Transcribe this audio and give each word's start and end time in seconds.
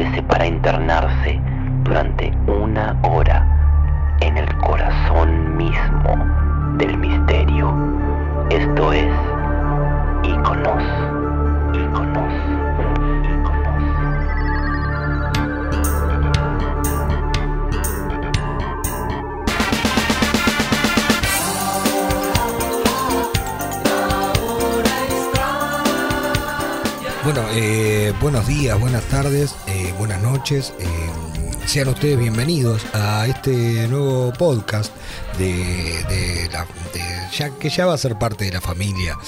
Para 0.00 0.46
internarse 0.46 1.38
durante 1.82 2.32
una 2.46 2.98
hora 3.02 4.16
en 4.20 4.38
el 4.38 4.56
corazón 4.56 5.58
mismo 5.58 6.16
del 6.78 6.96
misterio. 6.96 7.70
Esto 8.48 8.94
es 8.94 9.12
Iconos. 10.22 10.82
Iconos. 11.74 12.60
Bueno, 27.22 27.42
eh, 27.52 28.12
buenos 28.20 28.46
días, 28.46 28.80
buenas 28.80 29.04
tardes, 29.04 29.54
noches. 30.40 30.72
eh, 30.78 30.86
sean 31.66 31.88
ustedes 31.88 32.18
bienvenidos 32.18 32.82
a 32.94 33.26
este 33.26 33.86
nuevo 33.88 34.32
podcast 34.32 34.90
de, 35.36 36.48
ya, 37.30 37.50
que 37.50 37.68
ya 37.68 37.84
va 37.84 37.92
a 37.92 37.98
ser 37.98 38.18
parte 38.18 38.46
de 38.46 38.52
la 38.52 38.60
familia. 38.62 39.18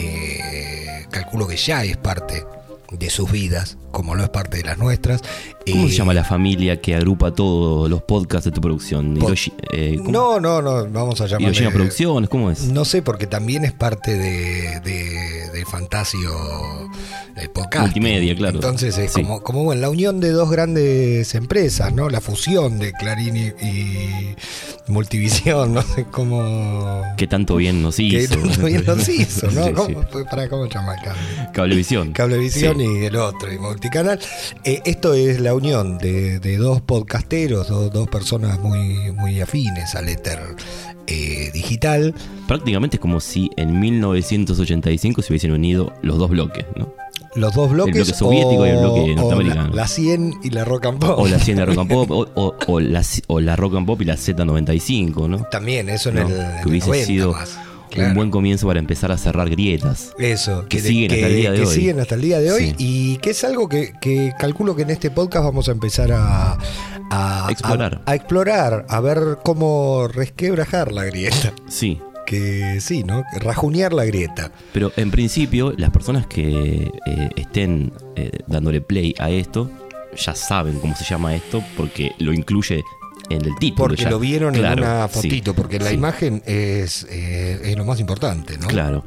Eh, 0.00 1.06
calculo 1.10 1.48
que 1.48 1.56
ya 1.56 1.82
es 1.82 1.96
parte 1.96 2.44
de 2.90 3.08
sus 3.10 3.30
vidas, 3.30 3.76
como 3.92 4.14
lo 4.14 4.22
es 4.24 4.28
parte 4.30 4.56
de 4.58 4.64
las 4.64 4.78
nuestras. 4.78 5.22
¿Cómo 5.70 5.86
Eh, 5.86 5.90
se 5.90 5.96
llama 5.96 6.12
la 6.14 6.24
familia 6.24 6.80
que 6.80 6.94
agrupa 6.96 7.32
todos 7.32 7.88
los 7.88 8.02
podcasts 8.02 8.44
de 8.46 8.50
tu 8.52 8.60
producción? 8.60 9.16
Hiroshi- 9.16 9.52
eh, 9.72 9.96
¿cómo? 9.98 10.10
No, 10.10 10.40
no, 10.40 10.60
no, 10.62 10.86
vamos 10.90 11.20
a 11.20 11.26
llamarle... 11.26 11.46
Hiroshima 11.48 11.70
Producciones, 11.70 12.28
¿cómo 12.30 12.50
es? 12.50 12.64
No 12.64 12.84
sé, 12.84 13.02
porque 13.02 13.26
también 13.26 13.64
es 13.64 13.72
parte 13.72 14.16
de, 14.16 14.80
de, 14.80 15.50
de 15.52 15.64
Fantasio 15.66 16.28
el 17.36 17.48
podcast. 17.50 17.84
Multimedia, 17.86 18.34
claro. 18.34 18.56
Entonces 18.56 18.98
es 18.98 19.12
Sí. 19.12 19.22
como, 19.22 19.42
como 19.42 19.64
bueno, 19.64 19.80
la 19.80 19.88
unión 19.90 20.20
de 20.20 20.30
dos 20.30 20.50
grandes 20.50 21.34
empresas, 21.34 21.92
¿no? 21.94 22.10
La 22.10 22.20
fusión 22.20 22.78
de 22.78 22.92
Clarín 22.92 23.36
y, 23.36 23.46
y 23.64 24.36
Multivisión, 24.88 25.72
no 25.74 25.82
sé 25.82 26.04
cómo. 26.10 27.02
Que 27.16 27.26
tanto 27.26 27.56
bien 27.56 27.82
nos 27.82 27.96
que 27.96 28.02
hizo. 28.02 28.36
tanto 28.36 28.66
bien 28.66 28.84
nos 28.84 29.08
hizo, 29.08 29.46
¿no? 29.50 29.64
Sí, 29.66 29.72
¿Cómo, 29.72 29.86
sí. 30.00 30.06
fue- 30.10 30.24
para, 30.24 30.48
¿Cómo 30.48 30.66
se 30.66 30.74
llama 30.74 30.94
el 30.96 31.02
cable? 31.04 31.20
Cablevisión. 31.52 32.12
Cablevisión 32.12 32.79
Y 32.80 33.04
el 33.04 33.16
otro, 33.16 33.52
y 33.52 33.58
multicanal. 33.58 34.18
Eh, 34.64 34.80
esto 34.84 35.14
es 35.14 35.40
la 35.40 35.54
unión 35.54 35.98
de, 35.98 36.38
de 36.40 36.56
dos 36.56 36.80
podcasteros, 36.80 37.68
dos, 37.68 37.92
dos 37.92 38.08
personas 38.08 38.58
muy, 38.60 39.12
muy 39.12 39.40
afines 39.40 39.94
al 39.94 40.08
éter 40.08 40.38
eh, 41.06 41.50
digital. 41.52 42.14
Prácticamente 42.48 42.96
es 42.96 43.00
como 43.00 43.20
si 43.20 43.50
en 43.56 43.78
1985 43.78 45.22
se 45.22 45.32
hubiesen 45.32 45.52
unido 45.52 45.92
los 46.02 46.18
dos 46.18 46.30
bloques, 46.30 46.64
¿no? 46.76 46.92
Los 47.36 47.54
dos 47.54 47.70
bloques. 47.70 47.94
bloque 47.94 48.12
soviético 48.12 48.66
y 48.66 48.70
el 48.70 48.78
bloque 48.78 49.00
o 49.00 49.14
norteamericano. 49.14 49.68
La, 49.68 49.74
la 49.82 49.86
100 49.88 50.34
y 50.42 50.50
la 50.50 50.64
rock 50.64 50.86
and 50.86 50.98
pop. 50.98 51.18
O 51.18 51.28
la 51.28 51.38
100 51.38 51.58
de 51.58 51.64
Rock 51.66 51.78
and 51.78 51.88
Pop, 51.90 52.10
o, 52.10 52.28
o- 52.34 52.56
o 52.66 52.80
la, 52.80 53.02
o 53.28 53.40
la 53.40 53.54
Rock 53.54 53.76
and 53.76 53.86
Pop 53.86 54.02
y 54.02 54.04
la 54.04 54.14
Z95, 54.16 55.28
¿no? 55.28 55.38
También, 55.50 55.88
eso 55.90 56.08
en 56.08 56.16
¿No? 56.16 56.20
el. 56.22 56.26
que 56.28 56.60
el 56.62 56.66
hubiese 56.68 56.88
90 56.88 57.06
sido 57.06 57.32
más. 57.32 57.56
Claro. 57.90 58.10
un 58.10 58.14
buen 58.14 58.30
comienzo 58.30 58.66
para 58.66 58.78
empezar 58.78 59.10
a 59.12 59.18
cerrar 59.18 59.50
grietas. 59.50 60.12
Eso, 60.18 60.66
que 60.68 60.78
siguen 60.80 61.10
hasta 61.12 61.26
el 61.26 61.36
día 61.36 61.50
de 61.50 61.56
que 61.58 61.66
hoy. 61.66 61.74
siguen 61.74 62.00
hasta 62.00 62.14
el 62.14 62.20
día 62.22 62.38
de 62.40 62.52
hoy 62.52 62.66
Sí. 62.68 62.74
y 62.78 63.16
que 63.18 63.30
es 63.30 63.44
algo 63.44 63.68
que, 63.68 63.92
que 64.00 64.32
calculo 64.38 64.76
que 64.76 64.82
en 64.82 64.90
este 64.90 65.10
podcast 65.10 65.44
vamos 65.44 65.68
a 65.68 65.72
empezar 65.72 66.12
a, 66.12 66.56
a- 67.10 67.46
Explorar. 67.50 68.02
A, 68.06 68.12
a 68.12 68.14
explorar, 68.14 68.86
a 68.88 69.00
ver 69.00 69.18
cómo 69.44 70.06
resquebrajar 70.08 70.92
la 70.92 71.04
grieta. 71.04 71.52
Sí, 71.68 72.00
Que 72.26 72.80
sí, 72.80 73.02
¿no? 73.02 73.24
Rajunear 73.40 73.92
la 73.92 74.04
grieta. 74.04 74.52
Pero 74.72 74.92
en 74.96 75.10
principio, 75.10 75.72
las 75.76 75.90
personas 75.90 76.26
que 76.28 76.92
eh, 77.06 77.30
estén 77.36 77.92
eh, 78.14 78.30
dándole 78.46 78.80
play 78.80 79.14
a 79.18 79.30
esto 79.30 79.68
ya 80.16 80.34
saben 80.36 80.78
cómo 80.78 80.94
se 80.96 81.04
llama 81.04 81.34
esto 81.34 81.62
porque 81.76 82.12
lo 82.18 82.32
incluye 82.32 82.82
en 83.30 83.44
el 83.44 83.54
título. 83.58 83.88
Porque 83.88 84.02
ya. 84.02 84.10
lo 84.10 84.18
vieron 84.18 84.52
Claro, 84.54 84.82
en 84.82 84.88
una 84.90 85.08
sí, 85.08 85.14
fotito, 85.14 85.54
porque 85.54 85.78
la 85.78 85.88
sí, 85.88 85.94
imagen 85.94 86.42
es, 86.46 87.06
eh, 87.10 87.60
es 87.64 87.76
lo 87.76 87.84
más 87.84 87.98
importante, 88.00 88.58
¿no? 88.58 88.66
Claro. 88.66 89.04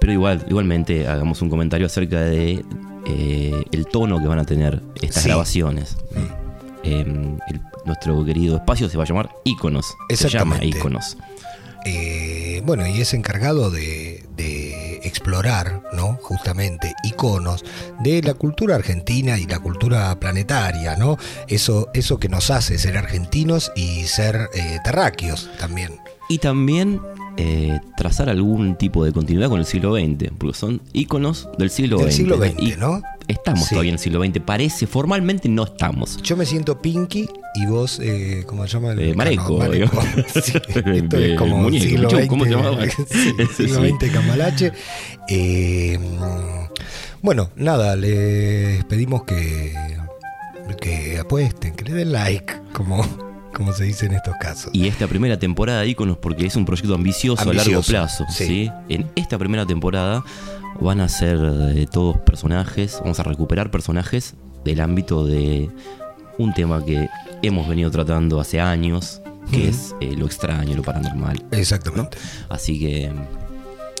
Pero 0.00 0.12
igual, 0.12 0.44
igualmente 0.48 1.08
hagamos 1.08 1.42
un 1.42 1.48
comentario 1.50 1.86
acerca 1.86 2.20
de 2.20 2.64
eh, 3.06 3.64
el 3.72 3.86
tono 3.86 4.20
que 4.20 4.26
van 4.28 4.38
a 4.38 4.44
tener 4.44 4.82
estas 5.00 5.22
Sí. 5.22 5.28
grabaciones. 5.28 5.96
Eh, 6.84 7.04
el- 7.48 7.60
nuestro 7.84 8.24
querido 8.24 8.56
espacio 8.56 8.88
se 8.88 8.96
va 8.98 9.04
a 9.04 9.06
llamar 9.06 9.30
Iconos. 9.44 9.86
Se 10.10 10.28
llama 10.28 10.56
Exactamente. 10.56 10.66
Eh, 11.86 12.62
bueno, 12.64 12.86
y 12.86 13.00
es 13.00 13.14
encargado 13.14 13.70
de, 13.70 14.24
de 14.36 15.00
explorar, 15.04 15.82
¿no? 15.92 16.18
Justamente 16.20 16.92
iconos 17.04 17.64
de 18.00 18.22
la 18.22 18.34
cultura 18.34 18.74
argentina 18.74 19.38
y 19.38 19.46
la 19.46 19.60
cultura 19.60 20.18
planetaria, 20.18 20.96
¿no? 20.96 21.16
Eso, 21.48 21.88
eso 21.94 22.18
que 22.18 22.28
nos 22.28 22.50
hace 22.50 22.78
ser 22.78 22.98
argentinos 22.98 23.72
y 23.76 24.04
ser 24.04 24.50
eh, 24.52 24.78
terráqueos 24.84 25.48
también. 25.58 26.00
Y 26.28 26.38
también 26.38 27.00
eh, 27.36 27.78
trazar 27.96 28.28
algún 28.30 28.76
tipo 28.76 29.04
de 29.04 29.12
continuidad 29.12 29.48
con 29.48 29.60
el 29.60 29.66
siglo 29.66 29.94
XX, 29.94 30.30
porque 30.38 30.56
son 30.56 30.80
íconos 30.92 31.48
del 31.58 31.70
siglo 31.70 31.98
Del 31.98 32.06
XX. 32.08 32.16
siglo 32.16 32.36
XX, 32.38 32.54
Y 32.62 32.74
¿no? 32.78 33.02
Estamos 33.28 33.64
Sí. 33.64 33.70
todavía 33.70 33.88
en 33.90 33.94
el 33.94 33.98
siglo 33.98 34.24
XX, 34.24 34.40
parece, 34.40 34.86
formalmente 34.86 35.48
no 35.48 35.64
estamos. 35.64 36.16
Yo 36.22 36.36
me 36.36 36.46
siento 36.46 36.80
Pinky 36.80 37.28
y 37.56 37.66
vos, 37.66 37.98
eh, 38.02 38.44
¿cómo 38.46 38.64
se 38.66 38.72
llama? 38.74 38.92
el 38.92 39.00
Eh, 39.00 39.14
Mareco, 39.14 39.58
Mareco. 39.58 39.90
digo. 39.90 40.24
Sí, 40.42 40.52
esto 40.68 41.18
es 41.18 41.36
como 41.38 41.58
muñeco, 41.58 41.84
siglo 41.84 42.10
XX, 42.10 42.26
¿cómo 42.28 42.44
se 42.44 42.50
llamaba? 42.52 42.84
sí, 43.10 43.34
siglo. 43.56 43.84
XX 43.98 44.10
Camalache. 44.12 44.72
Eh, 45.28 45.98
bueno, 47.22 47.50
nada, 47.56 47.96
les 47.96 48.84
pedimos 48.84 49.24
que, 49.24 49.74
que 50.80 51.18
apuesten, 51.18 51.74
que 51.74 51.84
le 51.84 51.94
den 51.94 52.12
like, 52.12 52.54
como, 52.72 53.04
como 53.56 53.72
se 53.72 53.84
dice 53.84 54.06
en 54.06 54.12
estos 54.12 54.34
casos. 54.38 54.70
Y 54.72 54.86
esta 54.86 55.06
primera 55.06 55.38
temporada 55.38 55.80
de 55.80 55.88
Iconos, 55.88 56.18
porque 56.18 56.46
es 56.46 56.56
un 56.56 56.64
proyecto 56.64 56.94
ambicioso, 56.94 57.48
a 57.48 57.54
largo 57.54 57.82
plazo. 57.82 58.24
sí. 58.28 58.46
¿sí? 58.46 58.72
En 58.88 59.10
esta 59.16 59.38
primera 59.38 59.64
temporada 59.66 60.22
van 60.80 61.00
a 61.00 61.08
ser 61.08 61.38
eh, 61.74 61.86
todos 61.90 62.18
personajes, 62.18 62.98
vamos 63.00 63.18
a 63.18 63.22
recuperar 63.22 63.70
personajes 63.70 64.34
del 64.64 64.80
ámbito 64.80 65.26
de 65.26 65.70
un 66.38 66.52
tema 66.52 66.84
que 66.84 67.08
hemos 67.42 67.66
venido 67.68 67.90
tratando 67.90 68.40
hace 68.40 68.60
años, 68.60 69.22
que 69.50 69.68
es 69.68 69.94
eh, 70.00 70.14
lo 70.16 70.26
extraño, 70.26 70.76
lo 70.76 70.82
paranormal. 70.82 71.42
Exactamente. 71.52 72.18
Así 72.48 72.78
que 72.78 73.10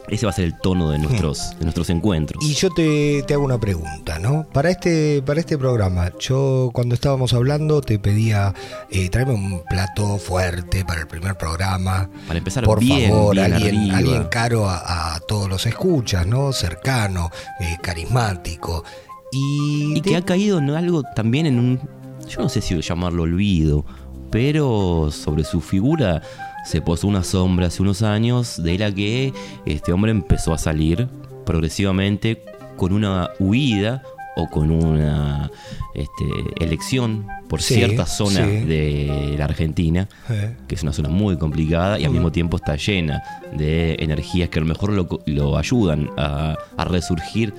ese 0.08 0.26
va 0.26 0.30
a 0.30 0.34
ser 0.34 0.44
el 0.46 0.58
tono 0.58 0.90
de 0.90 0.98
nuestros, 0.98 1.50
de 1.58 1.64
nuestros 1.64 1.90
encuentros. 1.90 2.44
Y 2.44 2.54
yo 2.54 2.70
te, 2.70 3.22
te 3.26 3.34
hago 3.34 3.44
una 3.44 3.58
pregunta, 3.58 4.18
¿no? 4.18 4.46
Para 4.52 4.70
este, 4.70 5.22
para 5.22 5.40
este 5.40 5.58
programa, 5.58 6.10
yo 6.20 6.70
cuando 6.72 6.94
estábamos 6.94 7.32
hablando 7.32 7.80
te 7.80 7.98
pedía, 7.98 8.54
eh, 8.90 9.08
tráeme 9.08 9.34
un 9.34 9.62
plato 9.68 10.18
fuerte 10.18 10.84
para 10.84 11.00
el 11.00 11.06
primer 11.06 11.36
programa. 11.36 12.08
Para 12.26 12.38
empezar 12.38 12.64
Por 12.64 12.80
bien, 12.80 13.10
favor, 13.10 13.34
bien 13.34 13.52
alguien, 13.52 13.90
alguien 13.92 14.24
caro 14.30 14.68
a, 14.68 15.14
a 15.16 15.20
todos 15.20 15.48
los 15.48 15.66
escuchas, 15.66 16.26
¿no? 16.26 16.52
Cercano, 16.52 17.30
eh, 17.60 17.76
carismático. 17.82 18.84
Y, 19.32 19.94
Y 19.96 20.00
que 20.00 20.10
de- 20.10 20.16
ha 20.16 20.22
caído 20.24 20.58
en 20.58 20.70
algo 20.70 21.02
también 21.14 21.46
en 21.46 21.58
un. 21.58 21.80
Yo 22.28 22.40
no 22.42 22.48
sé 22.48 22.60
si 22.60 22.80
llamarlo 22.80 23.22
olvido, 23.24 23.84
pero 24.30 25.10
sobre 25.12 25.44
su 25.44 25.60
figura 25.60 26.22
se 26.66 26.80
posó 26.82 27.06
una 27.08 27.22
sombra 27.24 27.68
hace 27.68 27.80
unos 27.82 28.02
años 28.02 28.62
de 28.62 28.76
la 28.78 28.92
que 28.92 29.32
este 29.64 29.92
hombre 29.92 30.10
empezó 30.10 30.52
a 30.52 30.58
salir 30.58 31.08
progresivamente 31.44 32.42
con 32.76 32.92
una 32.92 33.30
huida 33.38 34.02
o 34.36 34.48
con 34.48 34.70
una 34.70 35.50
este, 35.94 36.24
elección 36.64 37.26
por 37.48 37.62
Sí, 37.62 37.74
cierta 37.76 38.04
zona 38.04 38.44
sí. 38.44 38.50
de 38.66 39.34
la 39.38 39.44
Argentina, 39.46 40.08
Eh, 40.28 40.54
que 40.68 40.74
es 40.74 40.82
una 40.82 40.92
zona 40.92 41.08
muy 41.08 41.38
complicada 41.38 41.98
y 41.98 42.04
al 42.04 42.10
Mm. 42.10 42.14
mismo 42.14 42.32
tiempo 42.32 42.56
está 42.58 42.76
llena 42.76 43.22
de 43.56 43.96
energías 44.00 44.50
que 44.50 44.58
a 44.58 44.62
lo 44.62 44.68
mejor 44.68 44.92
lo, 44.92 45.08
lo 45.24 45.56
ayudan 45.56 46.10
a, 46.18 46.56
a 46.76 46.84
resurgir. 46.84 47.54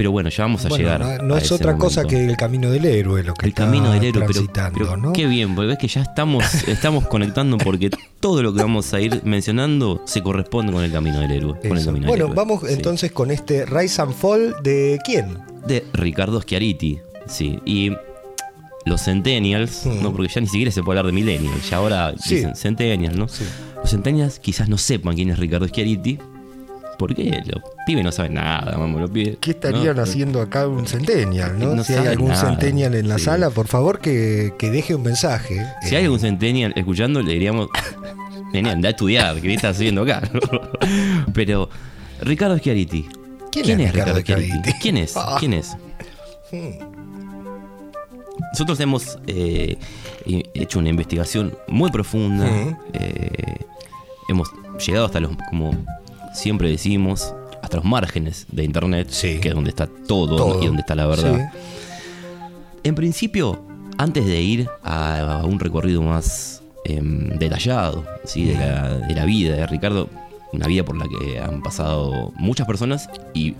Pero 0.00 0.12
bueno, 0.12 0.30
ya 0.30 0.44
vamos 0.44 0.64
a 0.64 0.68
bueno, 0.70 0.82
llegar. 0.82 1.00
no, 1.20 1.22
no 1.28 1.34
a 1.34 1.38
es 1.38 1.44
ese 1.44 1.54
otra 1.56 1.76
cosa 1.76 2.04
que 2.06 2.24
el 2.24 2.34
camino 2.38 2.70
del 2.70 2.86
héroe, 2.86 3.22
lo 3.22 3.34
que 3.34 3.44
el 3.44 3.50
está 3.50 3.66
camino 3.66 3.90
del 3.92 4.02
héroe, 4.02 4.24
pero, 4.26 4.46
pero 4.72 4.96
¿no? 4.96 5.12
qué 5.12 5.26
bien, 5.26 5.54
porque 5.54 5.66
ves 5.68 5.78
que 5.78 5.88
ya 5.88 6.00
estamos, 6.00 6.42
estamos 6.68 7.06
conectando 7.06 7.58
porque 7.58 7.90
todo 8.18 8.42
lo 8.42 8.54
que 8.54 8.62
vamos 8.62 8.94
a 8.94 9.00
ir 9.02 9.20
mencionando 9.24 10.00
se 10.06 10.22
corresponde 10.22 10.72
con 10.72 10.82
el 10.82 10.90
camino 10.90 11.20
del 11.20 11.32
héroe. 11.32 11.52
Con 11.60 11.72
el 11.72 11.76
Eso. 11.76 11.86
camino 11.88 12.06
del 12.06 12.08
Bueno, 12.08 12.24
héroe. 12.24 12.34
vamos 12.34 12.60
Sí. 12.66 12.72
entonces 12.72 13.12
con 13.12 13.30
este 13.30 13.66
Rise 13.66 14.00
and 14.00 14.14
Fall 14.14 14.56
de 14.62 14.98
quién? 15.04 15.36
De 15.66 15.84
Ricardo 15.92 16.40
Schiariti, 16.40 16.98
sí. 17.26 17.58
Y 17.66 17.92
los 18.86 19.02
Centennials, 19.04 19.84
Mm. 19.84 20.02
no, 20.02 20.12
porque 20.14 20.32
ya 20.34 20.40
ni 20.40 20.46
siquiera 20.46 20.70
se 20.70 20.82
puede 20.82 20.98
hablar 20.98 21.12
de 21.12 21.20
Millennials, 21.20 21.68
ya 21.68 21.76
ahora 21.76 22.14
Sí. 22.18 22.36
dicen 22.36 22.56
Centennials, 22.56 23.16
¿no? 23.18 23.28
Sí. 23.28 23.44
Los 23.76 23.90
Centennials 23.90 24.38
quizás 24.38 24.70
no 24.70 24.78
sepan 24.78 25.14
quién 25.14 25.28
es 25.28 25.38
Ricardo 25.38 25.68
Schiariti, 25.68 26.18
¿Por 27.00 27.14
qué? 27.14 27.42
Los 27.46 27.62
pibes 27.86 28.04
no 28.04 28.12
saben 28.12 28.34
nada, 28.34 28.76
vamos, 28.76 29.00
los 29.00 29.10
pibes. 29.10 29.38
¿Qué 29.40 29.52
estarían 29.52 29.96
¿no? 29.96 30.02
haciendo 30.02 30.42
acá 30.42 30.68
un 30.68 30.86
centennial, 30.86 31.58
no? 31.58 31.74
No 31.74 31.82
si 31.82 31.94
hay 31.94 32.06
algún 32.08 32.28
nada. 32.28 32.42
centennial 32.50 32.94
en 32.94 33.08
la 33.08 33.16
Sí. 33.16 33.24
sala, 33.24 33.48
por 33.48 33.68
favor 33.68 34.00
que, 34.00 34.52
que 34.58 34.70
deje 34.70 34.94
un 34.94 35.02
mensaje. 35.04 35.66
Si 35.82 35.94
Eh, 35.94 35.98
hay 35.98 36.04
algún 36.04 36.20
centennial 36.20 36.74
escuchando, 36.76 37.22
le 37.22 37.32
diríamos, 37.32 37.68
vení, 38.52 38.68
anda 38.68 38.88
a 38.88 38.90
estudiar, 38.90 39.40
¿qué 39.40 39.54
estás 39.54 39.76
haciendo 39.76 40.02
acá? 40.02 40.20
Pero, 41.32 41.70
Ricardo 42.20 42.58
Schiariti. 42.58 43.08
¿Quién 43.50 43.80
es 43.80 43.92
Ricardo 43.94 44.20
Schiariti? 44.20 44.72
¿Quién 44.82 44.98
es? 44.98 45.16
Ah. 45.16 45.36
¿Quién 45.40 45.54
es? 45.54 45.74
Nosotros 48.52 48.78
hemos 48.80 49.18
eh, 49.26 49.78
hecho 50.54 50.78
una 50.78 50.90
investigación 50.90 51.54
muy 51.68 51.90
profunda. 51.90 52.46
Eh, 52.92 53.56
hemos 54.28 54.48
llegado 54.86 55.06
hasta 55.06 55.20
los, 55.20 55.32
como 55.48 55.70
siempre 56.32 56.68
decimos, 56.68 57.34
hasta 57.62 57.76
los 57.76 57.84
márgenes 57.84 58.46
de 58.50 58.64
Internet, 58.64 59.08
Sí. 59.10 59.38
que 59.40 59.48
es 59.48 59.54
donde 59.54 59.70
está 59.70 59.86
todo, 59.86 60.36
todo. 60.36 60.62
y 60.62 60.66
donde 60.66 60.80
está 60.80 60.94
la 60.94 61.06
verdad. 61.06 61.50
Sí. 61.52 61.58
En 62.84 62.94
principio, 62.94 63.62
antes 63.98 64.24
de 64.24 64.40
ir 64.40 64.68
a, 64.82 65.40
a 65.40 65.44
un 65.44 65.60
recorrido 65.60 66.00
más 66.02 66.62
em, 66.84 67.28
detallado 67.38 68.04
¿sí? 68.24 68.44
de, 68.46 68.54
la, 68.54 68.98
de 68.98 69.14
la 69.14 69.24
vida 69.26 69.54
de 69.56 69.66
Ricardo, 69.66 70.08
una 70.52 70.66
vida 70.66 70.84
por 70.84 70.96
la 70.96 71.06
que 71.06 71.38
han 71.38 71.62
pasado 71.62 72.32
muchas 72.36 72.66
personas 72.66 73.08
y 73.34 73.54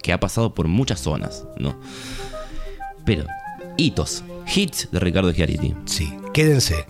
que 0.00 0.12
ha 0.12 0.20
pasado 0.20 0.54
por 0.54 0.68
muchas 0.68 1.00
zonas, 1.00 1.44
¿no? 1.58 1.74
Pero, 3.04 3.26
hitos, 3.76 4.22
hits 4.54 4.88
de 4.92 5.00
Ricardo 5.00 5.32
Giariti. 5.32 5.74
Sí, 5.86 6.14
quédense. 6.32 6.86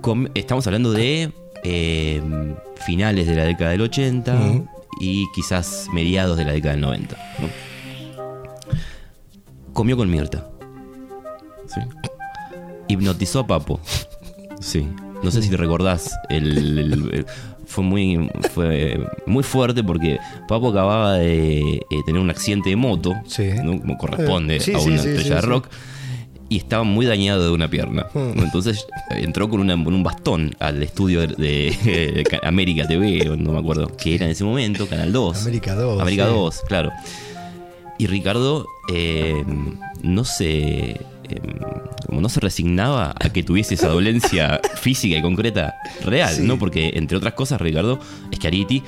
Com- 0.00 0.28
Estamos 0.34 0.66
hablando 0.66 0.92
de 0.92 1.32
em, 1.64 2.54
finales 2.86 3.26
de 3.26 3.34
la 3.34 3.44
década 3.44 3.70
del 3.70 3.80
80 3.80 4.34
Ujú. 4.34 4.68
y 5.00 5.24
quizás 5.34 5.88
mediados 5.92 6.36
de 6.36 6.44
la 6.44 6.52
década 6.52 6.72
del 6.72 6.80
90. 6.82 7.16
¿no? 7.40 7.48
Comió 9.72 9.96
con 9.96 10.10
Mirta. 10.10 10.46
Sí. 11.66 11.80
Hipnotizó 12.88 13.40
a 13.40 13.46
Papo. 13.46 13.80
Sí. 14.60 14.86
No 15.22 15.30
sé 15.30 15.42
si 15.42 15.50
te 15.50 15.56
recordás. 15.56 16.12
el- 16.28 16.58
el- 16.78 16.92
el- 17.12 17.26
fue 17.66 17.82
muy 17.82 18.30
fue 18.52 19.00
muy 19.26 19.42
fuerte 19.42 19.82
porque 19.82 20.18
Papo 20.46 20.68
acababa 20.68 21.14
de 21.14 21.60
eh, 21.60 21.80
tener 22.06 22.20
un 22.20 22.30
accidente 22.30 22.70
de 22.70 22.76
moto, 22.76 23.14
Sí. 23.26 23.50
¿no? 23.64 23.80
como 23.80 23.96
corresponde 23.98 24.60
sí, 24.60 24.74
a 24.74 24.78
una 24.78 24.98
sí, 24.98 25.08
estrella 25.08 25.36
de 25.36 25.40
rock. 25.40 25.68
Y 26.54 26.58
estaba 26.58 26.84
muy 26.84 27.04
dañado 27.04 27.42
de 27.44 27.50
una 27.50 27.68
pierna. 27.68 28.06
Hmm. 28.14 28.38
Entonces 28.38 28.86
entró 29.10 29.48
con, 29.48 29.58
una- 29.58 29.82
con 29.82 29.92
un 29.92 30.04
bastón 30.04 30.54
al 30.60 30.80
estudio 30.84 31.22
de, 31.22 31.26
de 31.36 32.24
América 32.44 32.86
TV, 32.86 33.24
no 33.36 33.52
me 33.52 33.58
acuerdo, 33.58 33.88
que 33.96 34.14
era 34.14 34.24
en 34.26 34.30
ese 34.30 34.44
momento, 34.44 34.86
Canal 34.86 35.12
2. 35.12 35.42
América 35.42 35.74
2, 35.74 36.00
América 36.00 36.26
sí. 36.26 36.32
2, 36.32 36.60
claro. 36.68 36.92
Y 37.98 38.06
Ricardo 38.06 38.66
eh, 38.92 39.42
no 40.02 40.24
se. 40.24 40.90
eh, 40.90 40.98
como 42.06 42.20
no 42.20 42.28
se 42.28 42.38
resignaba 42.38 43.14
a 43.18 43.30
que 43.30 43.42
tuviese 43.42 43.74
esa 43.74 43.88
dolencia 43.88 44.60
física 44.76 45.16
y 45.16 45.22
concreta 45.22 45.74
real, 46.04 46.34
Sí. 46.36 46.42
¿no? 46.42 46.58
Porque, 46.58 46.92
entre 46.94 47.16
otras 47.16 47.34
cosas, 47.34 47.60
Ricardo 47.60 47.98
Schiariti 48.32 48.82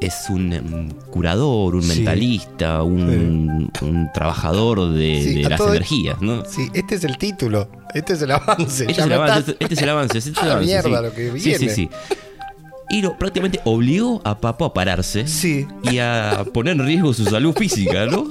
es 0.00 0.14
un 0.28 0.52
em, 0.52 0.90
curador, 1.10 1.74
un 1.76 1.82
Sí. 1.82 1.96
mentalista, 1.96 2.82
un, 2.82 3.70
un 3.82 4.08
trabajador 4.12 4.92
de, 4.92 5.20
Sí, 5.22 5.42
las 5.42 5.58
todo- 5.58 5.70
energías, 5.70 6.20
¿no? 6.20 6.44
Sí, 6.44 6.68
este 6.74 6.96
es 6.96 7.04
el 7.04 7.16
título, 7.18 7.68
este 7.94 8.12
es 8.14 8.22
el 8.22 8.30
avance. 8.32 8.84
Este 8.88 8.92
es, 9.00 9.06
el 9.06 9.12
avance, 9.12 9.38
este, 9.52 9.56
este 9.64 9.74
es 9.74 9.82
el 9.82 9.88
avance, 9.88 10.18
este 10.18 10.30
es 10.30 10.36
el 10.38 10.42
Ah, 10.48 10.52
avance, 10.52 10.66
mierda, 10.66 10.98
sí. 10.98 11.04
lo 11.04 11.12
que 11.14 11.32
Sí, 11.32 11.40
sí, 11.40 11.58
viene. 11.58 11.74
sí. 11.74 11.90
Y 12.88 13.02
lo, 13.02 13.18
prácticamente 13.18 13.60
obligó 13.64 14.20
a 14.24 14.38
Papo 14.38 14.64
a 14.64 14.72
pararse 14.72 15.26
Sí. 15.26 15.66
y 15.90 15.98
a 15.98 16.44
poner 16.54 16.74
en 16.76 16.86
riesgo 16.86 17.12
su 17.12 17.24
salud 17.24 17.52
física, 17.56 18.06
¿no? 18.06 18.30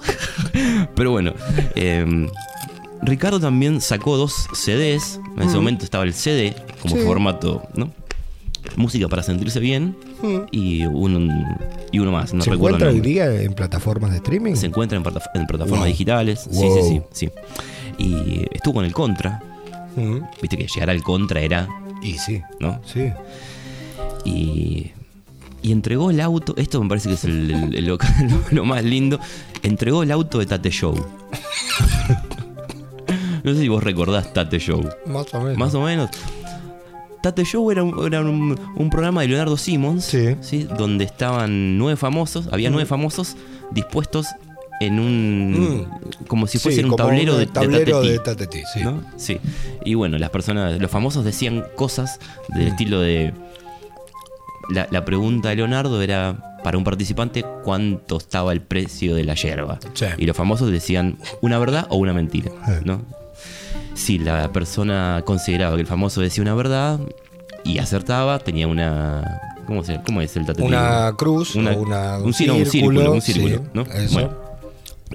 Pero 0.96 1.12
bueno, 1.12 1.34
eh, 1.76 2.28
Ricardo 3.02 3.40
también 3.40 3.82
sacó 3.82 4.16
dos 4.18 4.48
CDs. 4.54 5.20
En 5.36 5.44
ese 5.44 5.58
momento 5.58 5.84
estaba 5.84 6.06
el 6.06 6.14
CD 6.14 6.56
como 6.82 6.96
Sí. 6.96 7.02
formato, 7.04 7.64
¿no? 7.76 7.92
Música 8.76 9.08
para 9.08 9.24
sentirse 9.24 9.60
bien 9.60 9.96
y 10.52 10.86
uno, 10.86 11.20
y 11.92 12.00
uno 12.00 12.12
más, 12.12 12.34
no 12.34 12.44
¿Se 12.44 12.52
recuerdo 12.52 12.78
encuentra 12.78 12.90
hoy 12.90 13.02
día 13.02 13.42
en 13.42 13.54
plataformas 13.54 14.12
de 14.12 14.18
streaming? 14.18 14.56
Se 14.56 14.66
encuentra 14.68 14.98
en, 14.98 15.04
plata- 15.04 15.22
en 15.34 15.48
plataformas 15.48 15.80
Wow. 15.82 15.88
digitales. 15.88 16.48
Sí, 16.52 16.66
Wow. 16.66 16.84
sí, 16.84 16.90
sí, 16.90 17.02
sí. 17.28 17.30
Y 17.98 18.46
estuvo 18.52 18.76
con 18.76 18.86
el 18.86 18.94
Contra. 18.94 19.42
Mm. 19.96 20.18
Viste 20.42 20.58
que 20.58 20.68
llegar 20.68 20.90
al 20.90 21.02
Contra 21.04 21.40
era, 21.40 21.68
Y 22.04 22.14
sí, 22.18 22.42
¿no? 22.60 22.82
sí. 22.86 23.12
y, 24.26 24.92
y 25.62 25.72
entregó 25.72 26.10
el 26.12 26.20
auto. 26.20 26.54
Esto 26.58 26.82
me 26.84 26.90
parece 26.90 27.10
que 27.10 27.16
es 27.16 27.24
el- 27.24 27.52
el- 27.52 27.76
el- 27.76 27.86
lo, 27.86 27.98
lo 28.52 28.66
más 28.66 28.84
lindo. 28.84 29.20
Entregó 29.64 30.04
el 30.04 30.12
auto 30.12 30.40
de 30.40 30.46
Tate 30.48 30.70
Show. 30.72 30.94
no 33.44 33.54
sé 33.54 33.60
si 33.62 33.68
vos 33.68 33.84
recordás 33.84 34.34
Tate 34.34 34.60
Show. 34.60 34.88
Más 35.06 35.34
o 35.34 35.42
menos. 35.42 35.58
Más 35.58 35.74
o 35.76 35.82
menos. 35.82 36.10
Tate 37.26 37.44
Show 37.44 37.72
era, 37.72 37.82
un, 37.84 38.06
era 38.06 38.22
un- 38.22 38.56
un 38.76 38.90
programa 38.92 39.22
de 39.22 39.30
Leonardo 39.30 39.58
Simmons. 39.58 40.06
Sí. 40.42 40.64
Donde 40.78 41.06
estaban 41.06 41.78
nueve 41.80 41.98
famosos. 41.98 42.48
Había 42.52 42.70
nueve 42.70 42.86
famosos 42.86 43.36
dispuestos 43.72 44.28
en 44.80 45.00
un. 45.00 45.88
Como 46.28 46.46
si 46.48 46.58
Sí, 46.60 46.64
fuese 46.64 46.84
un 46.84 46.90
como 46.92 46.98
tablero 46.98 47.34
un 47.34 47.40
de, 47.40 47.46
de 47.48 47.52
tablero 47.52 48.02
de 48.02 48.20
tatetí, 48.20 48.62
sí. 48.74 48.82
¿no? 48.84 49.02
Sí. 49.18 49.40
Y 49.84 49.96
bueno, 49.96 50.18
las 50.20 50.30
personas, 50.30 50.80
los 50.80 50.92
famosos 50.92 51.26
decían 51.26 51.64
cosas 51.76 52.20
del 52.54 52.68
estilo 52.68 53.00
de. 53.02 53.34
La, 54.70 54.88
la 54.92 55.06
pregunta 55.06 55.50
de 55.50 55.56
Leonardo 55.56 56.02
era 56.02 56.60
para 56.64 56.78
un 56.78 56.84
participante 56.84 57.46
cuánto 57.64 58.18
estaba 58.18 58.52
el 58.54 58.62
precio 58.62 59.16
de 59.16 59.24
la 59.24 59.36
yerba. 59.36 59.80
Sí. 59.94 60.06
Y 60.18 60.26
los 60.26 60.36
famosos 60.36 60.72
decían 60.72 61.18
una 61.42 61.58
verdad 61.60 61.86
o 61.90 61.98
una 61.98 62.14
mentira. 62.14 62.52
Sí. 62.66 62.72
¿no? 62.84 63.02
Si 63.96 64.20
la 64.20 64.52
persona 64.52 65.24
consideraba 65.26 65.76
que 65.76 65.82
el 65.82 65.88
famoso 65.88 66.22
decía 66.22 66.42
una 66.44 66.54
verdad 66.54 67.00
y 67.64 67.80
acertaba, 67.80 68.38
tenía 68.40 68.68
una. 68.68 69.42
¿Cómo, 69.66 69.84
se, 69.84 70.00
cómo 70.06 70.22
es 70.22 70.36
el 70.38 70.46
tatetí? 70.46 70.68
Una 70.68 71.12
cruz 71.18 71.56
Una- 71.56 71.72
o 71.72 71.82
una, 71.82 72.18
un 72.20 72.34
sí, 72.34 72.46
círculo, 72.66 73.14
un 73.14 73.22
círculo, 73.22 73.58
sí, 73.58 73.64
¿no? 73.74 73.82
eso. 73.84 74.14
Bueno. 74.14 74.32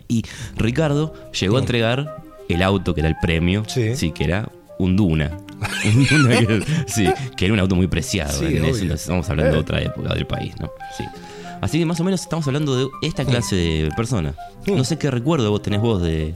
Y 0.09 0.25
Ricardo 0.57 1.15
llegó 1.39 1.57
a 1.57 1.61
entregar 1.61 2.17
el 2.49 2.63
auto 2.63 2.95
que 2.95 3.01
era 3.03 3.09
el 3.09 3.17
premio. 3.23 3.63
Sí. 3.69 4.11
que 4.11 4.25
era 4.25 4.51
un 4.79 4.97
Duna. 4.97 5.31
Un 5.85 6.07
Duna 6.07 6.39
que, 6.39 6.63
sí, 6.87 7.07
que 7.37 7.45
era 7.45 7.53
un 7.55 7.61
auto 7.61 7.77
muy 7.77 7.87
preciado. 7.87 8.33
Sí, 8.33 8.47
en 8.57 8.65
estamos 8.93 9.29
hablando 9.29 9.53
de 9.53 9.59
Eh. 9.59 9.61
otra 9.61 9.81
época 9.83 10.15
del 10.15 10.27
país, 10.27 10.55
¿no? 10.59 10.71
Sí. 10.97 11.05
Así 11.61 11.79
que 11.79 11.85
más 11.85 12.01
o 12.01 12.05
menos 12.05 12.23
estamos 12.23 12.47
hablando 12.47 12.75
de 12.77 12.89
esta 13.03 13.27
clase 13.27 13.55
de 13.57 13.91
persona. 13.95 14.35
Mm. 14.67 14.77
No 14.77 14.85
sé 14.85 14.97
qué 14.99 15.11
recuerdo 15.11 15.51
vos 15.51 15.61
tenés 15.63 15.81
vos 15.83 16.01
de. 16.03 16.35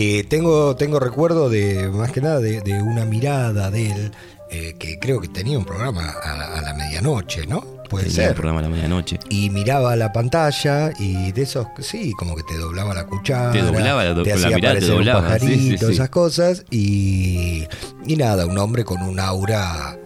Eh, 0.00 0.24
tengo, 0.28 0.76
tengo 0.76 1.00
recuerdo 1.00 1.50
de, 1.50 1.88
más 1.88 2.12
que 2.12 2.20
nada, 2.20 2.38
de, 2.38 2.60
de 2.60 2.80
una 2.80 3.04
mirada 3.04 3.70
de 3.72 3.90
él, 3.90 4.12
eh, 4.50 4.76
que 4.78 4.98
creo 5.00 5.20
que 5.20 5.26
tenía 5.28 5.58
un 5.58 5.64
programa 5.64 6.08
a, 6.22 6.58
a 6.58 6.62
la 6.62 6.72
medianoche, 6.74 7.46
¿no? 7.48 7.60
Puede 7.90 8.04
tenía 8.04 8.16
ser. 8.16 8.28
el 8.28 8.34
programa 8.34 8.60
a 8.60 8.62
la 8.62 8.68
medianoche. 8.68 9.18
Y 9.28 9.50
miraba 9.50 9.96
la 9.96 10.12
pantalla 10.12 10.92
y 11.00 11.32
de 11.32 11.42
esos, 11.42 11.66
sí, 11.80 12.12
como 12.12 12.36
que 12.36 12.42
te 12.44 12.56
doblaba 12.58 12.94
la 12.94 13.06
cuchara. 13.06 13.50
Te 13.50 13.62
doblaba 13.62 14.04
la- 14.04 14.22
te 14.22 14.30
con 14.30 14.40
la 14.40 14.46
hacía 14.46 14.56
mirada 14.56 14.78
te 14.78 14.84
un 14.84 14.90
doblaba, 14.92 15.20
sí, 15.20 15.24
pajarito, 15.26 15.78
sí, 15.80 15.86
sí. 15.86 15.92
esas 15.94 16.10
cosas. 16.10 16.64
Y, 16.70 17.66
y 18.06 18.16
nada, 18.16 18.46
un 18.46 18.56
hombre 18.58 18.84
con 18.84 19.02
un 19.02 19.18
aura 19.18 19.98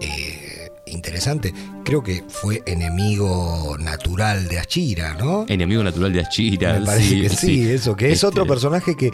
eh, 0.00 0.70
interesante. 0.86 1.52
Creo 1.86 2.02
que 2.02 2.24
fue 2.26 2.64
enemigo 2.66 3.76
natural 3.78 4.48
de 4.48 4.58
Achira, 4.58 5.14
¿no? 5.14 5.46
Enemigo 5.48 5.84
natural 5.84 6.12
de 6.12 6.18
Achira. 6.18 6.80
Me 6.80 6.84
parece 6.84 7.08
sí, 7.08 7.20
que 7.20 7.28
sí, 7.28 7.70
eso, 7.70 7.94
que 7.94 8.06
es 8.08 8.14
Este, 8.14 8.26
otro 8.26 8.44
personaje 8.44 8.96
que, 8.96 9.12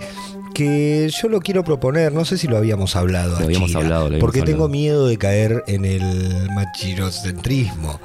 que 0.55 1.11
yo 1.11 1.29
lo 1.29 1.41
quiero 1.43 1.65
proponer, 1.65 2.15
no 2.15 2.25
sé 2.25 2.39
si 2.39 2.49
lo 2.49 2.57
habíamos 2.57 2.97
hablado. 2.97 3.39
Lo 3.39 3.45
habíamos 3.45 3.69
Achira, 3.69 3.81
hablado, 3.81 4.01
lo 4.01 4.07
habíamos 4.07 4.21
porque 4.23 4.41
tengo 4.41 4.69
miedo 4.69 5.07
de 5.07 5.19
caer 5.19 5.63
en 5.67 5.85
el 5.85 6.49
machirocentrismo. 6.55 8.01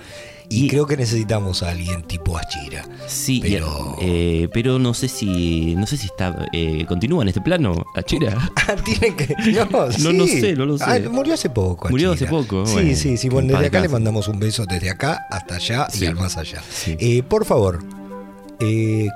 Y, 0.50 0.66
Y- 0.66 0.68
creo 0.70 0.86
que 0.86 0.96
necesitamos 0.96 1.62
a 1.62 1.72
alguien 1.72 2.04
tipo 2.04 2.38
Achira. 2.38 2.88
Sí, 3.08 3.40
Pero- 3.42 3.98
eh, 4.02 4.48
pero 4.54 4.80
no 4.80 4.94
sé 4.94 5.08
si. 5.10 5.76
No 5.76 5.86
sé 5.88 5.98
si 5.98 6.06
está. 6.06 6.46
eh, 6.54 6.86
continúa 6.88 7.22
en 7.24 7.28
este 7.30 7.42
plano, 7.42 7.86
Achira. 7.96 8.38
Ah, 8.56 8.76
tienen 8.84 9.16
que. 9.18 9.36
No, 9.70 9.92
sí. 9.92 10.04
No 10.04 10.12
lo 10.14 10.26
sé, 10.28 10.56
no 10.56 10.66
lo 10.66 10.78
sé. 10.78 10.84
Ah, 10.88 11.00
murió 11.12 11.34
hace 11.34 11.50
poco. 11.50 11.90
Murió 11.90 12.14
hace 12.14 12.26
poco, 12.28 12.66
Sí, 12.66 12.74
bueno, 12.74 12.96
sí, 12.96 13.18
sí. 13.18 13.30
Bueno, 13.30 13.54
desde 13.54 13.68
acá 13.68 13.80
le 13.82 13.90
mandamos 13.90 14.28
un 14.30 14.40
beso 14.40 14.66
desde 14.66 14.90
acá 14.90 15.26
hasta 15.30 15.56
allá 15.56 15.88
y 15.94 15.98
Sí. 15.98 16.06
al 16.06 16.16
más 16.16 16.38
allá. 16.38 16.62
Sí. 16.70 16.96
Eh, 17.00 17.24
por 17.24 17.44
favor, 17.46 17.80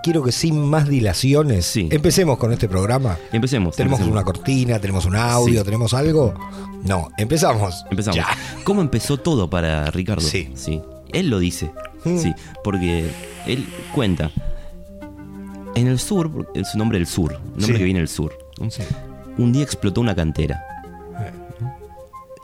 quiero 0.04 0.24
que 0.24 0.32
sin 0.32 0.60
más 0.62 0.88
dilaciones 0.88 1.66
Sí. 1.66 1.88
empecemos 1.92 2.38
con 2.38 2.52
este 2.52 2.68
programa. 2.68 3.18
Empecemos. 3.32 3.76
¿Tenemos 3.76 4.00
empecemos. 4.00 4.16
una 4.22 4.24
cortina? 4.26 4.80
¿Tenemos 4.80 5.06
un 5.06 5.16
audio? 5.16 5.60
Sí. 5.60 5.66
¿Tenemos 5.66 5.94
algo? 5.94 6.34
No, 6.84 7.10
empezamos. 7.18 7.86
Empezamos. 7.90 8.16
Ya. 8.18 8.28
¿Cómo 8.64 8.82
empezó 8.82 9.18
todo 9.18 9.50
para 9.50 9.86
Ricardo? 9.92 10.22
Sí. 10.22 10.50
Él 11.14 11.30
lo 11.30 11.40
dice. 11.40 11.72
Mm. 12.06 12.18
Sí, 12.18 12.34
porque 12.64 13.10
él 13.48 13.66
cuenta. 13.94 14.32
En 15.76 15.88
el 15.88 16.00
sur, 16.00 16.52
su 16.70 16.78
nombre 16.78 16.98
del 16.98 17.08
sur, 17.08 17.34
nombre 17.56 17.66
Sí. 17.68 17.74
que 17.74 17.84
viene 17.84 18.00
del 18.00 18.08
sur. 18.10 18.34
Un 19.38 19.52
día 19.54 19.64
explotó 19.64 20.02
una 20.02 20.14
cantera. 20.16 20.62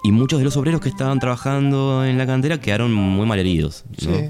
Y 0.04 0.12
muchos 0.12 0.40
de 0.40 0.46
los 0.46 0.56
obreros 0.56 0.80
que 0.80 0.90
estaban 0.90 1.20
trabajando 1.20 2.06
en 2.06 2.18
la 2.18 2.26
cantera 2.26 2.60
quedaron 2.60 2.94
muy 2.94 3.26
malheridos. 3.26 3.84
¿no? 4.06 4.16
Sí. 4.16 4.30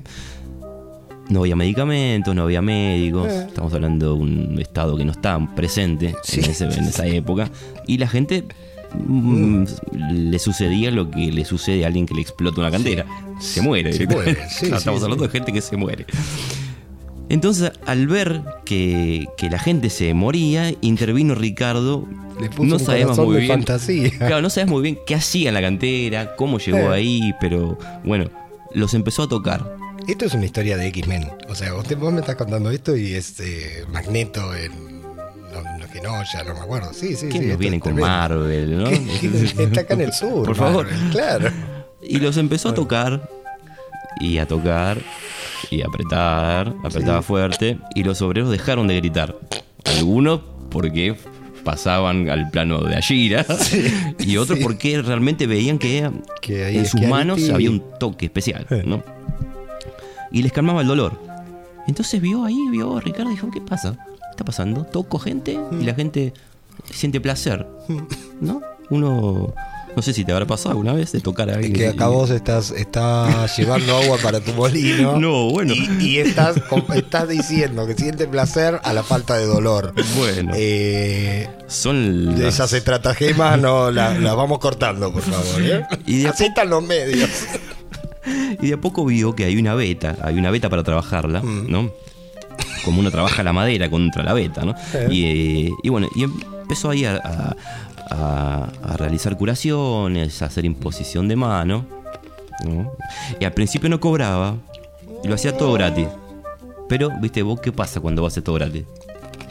No 1.29 1.41
había 1.41 1.56
medicamentos, 1.56 2.34
no 2.34 2.44
había 2.44 2.62
médicos. 2.62 3.27
Eh. 3.32 3.46
Estamos 3.48 3.74
hablando 3.74 4.08
de 4.15 4.20
un 4.22 4.60
estado 4.60 4.96
que 4.98 5.06
no 5.06 5.12
está 5.12 5.38
presente 5.56 6.15
Sí. 6.24 6.39
en, 6.39 6.50
ese- 6.51 6.63
en 6.65 6.86
esa 6.86 7.06
época. 7.06 7.51
Y 7.86 7.98
la 7.98 8.08
gente 8.08 8.46
mm, 8.94 9.65
le 10.12 10.39
sucedía 10.39 10.91
lo 10.91 11.10
que 11.12 11.32
le 11.32 11.46
sucede 11.46 11.84
a 11.84 11.88
alguien 11.88 12.06
que 12.06 12.13
le 12.13 12.22
explota 12.22 12.62
una 12.62 12.72
cantera. 12.72 13.06
Se 13.39 13.62
muere. 13.62 13.94
Se 13.94 14.08
muere, 14.08 14.38
sí, 14.50 14.65
estamos 14.67 15.00
sí. 15.00 15.03
hablando 15.06 15.24
de 15.25 15.29
gente 15.29 15.51
que 15.53 15.62
se 15.62 15.77
muere. 15.77 16.06
Entonces, 17.29 17.72
al 17.86 18.08
ver 18.08 18.41
que, 18.65 19.27
que 19.38 19.50
la 19.50 19.60
gente 19.60 19.89
se 19.89 20.13
moría, 20.13 20.74
intervino 20.82 21.36
Ricardo. 21.36 22.08
Le 22.39 22.50
puso 22.50 22.63
no 22.70 22.79
sabemos 22.79 23.17
muy 23.17 23.34
de 23.36 23.41
bien. 23.41 23.51
fantasía. 23.53 24.10
Claro, 24.17 24.41
no 24.41 24.50
sabes 24.50 24.70
muy 24.70 24.82
bien 24.82 24.98
qué 25.06 25.15
hacía 25.15 25.50
en 25.50 25.56
la 25.56 25.62
cantera, 25.62 26.36
cómo 26.36 26.58
llegó 26.60 26.77
Eh. 26.77 26.96
ahí, 26.96 27.34
pero 27.41 27.77
bueno, 28.06 28.29
los 28.74 28.94
empezó 28.94 29.24
a 29.24 29.27
tocar. 29.27 29.75
Esto 30.08 30.24
es 30.25 30.34
una 30.36 30.46
historia 30.46 30.77
de 30.77 30.88
X-Men. 30.88 31.25
O 31.50 31.56
sea, 31.56 31.74
vos 31.74 32.13
me 32.13 32.20
estás 32.22 32.36
contando 32.38 32.72
esto 32.72 32.96
y 32.96 33.13
es 33.13 33.38
eh, 33.41 33.84
Magneto 33.91 34.56
en. 34.56 34.97
No, 35.64 35.78
no, 35.78 35.88
que 35.92 36.02
no, 36.02 36.24
ya 36.24 36.44
no 36.44 36.54
me 36.54 36.60
acuerdo. 36.62 36.94
Sí, 36.94 37.16
sí, 37.16 37.28
¿Quién 37.30 37.44
sí. 37.44 37.50
nos 37.50 37.58
viene 37.58 37.80
con 37.80 37.94
tremendo. 37.96 38.08
Marvel, 38.18 38.78
no? 38.78 38.88
Está 39.64 39.82
acá 39.82 39.94
en 39.94 40.02
el 40.02 40.14
sur. 40.14 40.46
Por 40.46 40.56
favor. 40.56 40.86
Marvel, 40.90 41.10
Claro. 41.12 41.50
Y 42.02 42.20
los 42.20 42.38
empezó 42.38 42.70
a 42.70 42.74
tocar 42.74 43.30
y 44.20 44.38
a 44.38 44.48
tocar 44.48 45.00
y 45.72 45.82
a 45.82 45.86
apretar, 45.88 46.74
apretaba 46.84 47.22
fuerte 47.22 47.78
y 47.96 48.04
los 48.04 48.22
obreros 48.22 48.50
dejaron 48.52 48.88
de 48.88 48.96
gritar. 48.98 49.36
Algunos 49.86 50.42
porque 50.70 51.16
pasaban 51.64 52.30
al 52.30 52.50
plano 52.50 52.80
de 52.82 52.96
Ashira 52.96 53.46
y 54.20 54.38
otros 54.38 54.58
sí. 54.60 54.64
porque 54.64 55.02
realmente 55.02 55.48
veían 55.48 55.78
que, 55.80 56.10
Que 56.42 56.70
en 56.78 56.86
sus 56.86 57.02
que 57.02 57.08
manos 57.08 57.50
había 57.50 57.70
un 57.72 57.84
toque 58.00 58.26
especial, 58.28 58.66
Eh. 58.70 58.84
¿no? 58.86 59.04
Y 60.32 60.44
les 60.44 60.52
calmaba 60.54 60.82
el 60.82 60.88
dolor. 60.88 61.20
Entonces 61.88 62.22
vio 62.22 62.44
ahí, 62.46 62.58
vio 62.72 62.98
a 62.98 63.02
Ricardo 63.02 63.32
y 63.32 63.36
dijo, 63.36 63.50
¿qué 63.52 63.60
pasa? 63.62 63.98
¿Qué 64.38 64.44
está 64.44 64.46
pasando? 64.46 64.84
Toco 64.84 65.17
gente 65.17 65.60
y 65.82 65.84
la 65.84 65.96
gente 65.96 66.32
siente 66.94 67.20
placer, 67.20 67.65
¿no? 68.39 68.62
Uno, 68.91 69.51
no 69.96 70.01
sé 70.03 70.13
si 70.13 70.24
te 70.24 70.32
habrá 70.32 70.46
pasado 70.46 70.70
alguna 70.70 70.94
vez 70.94 71.12
de 71.12 71.22
tocar 71.22 71.50
a 71.50 71.53
Es 71.53 71.58
alguien. 71.58 71.74
que 71.74 71.84
y- 71.86 71.88
acá 71.88 72.08
vos 72.10 72.29
estás, 72.29 72.70
estás 72.70 73.58
llevando 73.58 73.98
agua 73.98 74.17
para 74.22 74.39
tu 74.39 74.53
molino. 74.53 75.17
No, 75.20 75.50
bueno. 75.50 75.74
Y, 75.74 75.89
y 76.06 76.17
estás, 76.20 76.62
estás 76.94 77.27
diciendo 77.27 77.88
que 77.88 77.96
siente 77.96 78.27
placer 78.27 78.79
a 78.84 78.94
la 78.94 79.01
falta 79.01 79.38
de 79.38 79.48
dolor. 79.48 79.96
Bueno. 80.15 80.51
Eh, 80.56 81.50
Son 81.65 82.27
las- 82.39 82.41
esas 82.53 82.74
estratagemas 82.74 83.60
no 83.60 83.89
las 83.89 84.20
las 84.20 84.36
vamos 84.36 84.60
cortando, 84.60 85.12
por 85.12 85.24
favor. 85.24 85.62
¿eh? 85.63 85.84
Y 86.06 86.20
de 86.20 86.29
están 86.29 86.70
los 86.70 86.84
medios. 86.84 87.29
Y 88.62 88.67
de 88.67 88.74
a 88.74 88.77
poco 88.82 89.03
vio 89.06 89.34
que 89.36 89.46
hay 89.46 89.56
una 89.58 89.74
beta, 89.74 90.15
hay 90.22 90.38
una 90.38 90.51
beta 90.51 90.70
para 90.70 90.84
trabajarla, 90.84 91.41
Mm. 91.41 91.72
¿no? 91.72 91.91
Como 92.88 93.01
uno 93.01 93.12
trabaja 93.12 93.44
la 93.44 93.51
madera 93.51 93.89
contra 93.89 94.24
la 94.24 94.32
beta, 94.34 94.63
¿no? 94.63 94.74
Eh. 94.94 95.08
Y, 95.12 95.25
eh, 95.25 95.72
y 95.84 95.89
bueno, 95.89 96.08
y 96.15 96.24
empezó 96.24 96.89
ahí 96.89 97.03
a, 97.03 97.17
a- 97.17 97.56
a- 98.10 98.70
a 98.94 98.96
realizar 98.96 99.38
curaciones, 99.38 100.41
a 100.41 100.46
hacer 100.46 100.63
imposición 100.63 101.27
de 101.27 101.36
mano, 101.36 101.86
¿no? 102.65 102.94
Y 103.41 103.44
al 103.44 103.51
principio 103.51 103.89
no 103.89 104.00
cobraba, 104.00 104.56
y 105.22 105.27
lo 105.27 105.36
hacía 105.36 105.58
todo 105.58 105.74
gratis. 105.74 106.08
Pero, 106.88 107.12
viste, 107.20 107.41
vos, 107.44 107.60
¿qué 107.60 107.74
pasa 107.74 108.00
cuando 108.00 108.22
vos 108.22 108.32
haces 108.32 108.46
todo 108.46 108.56
gratis? 108.56 108.86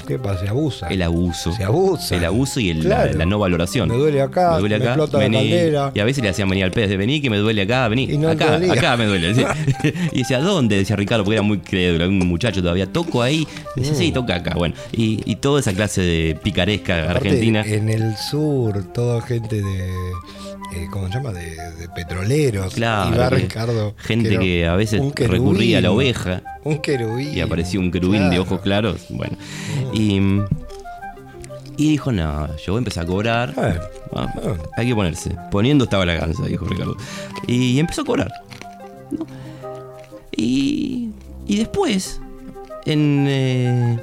¿Qué 0.06 0.18
pasa? 0.18 0.40
Se 0.42 0.48
abusa. 0.48 0.88
El 0.88 1.02
abuso. 1.02 1.52
Se 1.52 1.64
abusa. 1.64 2.16
El 2.16 2.24
abuso 2.24 2.60
y 2.60 2.70
el- 2.70 2.80
Claro. 2.80 3.12
la, 3.12 3.18
la 3.18 3.26
no 3.26 3.38
valoración. 3.38 3.88
Me 3.88 3.96
duele 3.96 4.20
acá, 4.22 4.52
me 4.54 4.60
duele 4.60 4.78
me 4.78 4.84
acá, 4.84 4.94
explota 4.94 5.28
la. 5.28 5.92
Y 5.94 6.00
a 6.00 6.04
veces 6.04 6.22
le 6.22 6.30
hacían 6.30 6.48
venir 6.48 6.64
al 6.64 6.70
pez 6.72 6.88
de 6.88 6.96
vení, 6.96 7.20
que 7.20 7.30
me 7.30 7.38
duele 7.38 7.62
acá, 7.62 7.88
vení. 7.88 8.04
Y 8.04 8.18
no 8.18 8.28
acá, 8.28 8.56
acá 8.56 8.96
me 8.96 9.06
duele. 9.06 9.34
sí. 9.34 9.44
y 10.12 10.18
decía, 10.18 10.38
¿dónde? 10.40 10.76
Decía 10.76 10.96
Ricardo, 10.96 11.24
porque 11.24 11.36
era 11.36 11.42
muy 11.42 11.58
crédulo, 11.58 12.08
un 12.08 12.18
muchacho 12.20 12.60
todavía. 12.62 12.86
Toco 12.86 13.22
ahí. 13.22 13.46
Mm. 13.76 13.82
sí, 13.84 14.12
toca 14.12 14.36
acá. 14.36 14.54
Bueno, 14.54 14.74
y, 14.92 15.20
y 15.30 15.36
toda 15.36 15.60
esa 15.60 15.72
clase 15.72 16.00
de 16.02 16.38
picaresca 16.42 17.04
Aparte, 17.04 17.28
argentina. 17.28 17.62
En 17.66 17.88
el 17.88 18.16
sur, 18.16 18.84
toda 18.92 19.20
gente 19.22 19.56
de. 19.62 19.90
Eh, 20.74 20.88
¿Cómo 20.90 21.08
se 21.08 21.14
llama? 21.14 21.32
De, 21.32 21.56
de 21.72 21.88
petroleros. 21.94 22.74
Claro, 22.74 23.30
que- 23.36 23.42
Ricardo. 23.42 23.94
gente 23.98 24.38
que 24.38 24.66
a 24.66 24.74
veces 24.76 25.00
querubín. 25.14 25.40
recurría 25.42 25.78
a 25.78 25.80
la 25.80 25.90
oveja. 25.92 26.42
Un 26.64 26.78
querubín. 26.78 27.34
y 27.34 27.40
apareció 27.40 27.80
un 27.80 27.90
querubín 27.90 28.30
de 28.30 28.38
ojos 28.38 28.60
claros. 28.60 29.06
Bueno, 29.10 29.36
y, 29.92 30.20
y 31.76 31.90
dijo, 31.90 32.10
no, 32.12 32.48
yo 32.58 32.72
voy 32.72 32.76
a 32.76 32.78
empezar 32.78 33.04
a 33.04 33.06
cobrar. 33.06 33.54
Eh, 33.56 33.78
Ah, 34.14 34.32
Ah. 34.36 34.54
hay 34.76 34.86
que 34.88 34.94
ponerse. 34.94 35.36
Poniendo 35.50 35.84
estaba 35.84 36.06
la 36.06 36.14
ganza, 36.14 36.44
dijo 36.46 36.64
Ricardo. 36.64 36.96
Y 37.46 37.78
empezó 37.78 38.02
a 38.02 38.04
cobrar. 38.04 38.32
¿no? 39.10 39.26
Y, 40.32 41.10
y 41.46 41.56
después, 41.58 42.20
en, 42.84 43.26
eh, 43.28 43.98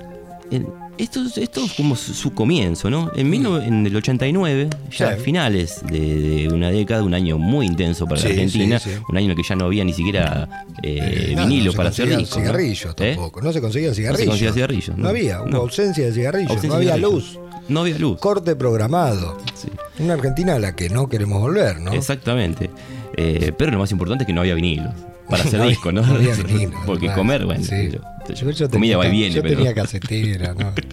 en- 0.52 0.68
esto, 0.98 1.22
es- 1.24 1.38
esto 1.38 1.66
es 1.66 1.74
como 1.74 1.96
su, 1.96 2.14
su 2.14 2.34
comienzo, 2.34 2.90
¿no? 2.90 3.12
En, 3.16 3.30
19 3.32 3.66
en 3.66 3.86
el 3.88 3.96
89, 3.96 4.70
ya 4.92 5.12
finales 5.18 5.82
de, 5.90 6.00
de 6.00 6.48
una 6.50 6.70
década, 6.72 7.04
un 7.04 7.14
año 7.14 7.38
muy 7.38 7.66
intenso 7.66 8.06
para 8.06 8.22
la 8.22 8.28
Argentina, 8.30 8.80
un 9.10 9.18
año 9.18 9.26
en 9.26 9.32
el 9.32 9.38
que 9.38 9.44
ya 9.48 9.56
no 9.56 9.66
había 9.66 9.84
ni 9.84 9.94
siquiera 9.94 10.66
eh, 10.84 11.28
Eh, 11.30 11.36
nada, 11.36 11.48
vinilo 11.48 11.66
no 11.66 11.72
se 11.72 11.78
para 11.78 11.90
hacer 11.90 12.10
discos. 12.18 12.38
¿no? 12.38 12.44
cigarrillos 12.46 12.96
¿Eh? 13.00 13.14
tampoco. 13.16 13.42
No 13.42 13.52
se 13.54 13.62
conseguían 13.62 13.96
cigarrillos. 13.96 14.28
conseguían 14.28 14.54
cigarrillos, 14.54 14.98
No, 14.98 15.04
no. 15.04 15.10
había, 15.10 15.42
hubo 15.42 15.50
No. 15.50 15.58
ausencia 15.60 16.06
de 16.06 16.14
cigarrillos, 16.14 16.52
Ausencia 16.52 16.70
no 16.70 16.76
había 16.76 16.96
cigarrillos. 16.96 17.34
luz. 17.36 17.40
No 17.70 17.80
había 17.82 17.98
luz. 17.98 18.20
Corte 18.20 18.56
programado. 18.56 19.38
Sí. 19.56 19.70
Una 20.00 20.14
Argentina 20.16 20.56
a 20.56 20.60
la 20.60 20.76
que 20.76 20.90
no 20.90 21.08
queremos 21.08 21.40
volver, 21.42 21.80
¿no? 21.80 21.94
Exactamente. 21.94 22.70
Eh, 23.16 23.54
pero 23.58 23.72
lo 23.72 23.80
más 23.80 23.92
importante 23.92 24.24
es 24.24 24.28
que 24.28 24.34
no 24.34 24.42
había 24.42 24.56
vinilos 24.56 24.94
para 25.30 25.44
hacer 25.44 25.60
No 25.60 25.68
discos, 25.68 25.94
¿no? 25.94 26.02
no 26.06 26.16
había 26.16 26.36
vinilos, 26.48 26.82
Porque 26.86 27.06
claro. 27.06 27.22
comer, 27.22 27.46
bueno, 27.46 27.64
Sí. 27.64 27.90
yo- 27.94 28.00
yo- 28.30 28.50
Yo- 28.52 28.70
comida 28.70 28.70
tenía 28.70 28.98
va 28.98 29.08
y 29.08 29.12
viene, 29.12 29.36
Yo 29.36 29.42
pero 29.42 29.56
tenía 29.58 29.74
casetera, 29.74 30.54
¿no? 30.54 30.74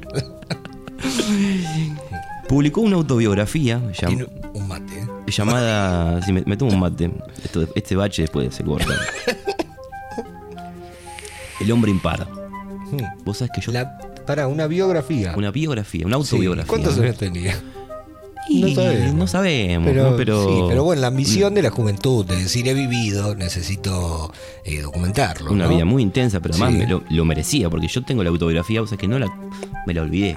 publicó 2.49 2.80
una 2.80 2.96
autobiografía 2.96 3.80
llam- 3.92 4.28
un 4.54 4.68
mate. 4.68 5.06
llamada. 5.28 6.20
Si 6.22 6.32
me, 6.32 6.42
me 6.44 6.56
tomo 6.56 6.72
un 6.72 6.80
mate. 6.80 7.10
Esto, 7.44 7.66
este 7.75 7.94
bache 7.96 8.22
después 8.22 8.52
se 8.54 8.64
corta. 8.64 8.92
El 11.60 11.70
hombre 11.72 11.90
impar. 11.90 12.26
Hmm. 12.90 13.25
Vos 13.25 13.38
sabés 13.38 13.52
que 13.54 13.60
yo. 13.60 13.70
La, 13.72 13.99
para, 14.26 14.49
una 14.49 14.66
biografía. 14.66 15.34
Una 15.37 15.50
biografía, 15.50 16.06
una 16.06 16.16
Sí, 16.16 16.22
autobiografía. 16.22 16.68
¿Cuántos 16.68 16.99
años 16.99 17.16
tenía? 17.16 17.54
No 18.52 18.69
sabemos. 18.75 19.14
no 19.14 19.26
sabemos, 19.26 19.88
Pero, 19.88 20.11
¿no? 20.11 20.16
Pero, 20.16 20.45
sí, 20.49 20.62
pero 20.69 20.85
bueno, 20.85 21.00
la 21.02 21.09
ambición 21.09 21.54
de 21.54 21.62
la 21.62 21.71
juventud, 21.71 22.25
de 22.26 22.37
decir 22.37 22.66
he 22.69 22.75
vivido, 22.75 23.35
necesito 23.35 24.33
eh, 24.64 24.80
documentarlo. 24.80 25.52
Una 25.52 25.64
¿no? 25.66 25.75
vida 25.75 25.85
muy 25.85 26.02
intensa, 26.02 26.40
pero 26.40 26.54
además 26.54 26.73
Sí. 26.73 26.78
me 26.78 26.87
lo, 26.87 27.02
lo 27.11 27.25
merecía, 27.25 27.71
porque 27.71 27.87
yo 27.88 28.02
tengo 28.02 28.23
la 28.25 28.30
autobiografía, 28.30 28.83
o 28.83 28.87
sea 28.87 28.99
que 28.99 29.07
no 29.09 29.19
la. 29.19 29.28
Me 29.87 29.95
la 29.95 30.02
olvidé. 30.02 30.37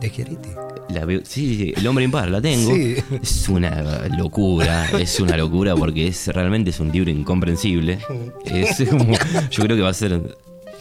De 0.00 0.10
Chiariti. 0.10 0.48
La 0.88 1.06
sí, 1.24 1.56
sí, 1.56 1.72
el 1.76 1.86
hombre 1.86 2.04
impar 2.04 2.28
la 2.30 2.40
tengo. 2.40 2.74
Sí. 2.74 2.96
Es 3.22 3.48
una 3.48 4.08
locura, 4.18 4.88
es 4.98 5.20
una 5.20 5.36
locura 5.36 5.74
porque 5.76 6.08
es 6.08 6.26
realmente 6.28 6.70
es 6.70 6.80
un 6.80 6.90
libro 6.92 7.10
incomprensible. 7.10 7.98
Es 8.44 8.82
como, 8.90 9.14
yo 9.50 9.62
creo 9.62 9.76
que 9.76 9.82
va 9.82 9.90
a 9.90 9.94
ser 9.94 10.36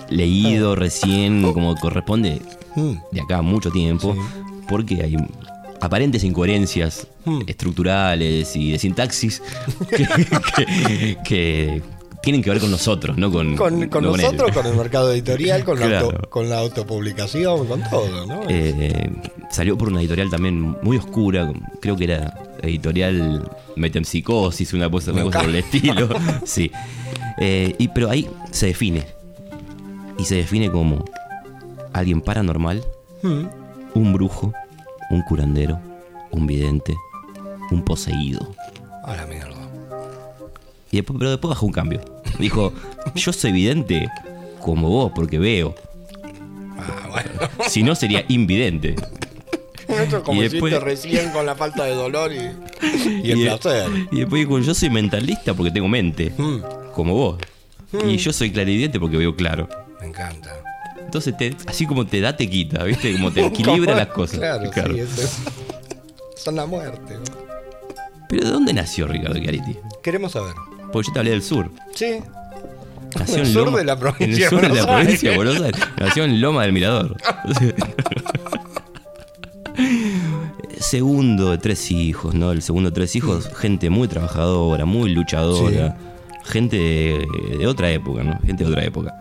leído 0.09 0.75
recién 0.75 1.41
como 1.53 1.75
corresponde 1.75 2.41
Mm. 2.75 2.93
de 3.11 3.21
acá 3.21 3.39
a 3.39 3.41
mucho 3.41 3.69
tiempo, 3.69 4.15
porque 4.69 5.03
hay 5.03 5.17
aparentes 5.81 6.23
incoherencias 6.23 7.07
Hmm. 7.25 7.41
estructurales 7.47 8.55
y 8.55 8.71
de 8.71 8.79
sintaxis 8.79 9.41
que, 9.89 10.07
que- 10.55 11.17
que 11.23 11.81
tienen 12.23 12.41
que 12.43 12.49
ver 12.51 12.59
con 12.59 12.69
nosotros, 12.71 13.17
no 13.17 13.31
con, 13.31 13.55
Con, 13.55 13.87
con 13.89 14.03
no 14.03 14.15
él. 14.15 14.21
nosotros, 14.21 14.51
con 14.51 14.65
el 14.67 14.75
mercado 14.75 15.11
editorial, 15.11 15.63
con, 15.63 15.79
la, 15.79 15.99
auto- 16.01 16.29
con 16.29 16.49
la 16.49 16.59
autopublicación, 16.59 17.65
con 17.67 17.81
todo, 17.89 18.25
¿no? 18.27 18.41
Eh, 18.47 19.09
salió 19.49 19.75
por 19.77 19.89
una 19.89 19.99
editorial 20.01 20.29
también 20.29 20.77
muy 20.83 20.97
oscura, 20.97 21.51
creo 21.79 21.95
que 21.95 22.03
era 22.05 22.35
editorial 22.61 23.49
Metempsicosis, 23.75 24.73
una 24.73 24.89
cosa, 24.89 25.11
una 25.13 25.23
cosa 25.23 25.39
por 25.41 25.49
el 25.49 25.55
estilo. 25.55 26.09
sí. 26.45 26.71
Eh, 27.39 27.75
y, 27.79 27.87
pero 27.87 28.09
ahí 28.11 28.27
se 28.51 28.67
define. 28.67 29.05
Y 30.19 30.25
se 30.25 30.35
define 30.35 30.69
como 30.71 31.03
alguien 31.93 32.21
paranormal, 32.21 32.83
Mm. 33.23 33.45
un 33.95 34.13
brujo, 34.13 34.53
un 35.11 35.21
curandero, 35.23 35.79
un 36.31 36.47
vidente, 36.47 36.95
un 37.69 37.83
poseído. 37.83 38.55
A 39.05 39.15
la 39.15 39.25
mierda. 39.25 39.49
Y 40.91 40.97
después, 40.97 41.17
pero 41.19 41.31
después 41.31 41.49
bajó 41.49 41.65
un 41.65 41.71
cambio. 41.71 42.01
Dijo, 42.39 42.73
yo 43.15 43.31
soy 43.33 43.51
vidente 43.51 44.09
como 44.59 44.89
vos 44.89 45.11
porque 45.15 45.39
veo. 45.39 45.75
Ah, 46.77 47.07
bueno. 47.09 47.29
Si 47.67 47.83
no 47.83 47.95
sería 47.95 48.25
invidente. 48.27 48.95
Esto 49.87 50.23
como 50.23 50.41
Y 50.41 50.47
después- 50.47 50.71
hiciste 50.73 50.85
recién 50.85 51.31
con 51.31 51.45
la 51.45 51.55
falta 51.55 51.83
de 51.83 51.93
dolor 51.93 52.31
y, 52.31 52.37
y 53.23 53.31
el 53.31 53.41
placer. 53.43 53.89
Y 54.11 54.19
después 54.19 54.39
dijo, 54.41 54.59
yo 54.59 54.73
soy 54.73 54.89
mentalista 54.89 55.53
porque 55.53 55.71
tengo 55.71 55.87
mente, 55.87 56.31
Mm. 56.37 56.59
como 56.95 57.13
vos. 57.13 57.37
Y 58.07 58.15
yo 58.17 58.31
soy 58.31 58.51
clarividente 58.51 58.99
porque 58.99 59.17
veo 59.17 59.35
claro. 59.35 59.67
Me 59.99 60.07
encanta. 60.07 60.49
Entonces, 61.11 61.35
te- 61.35 61.57
así 61.67 61.85
como 61.85 62.05
te 62.05 62.21
da, 62.21 62.37
te 62.37 62.49
quita, 62.49 62.85
¿viste? 62.85 63.11
Como 63.11 63.31
te 63.31 63.45
equilibra 63.47 63.93
las 63.95 64.07
cosas. 64.07 64.39
Claro, 64.39 64.71
sí, 64.73 64.99
eso 64.99 65.21
es- 65.23 65.37
son 66.41 66.55
la 66.55 66.65
muerte. 66.65 67.15
¿no? 67.15 67.23
Pero 68.29 68.45
¿de 68.45 68.51
dónde 68.51 68.71
nació 68.73 69.07
Ricardo 69.07 69.37
Chiariti? 69.37 69.75
Queremos 70.01 70.31
saber. 70.31 70.53
Porque 70.93 71.07
yo 71.07 71.13
te 71.13 71.19
hablé 71.19 71.31
del 71.31 71.43
sur. 71.43 71.69
Sí. 71.93 72.19
Nació 73.19 73.35
En 73.35 73.41
el 73.41 73.47
sur 73.51 73.75
de 73.75 73.83
la 73.83 73.99
provincia 73.99 74.25
en 74.27 74.41
el 74.43 74.49
sur 74.49 74.61
de 74.61 74.69
la 74.69 74.85
provincia 74.87 75.29
de 75.31 75.35
Aires. 75.35 75.35
Buenos 75.35 75.61
Aires. 75.61 75.81
Nació 75.99 76.23
en 76.23 76.39
Loma 76.39 76.61
del 76.63 76.71
Mirador. 76.71 77.17
segundo 80.79 81.51
de 81.51 81.57
tres 81.57 81.91
hijos, 81.91 82.33
¿no? 82.33 82.51
El 82.51 82.61
segundo 82.61 82.89
de 82.89 82.95
tres 82.95 83.15
hijos, 83.15 83.49
gente 83.57 83.89
muy 83.89 84.07
trabajadora, 84.07 84.85
muy 84.85 85.09
luchadora, 85.11 85.97
gente 86.45 86.77
de, 86.77 87.27
de 87.59 87.67
otra 87.67 87.89
época, 87.91 88.23
¿no? 88.23 88.39
Gente 88.45 88.63
de 88.63 88.69
otra 88.69 88.83
época. 88.85 89.13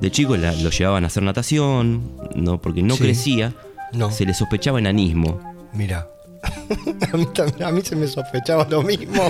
De 0.00 0.10
chico 0.10 0.36
la- 0.36 0.52
lo 0.54 0.70
llevaban 0.70 1.04
a 1.04 1.08
hacer 1.08 1.22
natación, 1.22 2.02
¿no? 2.34 2.60
Porque 2.60 2.82
no 2.82 2.94
Sí. 2.96 3.02
crecía, 3.02 3.52
No. 3.92 4.10
se 4.10 4.24
le 4.24 4.34
sospechaba 4.34 4.78
enanismo. 4.78 5.40
Mira. 5.72 6.08
a, 7.12 7.16
mí 7.16 7.26
también- 7.34 7.62
a 7.64 7.72
mí 7.72 7.80
se 7.82 7.96
me 7.96 8.06
sospechaba 8.06 8.66
lo 8.70 8.82
mismo. 8.82 9.22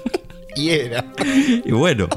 y 0.56 0.70
era. 0.70 1.04
Y 1.64 1.70
bueno, 1.72 2.08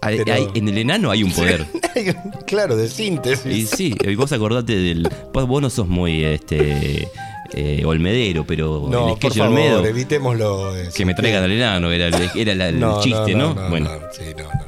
hay- 0.00 0.18
Pero- 0.18 0.32
hay- 0.34 0.48
en 0.54 0.68
el 0.68 0.78
enano 0.78 1.10
hay 1.10 1.22
un 1.22 1.32
poder. 1.32 1.66
claro, 2.46 2.76
de 2.76 2.86
Y 2.86 2.88
síntesis. 2.88 3.70
sí, 3.70 3.94
y 4.00 4.14
vos 4.16 4.32
acordate 4.32 4.74
del. 4.76 5.08
Vos, 5.32 5.62
no 5.62 5.70
sos 5.70 5.86
muy 5.88 6.24
este 6.24 7.08
eh, 7.52 7.82
olmedero, 7.84 8.44
pero 8.46 8.84
el 8.86 8.90
No, 8.90 9.06
por 9.08 9.16
sketch 9.18 9.34
de 9.34 9.38
favor, 9.40 9.56
Olmedo, 9.58 9.86
evitémoslo. 9.86 10.76
eh, 10.76 10.88
que 10.94 11.04
me 11.04 11.14
traigan 11.14 11.44
al 11.44 11.52
enano, 11.52 11.90
era, 11.90 12.06
el- 12.08 12.30
era 12.34 12.54
la- 12.54 12.68
el 12.68 12.80
chiste, 13.02 13.34
¿no? 13.34 13.54
no, 13.54 13.68
bueno, 13.70 13.90
no, 13.90 14.06
sí, 14.12 14.22
no, 14.36 14.44
no. 14.44 14.67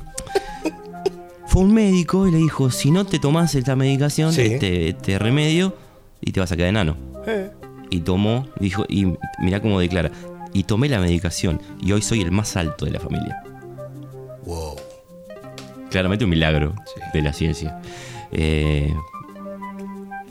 Fue 1.50 1.62
un 1.62 1.74
médico 1.74 2.26
y 2.26 2.30
le 2.32 2.38
dijo: 2.38 2.70
si 2.70 2.90
no 2.90 3.04
te 3.04 3.18
tomás 3.18 3.54
esta 3.54 3.76
medicación, 3.76 4.32
Sí. 4.32 4.42
este, 4.42 4.88
este 4.90 5.18
remedio, 5.18 5.76
y 6.20 6.32
te 6.32 6.40
vas 6.40 6.50
a 6.52 6.56
quedar 6.56 6.70
enano. 6.70 6.96
Eh, 7.26 7.50
Y 7.90 8.00
tomó, 8.00 8.46
dijo, 8.60 8.84
y 8.88 9.12
mirá 9.40 9.60
cómo 9.60 9.78
declara. 9.80 10.10
Y 10.52 10.62
tomé 10.64 10.88
la 10.88 11.00
medicación 11.00 11.60
y 11.80 11.90
hoy 11.92 12.02
soy 12.02 12.20
el 12.20 12.30
más 12.30 12.56
alto 12.56 12.84
de 12.84 12.92
la 12.92 13.00
familia. 13.00 13.42
wow. 14.46 14.76
Claramente 15.90 16.24
un 16.24 16.30
milagro 16.30 16.74
Sí. 16.86 17.00
de 17.12 17.22
la 17.22 17.32
ciencia. 17.32 17.80
Eh, 18.32 18.92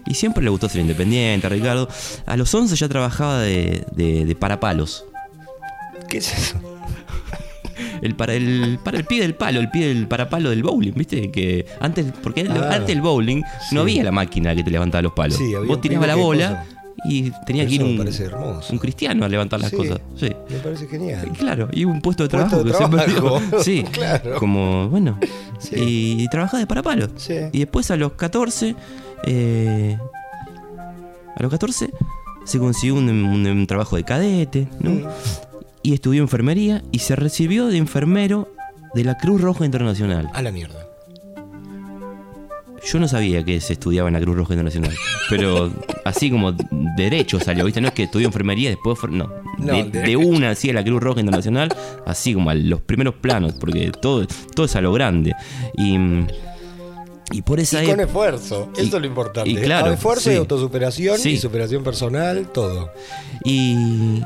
y 0.06 0.14
siempre 0.14 0.42
le 0.44 0.50
gustó 0.50 0.70
ser 0.70 0.80
independiente, 0.82 1.48
a 1.48 1.50
Ricardo. 1.50 1.88
A 2.26 2.38
los 2.38 2.54
11 2.56 2.76
ya 2.78 2.88
trabajaba 2.88 3.40
de, 3.40 3.86
de, 3.92 4.26
de 4.26 4.36
parapalos. 4.36 5.04
¿Qué 6.08 6.18
es 6.20 6.34
eso? 6.34 6.58
El 8.02 8.16
para, 8.16 8.34
el 8.34 8.80
para 8.84 8.98
el 8.98 9.06
pie 9.06 9.22
del 9.22 9.36
palo, 9.36 9.60
el 9.60 9.70
pie 9.70 9.88
del 9.88 10.08
parapalo 10.08 10.50
del 10.50 10.64
bowling, 10.64 10.94
¿viste? 10.94 11.32
Que 11.32 11.66
antes, 11.80 12.06
porque 12.24 12.42
el- 12.42 12.52
Ah. 12.52 12.70
antes 12.74 12.88
del 12.88 13.02
bowling 13.02 13.42
Sí. 13.70 13.76
no 13.76 13.82
había 13.82 14.04
la 14.04 14.12
máquina 14.12 14.56
que 14.56 14.64
te 14.64 14.72
levantaba 14.72 15.02
los 15.02 15.14
palos. 15.14 15.38
Sí, 15.38 15.54
Vos 15.68 15.82
tirabas 15.82 16.08
la 16.08 16.16
que 16.16 16.22
bola 16.22 16.50
cosa. 16.50 16.66
y 17.06 17.32
tenía 17.46 17.66
que 17.68 17.76
ir 17.76 17.84
un, 17.84 18.00
un 18.72 18.78
cristiano 18.78 19.26
a 19.26 19.30
levantar 19.30 19.60
las 19.60 19.70
Sí, 19.70 19.76
cosas. 19.78 20.00
Sí. 20.16 20.30
Me 20.50 20.58
parece 20.60 20.88
genial. 20.88 21.32
Claro, 21.38 21.70
y 21.72 21.86
un 21.86 22.02
puesto 22.02 22.24
de 22.24 22.30
Puesto 22.30 22.48
trabajo 22.50 22.64
de 22.64 22.72
que 22.72 22.78
siempre 22.78 23.06
trabajo. 23.14 23.64
Sí, 23.64 23.84
claro. 23.92 24.36
como, 24.40 24.90
bueno. 24.90 25.18
Y, 25.76 26.28
trabajaba 26.30 26.60
de 26.60 26.68
parapalo. 26.68 27.08
Y 27.54 27.60
después 27.60 27.90
a 27.92 27.96
los 27.96 28.14
14, 28.14 28.76
eh, 29.26 29.98
a 31.36 31.42
los 31.44 31.52
14 31.52 31.90
se 32.46 32.60
consiguió 32.60 32.96
un, 32.96 33.10
un- 33.10 33.46
un 33.48 33.68
trabajo 33.68 33.96
de 33.96 34.04
cadete, 34.04 34.68
¿no? 34.80 35.10
Y 35.82 35.94
estudió 35.94 36.22
enfermería 36.22 36.84
y 36.92 37.00
se 37.00 37.16
recibió 37.16 37.68
de 37.68 37.78
enfermero 37.78 38.54
de 38.94 39.04
la 39.04 39.18
Cruz 39.18 39.40
Roja 39.42 39.66
Internacional. 39.66 40.30
A 40.34 40.42
la 40.42 40.52
mierda. 40.52 40.86
Yo 42.86 42.98
no 43.00 43.08
sabía 43.10 43.44
que 43.44 43.60
se 43.60 43.74
estudiaba 43.74 44.08
en 44.08 44.14
la 44.14 44.22
Cruz 44.22 44.38
Roja 44.38 44.54
Internacional, 44.54 44.94
pero 45.30 45.70
así 46.06 46.32
como 46.32 46.54
derecho 46.96 47.38
salió, 47.40 47.66
¿viste? 47.66 47.82
No 47.82 47.90
es 47.90 47.94
que 47.94 48.04
estudió 48.04 48.26
enfermería 48.28 48.70
y 48.70 48.74
después 48.76 48.98
fue, 48.98 49.10
no, 49.12 49.30
No, 49.58 49.84
de, 49.84 50.16
una 50.16 50.52
así 50.52 50.70
a 50.70 50.74
la 50.74 50.84
Cruz 50.84 51.02
Roja 51.04 51.20
Internacional, 51.20 51.70
así 52.06 52.34
como 52.34 52.50
a 52.50 52.56
los 52.56 52.80
primeros 52.82 53.16
planos, 53.16 53.54
porque 53.60 53.92
todo, 53.92 54.26
todo 54.56 54.66
es 54.66 54.76
a 54.78 54.82
lo 54.82 54.94
grande. 54.94 55.36
Y, 55.78 55.98
y 57.34 57.42
por 57.42 57.60
esa 57.60 57.84
Y 57.84 57.88
con 57.88 58.00
época... 58.00 58.04
esfuerzo, 58.08 58.72
y- 58.78 58.82
eso 58.88 58.96
es 58.96 59.02
lo 59.02 59.08
importante. 59.08 59.50
y 59.50 59.56
claro, 59.58 59.92
esfuerzo 59.92 60.30
y 60.30 60.34
sí. 60.34 60.40
autosuperación 60.40 61.18
Sí. 61.20 61.32
y 61.32 61.38
superación 61.38 61.84
personal, 61.84 62.48
todo. 62.54 62.92
Y. 63.44 64.22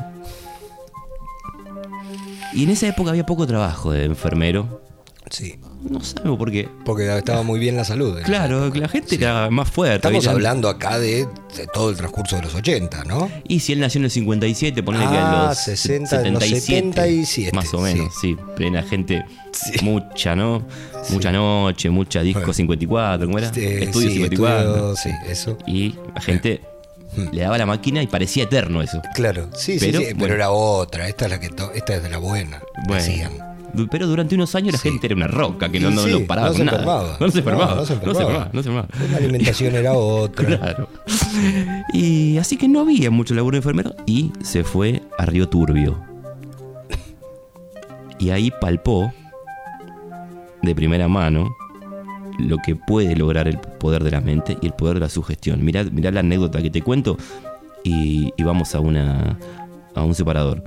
Y 2.55 2.63
en 2.63 2.69
esa 2.69 2.87
época 2.87 3.09
había 3.11 3.25
poco 3.25 3.45
trabajo 3.47 3.91
de 3.91 4.05
enfermero. 4.05 4.81
Sí. 5.29 5.55
No 5.89 5.99
sabemos 6.01 6.37
por 6.37 6.51
qué. 6.51 6.69
Porque 6.85 7.17
estaba 7.17 7.41
muy 7.43 7.59
bien 7.59 7.75
la 7.75 7.83
salud. 7.83 8.17
Claro, 8.23 8.69
la 8.73 8.87
gente 8.87 9.15
era 9.15 9.49
más 9.49 9.69
fuerte. 9.69 9.95
Estamos 9.95 10.27
hablando 10.27 10.69
acá 10.69 10.99
de, 10.99 11.25
de 11.57 11.67
todo 11.73 11.89
el 11.89 11.95
transcurso 11.97 12.35
de 12.35 12.43
los 12.43 12.53
80, 12.55 13.03
¿no? 13.05 13.29
Y 13.47 13.59
si 13.61 13.73
él 13.73 13.79
nació 13.79 13.99
en 13.99 14.05
el 14.05 14.11
57, 14.11 14.83
ponele 14.83 15.05
que 15.05 15.11
en 15.11 15.17
Ah, 15.19 15.45
los 15.49 15.57
60, 15.57 16.27
en 16.27 16.33
los 16.35 16.43
77, 16.43 17.51
Más 17.53 17.73
o 17.73 17.79
menos, 17.81 18.13
sí. 18.21 18.37
Plena 18.55 18.83
gente, 18.83 19.25
mucha, 19.81 20.35
¿no? 20.35 20.63
Mucha 21.09 21.31
noche, 21.31 21.89
mucha 21.89 22.21
disco 22.21 22.39
Bueno. 22.41 22.53
54, 22.53 23.25
¿cómo 23.25 23.37
era? 23.39 23.47
Estudio 23.47 24.09
sí, 24.09 24.13
54. 24.15 24.93
estudio- 24.93 24.95
sí, 24.95 25.09
eso. 25.27 25.57
Y 25.65 25.95
la 26.13 26.21
gente 26.21 26.61
Hmm. 27.15 27.27
le 27.31 27.41
daba 27.43 27.57
la 27.57 27.65
máquina 27.65 28.01
y 28.01 28.07
parecía 28.07 28.43
eterno 28.43 28.81
eso. 28.81 29.01
Claro, 29.13 29.49
sí, 29.55 29.77
Pero, 29.79 29.99
sí, 29.99 30.05
sí, 30.07 30.13
pero 30.17 30.33
era 30.33 30.51
otra. 30.51 31.07
Esta 31.07 31.25
es 31.25 31.31
la 31.31 31.39
que 31.39 31.47
esta 31.47 31.95
es 31.95 32.03
de 32.03 32.09
la 32.09 32.17
buena. 32.17 32.59
Bueno. 32.87 33.29
Pero 33.89 34.05
durante 34.05 34.35
unos 34.35 34.53
años 34.53 34.73
la 34.73 34.77
Sí. 34.79 34.89
gente 34.91 35.07
era 35.07 35.15
una 35.15 35.25
roca 35.27 35.67
que 35.69 35.79
no, 35.79 35.89
no 35.89 36.03
sí, 36.03 36.11
lo 36.11 36.27
paraba 36.27 36.49
no 36.49 36.53
se 36.53 36.63
nada. 36.63 36.77
enfermaba. 36.77 37.17
No 37.19 37.31
se 37.31 37.37
enfermaba. 37.39 37.75
No, 37.75 37.85
se 37.87 37.93
enfermaba. 37.93 38.21
enfermaba. 38.21 38.49
No 38.53 38.63
se 38.63 38.69
enfermaba. 38.69 38.87
La 39.11 39.17
alimentación 39.17 39.75
era 39.75 39.93
otra. 39.97 40.45
Claro. 40.45 40.89
Y 41.91 42.37
así 42.37 42.55
que 42.57 42.67
no 42.67 42.81
había 42.81 43.09
mucho 43.09 43.33
laburo 43.33 43.55
de 43.55 43.59
enfermero 43.59 43.95
y 44.05 44.31
se 44.43 44.63
fue 44.63 45.01
a 45.17 45.25
Río 45.25 45.49
Turbio. 45.49 45.99
Y 48.19 48.29
ahí 48.29 48.51
palpó 48.61 49.11
de 50.61 50.75
primera 50.75 51.07
mano 51.07 51.49
lo 52.39 52.57
que 52.57 52.75
puede 52.75 53.15
lograr 53.15 53.47
el 53.47 53.57
poder 53.57 54.03
de 54.03 54.11
la 54.11 54.21
mente 54.21 54.57
y 54.61 54.67
el 54.67 54.73
poder 54.73 54.95
de 54.95 55.01
la 55.01 55.09
sugestión. 55.09 55.63
Mirá, 55.63 55.83
mirá 55.83 56.11
la 56.11 56.21
anécdota 56.21 56.61
que 56.61 56.69
te 56.69 56.81
cuento 56.81 57.17
y, 57.83 58.33
y 58.37 58.43
vamos 58.43 58.75
a, 58.75 58.79
una, 58.79 59.37
a 59.95 60.03
un 60.03 60.15
separador. 60.15 60.63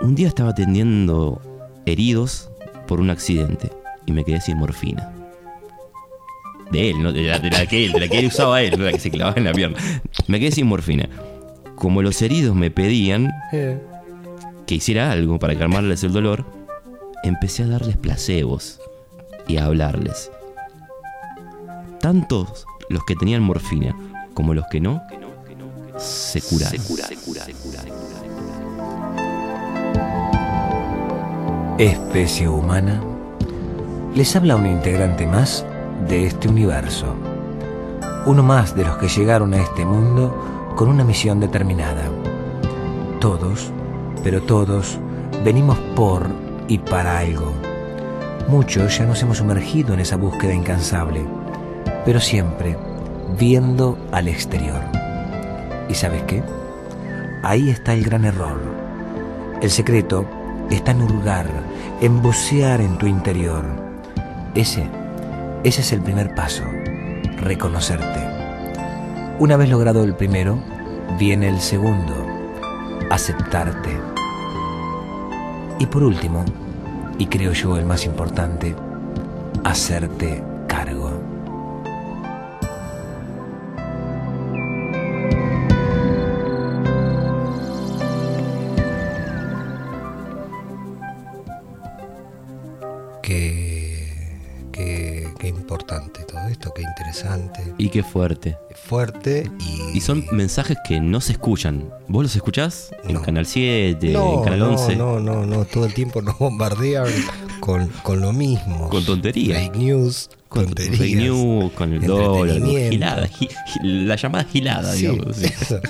Un 0.00 0.14
día 0.14 0.28
estaba 0.28 0.50
atendiendo 0.50 1.40
heridos 1.86 2.50
por 2.86 3.00
un 3.00 3.10
accidente 3.10 3.70
y 4.06 4.12
me 4.12 4.24
quedé 4.24 4.40
sin 4.40 4.58
morfina. 4.58 5.12
De 6.70 6.90
él, 6.90 7.02
¿no? 7.02 7.12
de, 7.12 7.22
la, 7.22 7.38
de 7.38 7.50
la 7.50 7.66
que 7.66 7.86
él, 7.86 7.92
de 7.92 8.00
la 8.00 8.08
que 8.08 8.18
él 8.18 8.26
usaba 8.26 8.60
él, 8.60 8.82
la 8.82 8.92
que 8.92 8.98
se 8.98 9.10
clavaba 9.10 9.36
en 9.36 9.44
la 9.44 9.52
pierna. 9.52 9.78
Me 10.26 10.40
quedé 10.40 10.50
sin 10.50 10.66
morfina. 10.66 11.08
Como 11.76 12.02
los 12.02 12.20
heridos 12.22 12.56
me 12.56 12.70
pedían 12.70 13.30
que 14.66 14.74
hiciera 14.74 15.12
algo 15.12 15.38
para 15.38 15.56
calmarles 15.56 16.02
el 16.02 16.12
dolor, 16.12 16.44
empecé 17.22 17.62
a 17.62 17.68
darles 17.68 17.96
placebos 17.96 18.80
y 19.46 19.58
a 19.58 19.66
hablarles. 19.66 20.30
Tantos 22.06 22.68
los 22.88 23.04
que 23.04 23.16
tenían 23.16 23.42
morfina 23.42 23.92
como 24.32 24.54
los 24.54 24.64
que 24.70 24.80
no, 24.80 25.02
se 25.98 26.40
curaron. 26.40 26.80
Especie 31.78 32.48
humana, 32.48 33.02
les 34.14 34.36
habla 34.36 34.54
un 34.54 34.66
integrante 34.66 35.26
más 35.26 35.66
de 36.08 36.28
este 36.28 36.46
universo. 36.46 37.12
Uno 38.24 38.44
más 38.44 38.76
de 38.76 38.84
los 38.84 38.98
que 38.98 39.08
llegaron 39.08 39.52
a 39.54 39.62
este 39.62 39.84
mundo 39.84 40.72
con 40.76 40.88
una 40.88 41.02
misión 41.02 41.40
determinada. 41.40 42.04
Todos, 43.18 43.72
pero 44.22 44.40
todos, 44.42 45.00
venimos 45.44 45.76
por 45.96 46.28
y 46.68 46.78
para 46.78 47.18
algo. 47.18 47.52
Muchos 48.46 48.96
ya 48.96 49.06
nos 49.06 49.20
hemos 49.22 49.38
sumergido 49.38 49.92
en 49.92 49.98
esa 49.98 50.14
búsqueda 50.14 50.54
incansable, 50.54 51.26
pero 52.06 52.20
siempre 52.20 52.78
viendo 53.36 53.98
al 54.12 54.28
exterior. 54.28 54.80
¿Y 55.88 55.94
sabes 55.94 56.22
qué? 56.22 56.42
Ahí 57.42 57.68
está 57.68 57.94
el 57.94 58.04
gran 58.04 58.24
error. 58.24 58.58
El 59.60 59.70
secreto 59.70 60.24
está 60.70 60.92
en 60.92 61.02
hurgar, 61.02 61.46
en 62.00 62.22
bucear 62.22 62.80
en 62.80 62.96
tu 62.96 63.06
interior. 63.06 63.64
Ese, 64.54 64.86
ese 65.64 65.80
es 65.80 65.92
el 65.92 66.00
primer 66.00 66.34
paso, 66.34 66.62
reconocerte. 67.38 68.20
Una 69.38 69.56
vez 69.56 69.68
logrado 69.68 70.04
el 70.04 70.14
primero, 70.14 70.58
viene 71.18 71.48
el 71.48 71.60
segundo, 71.60 72.14
aceptarte. 73.10 74.00
Y 75.78 75.86
por 75.86 76.04
último, 76.04 76.44
y 77.18 77.26
creo 77.26 77.52
yo 77.52 77.76
el 77.76 77.84
más 77.84 78.06
importante, 78.06 78.74
hacerte 79.64 80.42
cargo. 80.68 81.35
Qué, 93.26 94.38
qué, 94.72 95.28
qué 95.40 95.48
importante 95.48 96.22
todo 96.24 96.46
esto, 96.48 96.72
qué 96.74 96.82
interesante. 96.82 97.74
Y 97.76 97.88
qué 97.88 98.02
fuerte. 98.04 98.56
Fuerte 98.86 99.50
y. 99.58 99.96
Y 99.98 100.00
son 100.00 100.24
mensajes 100.30 100.76
que 100.86 101.00
no 101.00 101.20
se 101.20 101.32
escuchan. 101.32 101.90
¿Vos 102.08 102.22
los 102.22 102.36
escuchás? 102.36 102.90
En 103.04 103.14
No. 103.14 103.22
Canal 103.22 103.46
7, 103.46 104.12
no, 104.12 104.34
en 104.38 104.44
Canal 104.44 104.58
no, 104.60 104.68
11. 104.70 104.96
No, 104.96 105.18
no, 105.20 105.44
no, 105.44 105.64
todo 105.64 105.86
el 105.86 105.94
tiempo 105.94 106.22
nos 106.22 106.38
bombardean 106.38 107.08
con, 107.60 107.88
con 108.02 108.20
lo 108.20 108.32
mismo. 108.32 108.88
Con 108.90 109.04
tonterías. 109.04 109.58
Fake 109.58 109.76
news, 109.76 110.30
Con 110.48 110.66
tonterías. 110.66 110.98
fake 110.98 111.16
news, 111.16 111.72
con 111.72 111.92
el 111.92 112.02
dólar, 112.02 112.60
gilada, 112.90 113.26
gi- 113.26 113.48
gi- 113.48 113.80
la 113.82 114.14
llamada 114.16 114.44
gilada, 114.44 114.92
Sí, 114.92 115.00
digamos. 115.08 115.38
eso. 115.42 115.80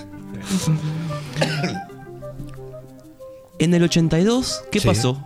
En 3.59 3.75
el 3.75 3.83
82, 3.83 4.63
¿qué 4.71 4.81
Sí. 4.81 4.87
pasó? 4.87 5.23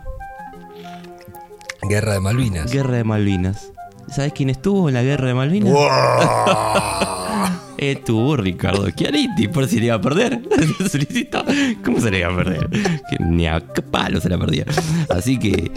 Guerra 1.91 2.13
de 2.13 2.19
Malvinas. 2.21 2.71
Guerra 2.71 2.95
de 2.95 3.03
Malvinas. 3.03 3.73
¿Sabes 4.15 4.31
quién 4.31 4.49
estuvo 4.49 4.87
en 4.87 4.93
la 4.93 5.03
Guerra 5.03 5.27
de 5.27 5.33
Malvinas? 5.33 5.73
Estuvo 7.77 8.37
Ricardo 8.37 8.89
Chiariti, 8.91 9.49
por 9.49 9.67
si 9.67 9.81
le 9.81 9.87
iba 9.87 9.95
a 9.95 10.01
perder. 10.01 10.41
¿Cómo 11.83 11.99
se 11.99 12.09
le 12.09 12.19
iba 12.19 12.31
a 12.31 12.35
perder? 12.37 12.69
Que 12.69 13.17
ni 13.19 13.45
a 13.45 13.59
palo 13.59 14.21
se 14.21 14.29
la 14.29 14.37
perdía. 14.37 14.63
Así 15.09 15.37
que 15.37 15.69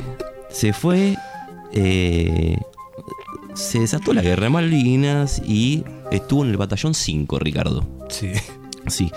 se 0.51 0.73
fue. 0.73 1.17
eh, 1.73 2.59
se 3.55 3.81
desató 3.81 4.15
la 4.15 4.23
guerra 4.23 4.45
de 4.45 4.51
Malvinas 4.51 5.43
y 5.45 5.83
estuvo 6.13 6.45
en 6.45 6.51
el 6.51 6.57
batallón 6.57 6.95
5, 6.95 7.41
Ricardo. 7.41 7.85
Sí. 8.09 8.31
Sí. 8.87 9.11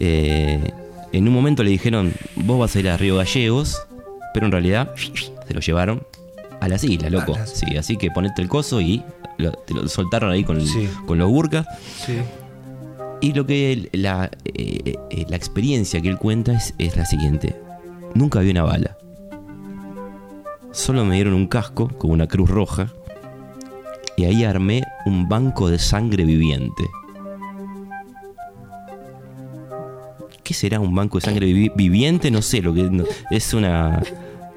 Eh, 0.00 0.70
en 1.12 1.28
un 1.28 1.32
momento 1.32 1.62
le 1.62 1.70
dijeron, 1.70 2.12
vos 2.34 2.58
vas 2.58 2.76
a 2.76 2.80
ir 2.80 2.90
a 2.90 2.98
Río 2.98 3.16
Gallegos, 3.16 3.80
pero 4.34 4.44
en 4.44 4.52
realidad 4.52 4.90
se 4.96 5.54
lo 5.54 5.60
llevaron 5.60 6.02
a 6.60 6.68
las 6.68 6.82
islas, 6.84 7.10
loco. 7.12 7.32
Las- 7.32 7.50
Sí, 7.50 7.76
así 7.76 7.96
que 7.96 8.10
ponete 8.10 8.42
el 8.42 8.48
coso 8.48 8.80
y 8.80 9.02
lo, 9.38 9.52
te 9.52 9.74
lo 9.74 9.86
soltaron 9.88 10.30
ahí 10.30 10.44
con, 10.44 10.60
Sí. 10.66 10.88
con 11.06 11.18
los 11.18 11.30
burkas. 11.30 11.66
Sí. 12.04 12.18
Y 13.20 13.32
lo 13.32 13.46
que 13.46 13.72
él- 13.72 13.88
la, 13.92 14.30
eh, 14.44 14.94
eh, 15.10 15.26
la 15.28 15.36
experiencia 15.36 16.00
que 16.00 16.08
él 16.08 16.18
cuenta 16.18 16.52
es, 16.52 16.74
es 16.78 16.96
la 16.96 17.04
siguiente. 17.06 17.56
Nunca 18.14 18.40
vi 18.40 18.50
una 18.50 18.62
bala. 18.64 18.96
Solo 20.72 21.04
me 21.04 21.14
dieron 21.14 21.32
un 21.34 21.46
casco 21.46 21.88
con 21.88 22.10
una 22.10 22.26
cruz 22.26 22.50
roja. 22.50 22.88
Y 24.18 24.24
ahí 24.24 24.44
armé 24.44 24.82
un 25.06 25.28
banco 25.28 25.68
de 25.68 25.78
sangre 25.78 26.24
viviente. 26.24 26.84
¿Qué 30.42 30.54
será 30.54 30.78
un 30.80 30.94
banco 30.94 31.18
de 31.18 31.22
sangre 31.24 31.46
vivi- 31.46 31.72
viviente? 31.74 32.30
No 32.30 32.40
sé, 32.40 32.62
lo 32.62 32.72
que 32.72 32.84
no- 32.84 33.04
es 33.30 33.52
una. 33.52 34.02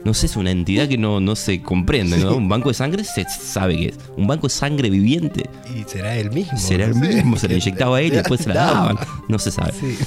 No 0.05 0.13
sé, 0.13 0.27
es 0.27 0.35
una 0.35 0.51
entidad 0.51 0.87
que 0.87 0.97
no, 0.97 1.19
no 1.19 1.35
se 1.35 1.61
comprende, 1.61 2.17
¿no? 2.17 2.35
Un 2.35 2.47
banco 2.47 2.69
de 2.69 2.75
sangre 2.75 3.03
se 3.03 3.25
sabe 3.29 3.77
que 3.77 3.85
es. 3.87 3.99
Un 4.15 4.27
banco 4.27 4.47
de 4.47 4.53
sangre 4.53 4.89
viviente. 4.89 5.49
Y 5.75 5.83
será 5.83 6.15
el 6.15 6.31
mismo. 6.31 6.57
Será 6.57 6.85
el 6.85 6.95
mismo, 6.95 7.37
se 7.37 7.47
le 7.47 7.55
inyectaba 7.55 7.97
a 7.97 8.01
él 8.01 8.07
y 8.07 8.15
después 8.15 8.41
se 8.41 8.49
la 8.49 8.55
daban. 8.55 8.97
No 9.27 9.37
se 9.39 9.51
sabe. 9.51 9.73
Sí. 9.73 9.97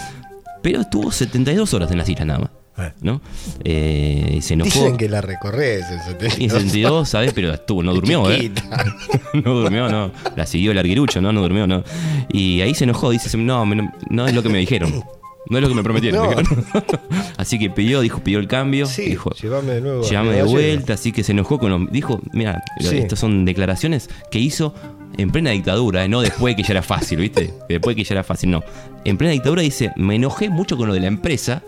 Pero 0.63 0.81
estuvo 0.81 1.11
72 1.11 1.75
horas 1.75 1.91
en 1.91 1.99
las 1.99 2.09
islas 2.09 2.27
nada 2.27 2.41
más. 2.41 2.51
Eh. 2.79 2.93
¿No? 3.03 3.21
Eh, 3.65 4.39
se 4.41 4.55
enojó. 4.55 4.71
Dicen 4.71 4.97
que 4.97 5.09
la 5.09 5.21
recorres 5.21 5.85
en 5.91 6.43
Y 6.43 6.49
72, 6.49 7.09
¿sabes? 7.09 7.33
Pero 7.35 7.53
estuvo, 7.53 7.83
no 7.83 7.93
durmió, 7.93 8.31
¿eh? 8.31 8.51
No 9.35 9.55
durmió, 9.55 9.89
no. 9.89 10.11
La 10.37 10.47
siguió 10.47 10.73
el 10.73 10.79
arguirucho, 10.79 11.21
¿no? 11.21 11.33
No 11.33 11.43
durmió, 11.43 11.67
no. 11.67 11.85
Y 12.33 12.63
ahí 12.63 12.75
se 12.75 12.85
enojó, 12.85 13.11
dice, 13.11 13.37
no, 13.37 13.65
no 14.09 14.27
es 14.27 14.35
lo 14.35 14.43
que 14.43 14.49
me 14.49 14.59
dijeron. 14.59 15.05
No 15.49 15.59
es 15.59 15.63
lo 15.63 15.69
que 15.69 15.75
me 15.75 15.83
prometieron. 15.83 16.31
No. 16.31 16.83
así 17.37 17.59
que 17.59 17.69
pidió, 17.69 18.01
dijo, 18.01 18.21
pidió 18.21 18.39
el 18.39 18.47
cambio. 18.49 18.87
Sí, 18.87 19.03
dijo, 19.03 19.31
llévame 19.33 19.73
de 19.75 19.81
nuevo. 19.81 20.03
Llévame 20.03 20.33
de 20.35 20.43
vuelta, 20.45 20.95
así 20.95 21.13
que 21.13 21.25
se 21.25 21.33
enojó 21.33 21.59
con 21.59 21.71
los. 21.71 21.91
Dijo, 21.91 22.21
mira, 22.33 22.63
Sí. 22.81 22.99
estas 22.99 23.19
son 23.19 23.45
declaraciones 23.45 24.09
que 24.31 24.39
hizo 24.39 24.75
en 25.19 25.31
plena 25.31 25.51
dictadura, 25.51 26.05
¿eh? 26.05 26.09
no 26.09 26.21
después 26.23 26.57
que 26.57 26.63
ya 26.63 26.71
era 26.73 26.83
fácil, 26.83 27.19
¿viste? 27.19 27.53
Después 27.69 27.97
que 27.97 28.05
ya 28.05 28.15
era 28.15 28.25
fácil, 28.25 28.51
no. 28.51 28.63
En 29.05 29.19
plena 29.19 29.33
dictadura 29.33 29.63
dice, 29.63 29.91
me 29.97 30.15
enojé 30.15 30.49
mucho 30.49 30.77
con 30.77 30.89
lo 30.89 30.95
de 30.95 31.01
la 31.01 31.09
empresa. 31.09 31.63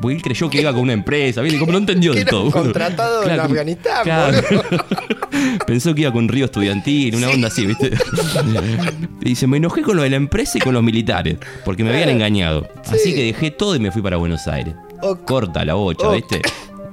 Porque 0.00 0.16
él 0.16 0.22
creyó 0.22 0.48
que 0.50 0.60
iba 0.60 0.72
con 0.72 0.82
una 0.82 0.92
empresa, 0.94 1.42
¿viste? 1.42 1.58
Como 1.58 1.72
no 1.72 1.78
entendió 1.78 2.12
del 2.14 2.24
todo. 2.24 2.50
contratado 2.50 3.22
en 3.24 3.30
como- 3.30 3.42
Afganistán, 3.42 4.04
Pensó 5.66 5.94
que 5.94 6.02
iba 6.02 6.12
con 6.12 6.28
Río 6.28 6.46
Estudiantil, 6.46 7.14
una 7.16 7.28
onda 7.28 7.48
así, 7.48 7.66
¿viste? 7.66 7.90
Y 9.20 9.24
dice, 9.30 9.46
me 9.46 9.56
enojé 9.58 9.82
con 9.82 9.96
lo 9.96 10.02
de 10.02 10.10
la 10.10 10.16
empresa 10.16 10.58
y 10.58 10.60
con 10.60 10.74
los 10.74 10.82
militares, 10.82 11.36
porque 11.64 11.84
me 11.84 11.90
habían 11.90 12.08
engañado. 12.10 12.68
Así 12.86 13.14
que 13.14 13.24
dejé 13.24 13.50
todo 13.50 13.76
y 13.76 13.80
me 13.80 13.90
fui 13.90 14.02
para 14.02 14.16
Buenos 14.16 14.46
Aires. 14.48 14.74
Corta 15.26 15.64
la 15.64 15.74
bocha. 15.74 16.10
¿viste? 16.10 16.42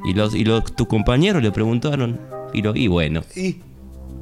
Y 0.05 0.13
los, 0.13 0.33
y 0.35 0.43
los 0.45 0.63
tus 0.75 0.87
compañeros 0.87 1.41
le 1.43 1.51
preguntaron, 1.51 2.19
y, 2.53 2.61
lo, 2.61 2.75
y 2.75 2.87
bueno, 2.87 3.21
Y 3.35 3.57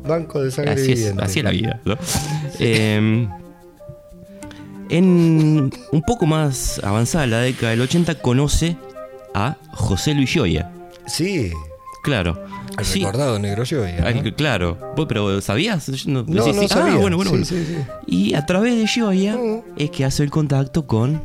banco 0.07 0.41
de 0.43 0.51
sangre 0.51 0.73
así 0.73 0.91
es, 0.93 0.97
viviente. 0.99 1.23
así 1.23 1.39
es 1.39 1.45
la 1.45 1.51
vida. 1.51 1.79
¿no? 1.85 1.95
Eh, 2.59 3.27
en 4.89 5.71
un 5.91 6.02
poco 6.06 6.26
más 6.26 6.80
avanzada 6.84 7.28
la 7.28 7.39
década 7.39 7.71
del 7.71 7.82
80 7.82 8.15
conoce 8.15 8.78
a 9.34 9.58
José 9.73 10.13
Luis 10.13 10.30
Gioia. 10.32 10.71
Sí, 11.06 11.52
Claro. 12.04 12.41
el 12.78 12.86
Sí, 12.86 13.00
recordado 13.00 13.38
negro 13.39 13.65
Gioia, 13.65 13.97
claro. 14.36 14.78
Pero 15.10 15.41
¿sabías? 15.41 15.89
No, 16.08 16.23
No, 16.28 16.43
sí, 16.43 16.54
no 16.54 16.62
sí. 16.62 16.67
sabía. 16.69 16.93
Ah, 16.93 16.97
bueno, 16.97 17.17
bueno, 17.17 17.32
Sí, 17.43 17.56
bueno. 17.69 17.86
Y 18.06 18.34
a 18.34 18.45
través 18.45 18.78
de 18.78 18.88
Gioia 18.88 19.36
Mm. 19.36 19.62
es 19.78 19.89
que 19.91 20.06
hace 20.06 20.23
el 20.23 20.30
contacto 20.32 20.88
con 20.88 21.21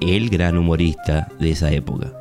el 0.00 0.30
gran 0.30 0.56
humorista 0.56 1.28
de 1.40 1.50
esa 1.50 1.70
época. 1.72 2.12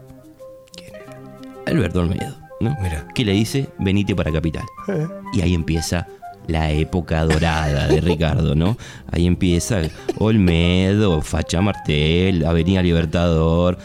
Alberto 1.67 1.99
Olmedo, 1.99 2.36
¿no? 2.62 2.75
Mira. 2.82 3.08
Que 3.13 3.23
le 3.25 3.34
dice, 3.34 3.69
venite 3.78 4.15
para 4.15 4.32
Capital. 4.32 4.63
Eh, 4.88 5.08
Y 5.34 5.41
ahí 5.41 5.54
empieza 5.54 6.08
la 6.49 6.71
época 6.71 7.23
dorada 7.25 7.88
de 7.88 8.01
Ricardo, 8.01 8.55
¿no? 8.55 8.77
Ahí 9.12 9.27
empieza 9.27 9.81
Olmedo, 10.17 11.21
Facha 11.21 11.62
Martel, 11.62 12.45
Avenida 12.45 12.81
Libertador. 12.81 13.77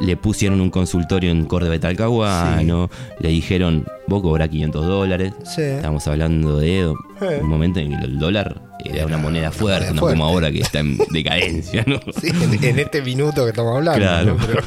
Le 0.00 0.16
pusieron 0.16 0.60
un 0.60 0.70
consultorio 0.70 1.30
en 1.30 1.44
Córdoba 1.44 1.72
de 1.74 1.78
Talcahuano. 1.78 2.90
Le 3.20 3.28
dijeron, 3.28 3.86
vos 4.08 4.22
cobrás 4.22 4.48
500 4.48 4.86
dólares. 4.86 5.32
Sí. 5.44 5.62
Estamos 5.62 6.06
hablando 6.08 6.58
de 6.58 6.88
un 6.88 7.48
momento 7.48 7.78
en 7.78 7.96
que 7.96 8.04
el 8.04 8.18
dólar 8.18 8.60
era 8.84 9.06
una 9.06 9.18
moneda 9.18 9.52
fuerte, 9.52 9.94
no 9.94 10.02
como 10.02 10.24
ahora 10.24 10.50
que 10.50 10.60
está 10.60 10.80
en 10.80 10.98
decadencia, 11.10 11.84
¿no? 11.86 12.00
Sí, 12.20 12.28
en, 12.28 12.78
este 12.78 13.02
minuto 13.02 13.44
que 13.44 13.50
estamos 13.50 13.76
hablando. 13.76 14.00
Claro. 14.00 14.34
¿no? 14.34 14.46
Pero- 14.46 14.62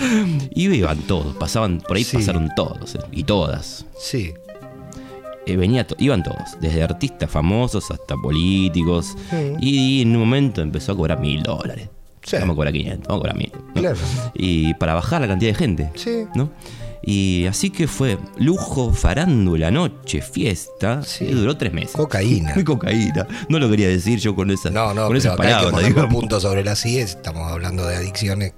Y 0.54 0.68
iban 0.68 0.98
todos, 1.00 1.36
pasaban, 1.36 1.80
por 1.80 1.96
ahí 1.96 2.04
Sí. 2.04 2.16
pasaron 2.18 2.50
todos, 2.54 2.94
eh, 2.94 2.98
y 3.12 3.24
todas. 3.24 3.86
sí. 3.98 4.32
Eh, 5.52 5.56
venía 5.56 5.86
to- 5.86 5.96
iban 5.98 6.22
todos, 6.22 6.56
desde 6.60 6.82
artistas 6.82 7.30
famosos 7.30 7.90
hasta 7.90 8.14
políticos. 8.16 9.16
Y 9.60 10.02
en 10.02 10.10
un 10.14 10.20
momento 10.20 10.60
empezó 10.62 10.92
a 10.92 10.96
cobrar 10.96 11.20
mil 11.20 11.42
dólares. 11.42 11.88
Sí. 12.22 12.36
Vamos 12.38 12.52
a 12.52 12.56
cobrar 12.56 12.72
500, 12.74 13.08
vamos 13.08 13.18
a 13.18 13.20
cobrar 13.20 13.36
mil. 13.36 13.52
¿no? 13.74 13.80
Claro. 13.80 13.96
Y 14.34 14.74
para 14.74 14.94
bajar 14.94 15.22
la 15.22 15.28
cantidad 15.28 15.50
de 15.52 15.54
gente. 15.58 15.90
Sí. 15.94 16.24
¿no? 16.34 16.50
Y 17.02 17.46
así 17.46 17.70
que 17.70 17.88
fue 17.88 18.18
lujo, 18.36 18.92
farándula, 18.92 19.70
noche, 19.70 20.20
fiesta. 20.20 21.02
Sí. 21.02 21.24
Y 21.24 21.32
duró 21.32 21.56
tres 21.56 21.72
meses. 21.72 21.92
Cocaína. 21.96 22.52
Muy 22.54 22.62
cocaína. 22.64 23.26
No 23.48 23.58
lo 23.58 23.70
quería 23.70 23.88
decir 23.88 24.18
yo 24.18 24.34
con 24.36 24.50
esas, 24.50 24.70
No, 24.70 24.92
no, 24.92 25.06
con 25.06 25.16
esas 25.16 25.32
acá 25.32 25.60
hay 25.60 25.64
que 25.64 25.70
palabras. 25.72 26.06
puntos 26.12 26.42
sobre 26.42 26.62
las 26.62 26.84
IES. 26.84 27.10
Estamos 27.12 27.50
hablando 27.50 27.86
de 27.86 27.96
adicciones. 27.96 28.52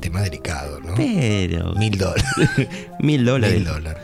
Tema 0.00 0.20
delicado, 0.20 0.80
¿no? 0.80 0.94
Pero. 0.96 1.74
Mil 1.74 1.96
dólares. 1.96 2.24
Mil 3.00 3.24
dólares. 3.24 3.54
Mil 3.56 3.64
dólares. 3.64 4.02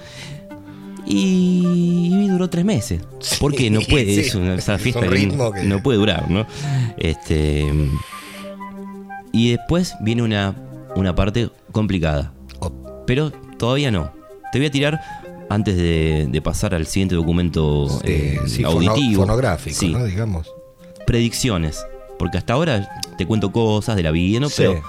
Y, 1.06 2.08
y 2.12 2.28
duró 2.28 2.50
tres 2.50 2.64
meses. 2.64 3.00
Porque 3.40 3.70
no 3.70 3.80
puede, 3.80 4.06
sí. 4.14 4.20
es 4.20 4.34
una 4.34 4.54
esa 4.56 4.74
Es 4.74 4.82
fiesta 4.82 5.00
un 5.00 5.06
que 5.08 5.14
ritmo 5.14 5.52
que- 5.52 5.62
no 5.62 5.82
puede 5.82 5.98
durar, 5.98 6.30
¿no? 6.30 6.46
Este. 6.98 7.64
Y 9.32 9.50
después 9.50 9.94
viene 10.00 10.22
una, 10.22 10.54
una 10.96 11.14
parte 11.14 11.50
complicada. 11.72 12.32
Pero 13.06 13.30
todavía 13.58 13.90
no. 13.90 14.10
Te 14.52 14.58
voy 14.58 14.66
a 14.66 14.70
tirar 14.70 15.00
antes 15.48 15.76
de, 15.76 16.26
de 16.28 16.42
pasar 16.42 16.74
al 16.74 16.86
siguiente 16.86 17.14
documento 17.14 17.86
eh, 18.02 18.38
sí, 18.46 18.64
fono- 18.64 18.90
auditivo. 18.90 19.22
fonográfico, 19.22 19.76
Sí, 19.78 19.88
¿no? 19.92 20.04
Digamos. 20.04 20.52
predicciones. 21.06 21.84
Porque 22.18 22.38
hasta 22.38 22.54
ahora 22.54 22.88
te 23.18 23.26
cuento 23.26 23.52
cosas 23.52 23.94
de 23.94 24.02
la 24.02 24.10
vida, 24.10 24.40
¿no? 24.40 24.48
Pero 24.56 24.82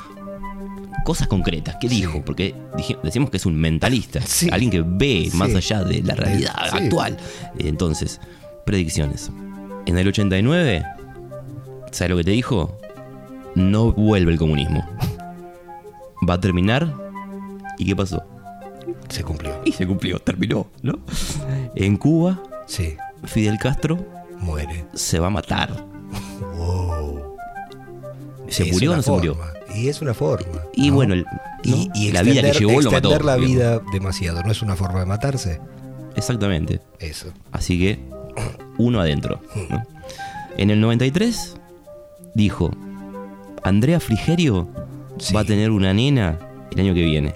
cosas 1.08 1.28
concretas. 1.30 1.78
¿Qué 1.80 1.88
dijo? 1.88 2.22
Porque 2.26 2.54
dije- 2.76 2.98
decimos 3.02 3.30
que 3.30 3.38
es 3.38 3.46
un 3.46 3.56
mentalista. 3.56 4.20
Sí. 4.22 4.50
Alguien 4.52 4.70
que 4.70 4.84
ve 4.86 5.30
Sí. 5.32 5.38
más 5.38 5.56
allá 5.56 5.82
de 5.86 6.04
la 6.04 6.16
realidad 6.16 6.54
Sí. 6.70 6.78
actual. 6.84 7.16
Entonces, 7.60 8.20
predicciones. 8.66 9.32
En 9.86 9.98
el 9.98 10.06
89, 10.10 10.84
¿sabes 11.92 12.10
lo 12.12 12.18
que 12.18 12.26
te 12.26 12.32
dijo? 12.32 12.78
No 13.56 13.94
vuelve 13.94 14.34
el 14.34 14.38
comunismo. 14.38 14.86
Va 16.30 16.34
a 16.34 16.42
terminar. 16.42 16.94
¿Y 17.78 17.86
qué 17.86 17.96
pasó? 17.96 18.22
Se 19.08 19.24
cumplió. 19.24 19.62
Y 19.64 19.72
se 19.72 19.88
cumplió, 19.88 20.20
terminó, 20.20 20.68
¿no? 20.82 21.00
En 21.76 21.96
Cuba, 21.96 22.44
Sí. 22.66 22.98
Fidel 23.24 23.58
Castro 23.60 23.98
Muere. 24.42 24.86
se 24.94 25.20
va 25.20 25.28
a 25.28 25.30
matar. 25.30 25.86
Wow. 26.58 27.22
¿Se 28.50 28.64
Es 28.64 28.74
murió 28.74 28.92
o 28.92 28.96
no 28.98 29.02
se 29.02 29.12
murió? 29.12 29.38
Y 29.76 29.88
es 29.90 30.02
una 30.02 30.14
forma. 30.14 30.62
Y 30.74 30.90
¿no? 30.90 30.96
bueno, 30.96 31.14
el- 31.14 31.26
Y, 31.64 32.12
la 32.12 32.22
vida 32.24 32.42
que 32.42 32.60
llevó 32.60 32.82
lo 32.82 32.92
mató. 32.92 33.10
extender 33.10 33.26
la 33.26 33.36
digamos. 33.36 33.56
vida 33.56 33.82
demasiado. 33.92 34.44
¿No 34.44 34.52
es 34.52 34.62
una 34.62 34.76
forma 34.76 35.00
de 35.02 35.06
matarse? 35.06 35.60
Exactamente. 36.16 36.80
Eso. 37.00 37.28
Así 37.52 37.78
que 37.78 38.00
uno 38.78 39.00
adentro. 39.02 39.42
¿no? 39.70 39.84
En 40.58 40.70
el 40.72 40.80
93 40.82 41.56
dijo, 42.34 42.72
Andrea 43.64 44.00
Frigerio 44.00 44.68
Sí. 45.20 45.34
va 45.34 45.42
a 45.42 45.46
tener 45.46 45.72
una 45.72 45.94
nena 45.94 46.38
el 46.72 46.80
año 46.80 46.94
que 46.94 47.04
viene. 47.04 47.34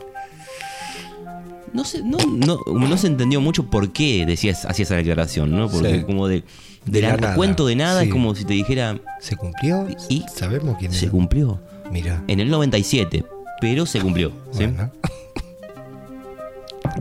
no 1.74 1.86
se, 1.86 2.04
no, 2.04 2.18
no, 2.28 2.60
no 2.68 2.98
se 2.98 3.08
entendió 3.08 3.40
mucho 3.40 3.70
por 3.70 3.92
qué 3.94 4.26
decías, 4.26 4.66
hacía 4.66 4.84
esa 4.84 4.96
declaración, 4.96 5.52
¿no? 5.52 5.70
Porque 5.70 6.00
Sí. 6.00 6.04
como 6.04 6.28
de, 6.28 6.44
de, 6.86 6.92
De 7.00 7.02
la, 7.02 7.16
nada, 7.16 7.36
cuento 7.36 7.66
de 7.66 7.76
nada 7.78 8.02
sí. 8.02 8.08
es 8.08 8.12
como 8.12 8.36
si 8.36 8.44
te 8.46 8.54
dijera, 8.54 9.00
¿Se 9.22 9.38
cumplió? 9.38 9.88
Y- 10.10 10.26
¿Sabemos 10.36 10.76
quién 10.80 10.92
se 10.92 11.08
cumplió. 11.10 11.60
Mira. 11.92 12.24
En 12.28 12.40
el 12.40 12.50
97, 12.50 13.26
pero 13.60 13.86
se 13.86 14.00
cumplió. 14.02 14.32
¿sí? 14.52 14.66
Bueno. 14.66 14.92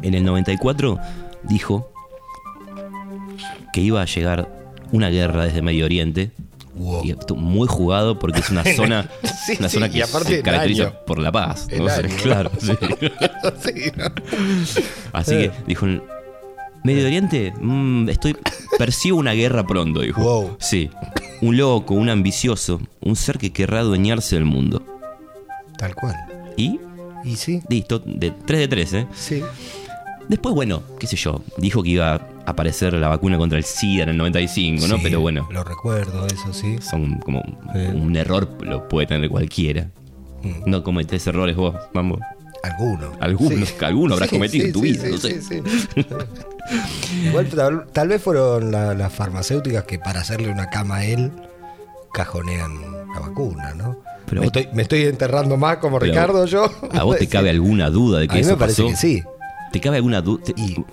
En 0.02 0.14
el 0.14 0.24
94 0.24 0.98
dijo 1.42 1.90
que 3.72 3.80
iba 3.80 4.00
a 4.00 4.04
llegar 4.06 4.48
una 4.92 5.08
guerra 5.10 5.44
desde 5.44 5.62
Medio 5.62 5.84
Oriente. 5.84 6.30
Wow. 6.74 7.04
Y 7.04 7.14
muy 7.36 7.66
jugado 7.68 8.18
porque 8.18 8.40
es 8.40 8.48
una 8.50 8.62
zona, 8.76 9.10
Sí, 9.46 9.56
una 9.58 9.68
sí, 9.68 9.74
zona 9.74 9.88
que 9.90 10.04
se 10.06 10.42
caracteriza 10.42 10.84
año. 10.84 10.94
por 11.06 11.18
la 11.18 11.30
paz. 11.32 11.66
Claro. 12.22 12.50
Así 15.12 15.32
que 15.36 15.44
Eh. 15.46 15.52
dijo, 15.66 15.86
Medio 16.84 17.06
Oriente, 17.06 17.52
mm, 17.60 18.08
estoy 18.08 18.36
percibo 18.78 19.18
una 19.18 19.32
guerra 19.32 19.66
pronto, 19.66 20.00
dijo. 20.00 20.22
Wow. 20.22 20.56
Sí. 20.58 20.90
Un 21.42 21.56
loco, 21.56 21.94
un 21.94 22.08
ambicioso, 22.08 22.80
un 23.00 23.16
ser 23.16 23.38
que 23.38 23.52
querrá 23.52 23.80
adueñarse 23.80 24.36
del 24.36 24.44
mundo. 24.44 24.82
Tal 25.78 25.94
cual. 25.94 26.16
Y 26.56 26.78
Y 27.24 27.36
sí, 27.36 27.60
listo, 27.68 27.98
de 27.98 28.30
3 28.30 28.60
de 28.60 28.68
3, 28.68 28.92
¿eh? 28.94 29.06
sí. 29.14 29.42
Después, 30.28 30.54
bueno, 30.54 30.82
qué 30.98 31.06
sé 31.08 31.16
yo, 31.16 31.42
dijo 31.58 31.82
que 31.82 31.90
iba 31.90 32.14
a 32.14 32.20
aparecer 32.46 32.92
la 32.94 33.08
vacuna 33.08 33.36
contra 33.36 33.58
el 33.58 33.64
SIDA 33.64 34.04
en 34.04 34.10
el 34.10 34.16
95, 34.16 34.86
¿no? 34.86 34.96
Sí, 34.96 35.00
Pero 35.02 35.20
bueno, 35.20 35.48
Lo 35.50 35.64
recuerdo, 35.64 36.26
eso 36.28 36.52
sí. 36.52 36.76
son 36.80 37.18
como 37.18 37.42
Sí. 37.74 37.78
un 37.94 38.14
error, 38.16 38.48
lo 38.62 38.88
puede 38.88 39.06
tener 39.08 39.28
cualquiera. 39.28 39.90
Mm. 40.42 40.70
No 40.70 40.82
cometés 40.84 41.26
errores 41.26 41.56
vos, 41.56 41.74
vamos. 41.92 42.20
Alguno. 42.62 43.12
Alguno, 43.20 43.66
alguno 43.80 44.14
habrás 44.14 44.28
cometido 44.30 44.66
en 44.66 44.72
tu 44.72 44.80
vida, 44.82 45.04
no 45.08 45.16
sé. 45.18 45.40
sí. 45.40 45.62
Igual 47.24 47.48
tal, 47.48 47.86
tal 47.92 48.08
vez 48.08 48.22
fueron 48.22 48.70
la- 48.70 48.94
las 48.94 49.12
farmacéuticas 49.12 49.84
que 49.84 49.98
para 49.98 50.20
hacerle 50.20 50.48
una 50.50 50.68
cama 50.70 50.96
a 50.96 51.04
él 51.04 51.32
cajonean 52.12 52.80
la 53.14 53.20
vacuna, 53.20 53.74
¿no? 53.74 53.96
Pero- 54.26 54.42
me, 54.42 54.46
estoy, 54.46 54.68
me 54.74 54.82
estoy 54.82 55.04
enterrando 55.04 55.56
más 55.56 55.78
como 55.78 55.98
Ricardo 55.98 56.44
yo. 56.46 56.70
¿A 56.92 57.02
vos 57.04 57.16
te 57.18 57.26
cabe 57.28 57.50
alguna 57.50 57.90
duda 57.90 58.18
de 58.18 58.24
A 58.26 58.28
que 58.28 58.34
mí 58.34 58.40
eso 58.40 58.50
me 58.52 58.56
parece 58.58 58.82
pasó? 58.82 58.90
que 58.92 58.96
sí. 58.96 59.22
¿Te 59.72 59.80
cabe 59.80 59.96
alguna 59.96 60.20
duda? 60.20 60.42
Eso 60.46 60.86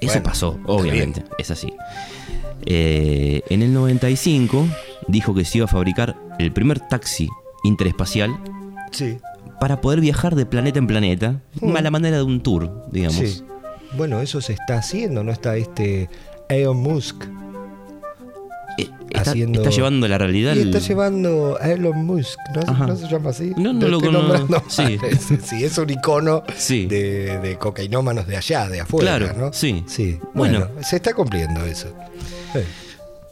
bueno, 0.00 0.22
pasó, 0.22 0.58
obviamente, 0.66 1.24
es 1.38 1.50
así. 1.50 1.72
Eh, 2.66 3.42
en 3.48 3.62
el 3.62 3.72
95 3.72 4.66
dijo 5.08 5.34
que 5.34 5.44
se 5.44 5.58
iba 5.58 5.66
a 5.66 5.68
fabricar 5.68 6.16
el 6.38 6.52
primer 6.52 6.80
taxi 6.80 7.28
interespacial 7.64 8.36
Sí. 8.90 9.18
Para 9.60 9.80
poder 9.80 10.00
viajar 10.00 10.34
de 10.34 10.46
planeta 10.46 10.78
en 10.78 10.86
planeta, 10.86 11.40
Mm. 11.60 11.76
a 11.76 11.80
la 11.82 11.90
manera 11.90 12.16
de 12.18 12.22
un 12.22 12.40
tour, 12.42 12.84
digamos. 12.92 13.16
Sí. 13.16 13.42
Bueno, 13.96 14.20
eso 14.20 14.40
se 14.40 14.52
está 14.52 14.78
haciendo, 14.78 15.22
¿no? 15.24 15.32
Está 15.32 15.56
este 15.56 16.08
Elon 16.48 16.76
Musk. 16.76 17.24
Eh, 18.78 18.90
Está, 19.10 19.30
Haciendo- 19.30 19.60
está 19.62 19.70
llevando 19.74 20.06
la 20.08 20.18
realidad. 20.18 20.54
Y 20.54 20.60
el- 20.60 20.66
está 20.74 20.86
llevando 20.86 21.56
a 21.60 21.70
Elon 21.70 22.04
Musk, 22.04 22.38
¿no, 22.54 22.60
Ajá. 22.70 22.86
¿No 22.86 22.96
se 22.96 23.08
llama 23.08 23.30
así? 23.30 23.52
No, 23.56 23.72
no 23.72 23.78
Te 23.78 23.88
lo 23.88 23.96
estoy 23.98 24.12
conozco. 24.12 24.62
Sí. 24.68 24.98
Sí, 25.42 25.64
es 25.64 25.78
un 25.78 25.88
icono 25.88 26.42
Sí. 26.56 26.84
de, 26.86 27.38
de 27.38 27.56
cocainómanos 27.56 28.26
de 28.26 28.36
allá, 28.36 28.68
de 28.68 28.80
afuera, 28.80 29.16
Claro, 29.18 29.38
¿no? 29.38 29.52
sí. 29.54 29.82
Sí. 29.86 30.18
Bueno. 30.34 30.66
Bueno, 30.66 30.82
se 30.82 30.96
está 30.96 31.14
cumpliendo 31.14 31.64
eso. 31.64 31.88
Sí. 32.52 32.58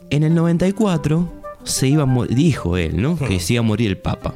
En 0.09 0.23
el 0.23 0.33
94 0.33 1.31
se 1.63 1.87
iba 1.89 2.03
a 2.03 2.25
dijo 2.27 2.77
él, 2.77 2.99
¿no? 3.01 3.17
Que 3.17 3.39
se 3.39 3.53
iba 3.53 3.59
a 3.59 3.63
morir 3.63 3.89
el 3.89 3.97
Papa. 3.97 4.33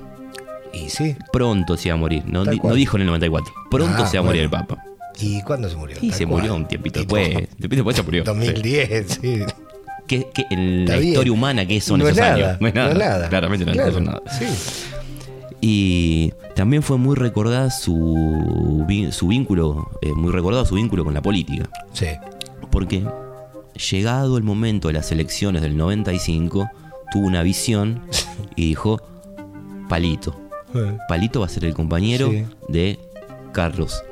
Y 0.73 0.89
sí. 0.89 1.15
Pronto 1.31 1.77
se 1.77 1.89
iba 1.89 1.95
a 1.95 1.97
morir. 1.97 2.23
No, 2.25 2.45
di- 2.45 2.59
no 2.63 2.73
dijo 2.73 2.97
en 2.97 3.01
el 3.01 3.07
94. 3.07 3.53
Pronto 3.71 4.03
Ah, 4.03 4.07
se 4.07 4.17
iba 4.17 4.21
a 4.21 4.25
morir 4.25 4.47
bueno. 4.49 4.63
el 4.63 4.67
Papa. 4.67 4.83
¿Y 5.19 5.41
cuándo 5.41 5.69
se 5.69 5.75
murió? 5.75 5.97
Y 6.01 6.11
se 6.11 6.25
cual. 6.25 6.41
murió 6.41 6.55
un 6.55 6.67
tiempito 6.67 6.99
después. 6.99 7.29
Tiempito 7.29 7.75
después 7.75 7.95
se 7.95 8.03
murió. 8.03 8.21
Sí. 8.23 8.25
2010, 8.27 9.19
sí. 9.21 9.39
Que, 10.07 10.27
que 10.33 10.45
en 10.49 10.85
la 10.85 10.95
bien. 10.95 11.09
historia 11.09 11.33
humana, 11.33 11.65
que 11.65 11.81
son 11.81 11.99
no 11.99 12.05
esos 12.07 12.17
es 12.17 12.23
nada, 12.23 12.33
años? 12.35 12.61
No 12.61 12.67
es 12.67 12.73
nada. 12.73 13.29
Claramente 13.29 13.65
no, 13.65 13.73
Claro, 13.73 13.91
son 13.93 14.03
nada. 14.05 14.21
Sí. 14.37 14.45
Y 15.61 16.33
también 16.55 16.81
fue 16.83 16.97
muy 16.97 17.15
recordada 17.15 17.69
su, 17.69 18.85
su 19.11 19.27
vínculo, 19.27 19.89
eh, 20.01 20.13
muy 20.13 20.31
recordado 20.31 20.65
su 20.65 20.75
vínculo 20.75 21.03
con 21.03 21.13
la 21.13 21.21
política. 21.21 21.69
Sí. 21.93 22.07
Porque 22.71 23.03
llegado 23.91 24.37
el 24.37 24.43
momento 24.43 24.87
de 24.87 24.93
las 24.95 25.11
elecciones 25.11 25.61
del 25.61 25.75
95, 25.75 26.69
tuvo 27.11 27.27
una 27.27 27.43
visión 27.43 28.01
y 28.55 28.67
dijo, 28.67 29.01
Palito. 29.89 30.35
Palito 31.07 31.39
va 31.39 31.45
a 31.47 31.49
ser 31.49 31.65
el 31.65 31.73
compañero 31.73 32.29
Sí. 32.31 32.45
de 32.67 32.99
Carlos. 33.53 34.03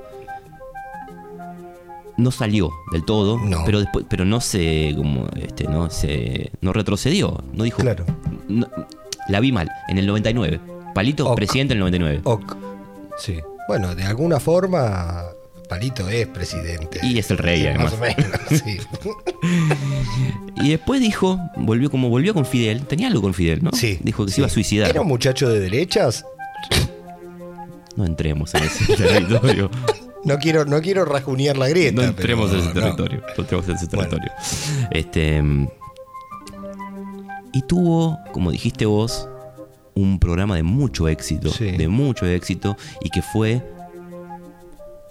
No 2.17 2.31
salió 2.31 2.71
del 2.91 3.05
todo, 3.05 3.37
No. 3.37 3.63
pero 3.65 3.79
después, 3.79 4.05
pero 4.09 4.25
no 4.25 4.41
se, 4.41 4.93
como, 4.97 5.27
este, 5.35 5.65
no 5.65 5.89
se, 5.91 6.51
no 6.61 6.73
retrocedió, 6.73 7.43
no 7.53 7.63
dijo. 7.63 7.81
Claro. 7.81 8.05
no- 8.47 8.67
la 9.29 9.39
vi 9.41 9.51
mal. 9.51 9.69
En 9.89 9.97
el 9.99 10.07
99, 10.07 10.59
Palito 10.95 11.29
Ok. 11.29 11.35
presidente 11.35 11.73
en 11.73 11.77
el 11.77 11.81
99. 11.81 12.21
Ok. 12.23 12.55
Sí. 13.19 13.35
Bueno, 13.67 13.93
de 13.93 14.03
alguna 14.05 14.39
forma, 14.39 15.25
Palito 15.69 16.07
es 16.09 16.25
presidente. 16.27 17.01
Y 17.03 17.19
es 17.19 17.29
el 17.29 17.37
rey, 17.37 17.59
Sí, 17.61 17.67
además. 17.67 17.85
Más 17.85 17.93
o 17.93 17.97
menos, 17.99 18.63
sí. 18.63 18.77
Y 20.63 20.69
después 20.69 20.99
dijo, 21.01 21.39
volvió 21.57 21.91
como 21.91 22.09
volvió 22.09 22.33
con 22.33 22.45
Fidel, 22.45 22.81
tenía 22.87 23.07
algo 23.09 23.21
con 23.21 23.33
Fidel, 23.35 23.63
¿no? 23.63 23.71
Sí. 23.73 23.99
Dijo 24.01 24.25
que 24.25 24.31
sí. 24.31 24.35
se 24.35 24.41
iba 24.41 24.47
a 24.47 24.49
suicidar. 24.49 24.89
¿Era 24.89 25.01
un 25.01 25.07
muchacho 25.07 25.49
de 25.49 25.59
derechas? 25.59 26.25
No 27.97 28.05
entremos 28.05 28.53
en 28.55 28.63
ese 28.63 28.95
territorio. 28.95 29.69
No 30.23 30.37
quiero, 30.39 30.65
no 30.65 30.81
quiero 30.81 31.03
rajunear 31.05 31.57
la 31.57 31.67
grieta. 31.69 32.01
No 32.01 32.07
entremos 32.07 32.49
pero 32.49 32.61
en 32.61 32.65
ese 32.69 32.73
territorio. 32.79 33.21
No 33.35 33.41
entremos 33.43 33.67
en 33.69 33.75
ese 33.75 33.85
Bueno. 33.87 34.09
territorio. 34.09 34.31
Este. 34.91 35.43
Y 37.53 37.61
tuvo, 37.63 38.17
como 38.33 38.51
dijiste 38.51 38.85
vos, 38.85 39.27
un 39.95 40.19
programa 40.19 40.55
de 40.55 40.63
mucho 40.63 41.07
éxito. 41.07 41.49
Sí. 41.49 41.71
De 41.71 41.87
mucho 41.87 42.25
éxito. 42.25 42.77
Y 43.01 43.09
que 43.09 43.21
fue. 43.21 43.63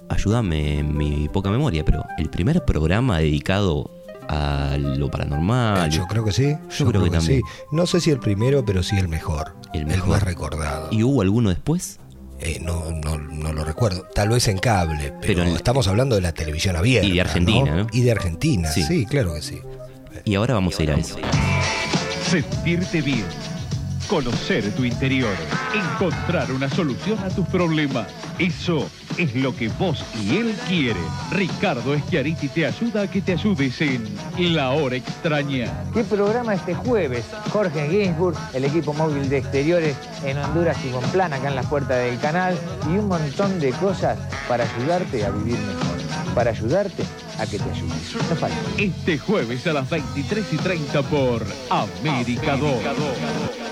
Ayúdame 0.09 0.79
en 0.79 0.97
mi 0.97 1.29
poca 1.29 1.51
memoria, 1.51 1.85
pero 1.85 2.05
el 2.19 2.31
primer 2.31 2.65
programa 2.65 3.19
dedicado 3.19 3.91
a 4.29 4.77
lo 4.79 5.11
paranormal. 5.11 5.91
Yo 5.91 6.07
creo 6.07 6.25
que 6.25 6.31
sí. 6.33 6.55
Yo 6.79 6.87
creo 6.87 7.03
que 7.03 7.11
también. 7.11 7.41
sí. 7.41 7.67
No 7.73 7.87
sé 7.87 8.01
si 8.01 8.11
el 8.13 8.21
primero, 8.21 8.65
pero 8.65 8.85
sí 8.85 8.97
el 8.97 9.09
mejor. 9.09 9.57
El 9.73 9.87
mejor. 9.87 10.11
más 10.11 10.23
recordado. 10.23 10.89
¿Y 10.93 11.03
hubo 11.03 11.23
alguno 11.23 11.49
después? 11.49 11.99
Eh, 12.41 12.59
no, 12.63 12.91
no, 12.91 13.17
no 13.19 13.53
lo 13.53 13.65
recuerdo. 13.65 14.03
Tal 14.15 14.29
vez 14.29 14.47
en 14.49 14.59
cable, 14.59 15.13
pero, 15.21 15.35
Pero 15.35 15.43
en- 15.45 15.57
estamos 15.57 15.89
hablando 15.89 16.17
de 16.17 16.23
la 16.23 16.33
televisión 16.33 16.77
abierta. 16.77 17.07
Y 17.09 17.13
de 17.13 17.21
Argentina, 17.23 17.75
¿no? 17.77 17.87
Y 17.93 18.03
de 18.03 18.13
Argentina, 18.13 18.71
Sí. 18.71 18.83
sí. 18.83 19.07
claro 19.07 19.35
que 19.35 19.43
sí. 19.43 19.59
Y 20.25 20.35
ahora 20.35 20.55
vamos 20.55 20.79
a 20.79 20.83
ir 20.83 20.91
a 20.91 20.95
eso. 20.97 21.17
Sentirte 22.29 23.01
bien. 23.03 23.25
Conocer 24.09 24.73
tu 24.77 24.85
interior. 24.85 25.35
Encontrar 25.75 26.53
una 26.53 26.71
solución 26.71 27.19
a 27.19 27.29
tus 27.29 27.45
problemas. 27.49 28.07
Eso 28.39 28.89
es 29.19 29.35
lo 29.35 29.55
que 29.57 29.69
vos 29.69 30.05
y 30.23 30.37
él 30.37 30.55
quieren. 30.69 31.03
Ricardo 31.33 31.99
Schiariti 31.99 32.49
te 32.49 32.67
ayuda 32.67 33.03
a 33.03 33.11
que 33.11 33.21
te 33.21 33.33
ayudes 33.33 33.81
en 33.81 34.07
La 34.55 34.71
Hora 34.71 34.97
Extraña. 34.97 35.73
¿Qué 35.93 36.05
programa 36.05 36.55
este 36.55 36.75
jueves? 36.75 37.25
Jorge 37.51 37.89
Ginsburg, 37.89 38.37
el 38.55 38.65
equipo 38.65 38.93
móvil 38.93 39.29
de 39.29 39.39
exteriores 39.39 39.97
en 40.25 40.39
Honduras 40.39 40.77
y 40.85 41.07
Plan, 41.13 41.33
acá 41.33 41.49
en 41.49 41.57
las 41.57 41.67
puertas 41.67 41.99
del 41.99 42.19
canal, 42.21 42.57
y 42.89 42.99
un 42.99 43.09
montón 43.09 43.59
de 43.59 43.71
cosas 43.73 44.19
para 44.49 44.65
ayudarte 44.65 45.25
a 45.25 45.31
vivir 45.31 45.59
mejor, 45.59 46.35
para 46.35 46.51
ayudarte 46.51 47.03
a 47.39 47.47
que 47.47 47.59
te 47.59 47.71
ayudes. 47.71 48.15
No 48.31 48.37
falta. 48.37 48.57
Este 48.79 49.19
jueves 49.19 49.67
a 49.67 49.73
las 49.73 49.91
23 49.91 50.53
y 50.53 50.57
30 50.57 51.03
por 51.03 51.45
América 51.71 52.57
2. 52.57 53.66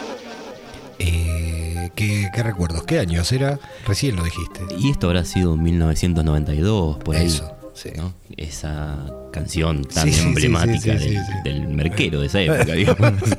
¿Qué, 1.95 2.31
qué 2.35 2.43
recuerdos? 2.43 2.85
¿Qué 2.85 2.99
años 2.99 3.31
era? 3.33 3.59
Recién 3.87 4.17
lo 4.17 4.25
dijiste. 4.25 4.61
Y 4.79 4.91
esto 4.91 5.07
habrá 5.09 5.25
sido 5.25 5.57
1992, 5.57 6.99
por 6.99 7.17
ahí. 7.17 7.27
Eso, 7.27 7.53
sí. 7.75 7.91
¿no? 7.97 8.15
Esa 8.37 9.07
canción 9.33 9.85
tan 9.85 10.11
Sí, 10.13 10.21
emblemática 10.21 10.99
sí, 10.99 11.17
del, 11.45 11.69
merquero 11.69 12.21
de 12.21 12.27
esa 12.27 12.41
época, 12.41 12.73
digamos. 12.75 13.13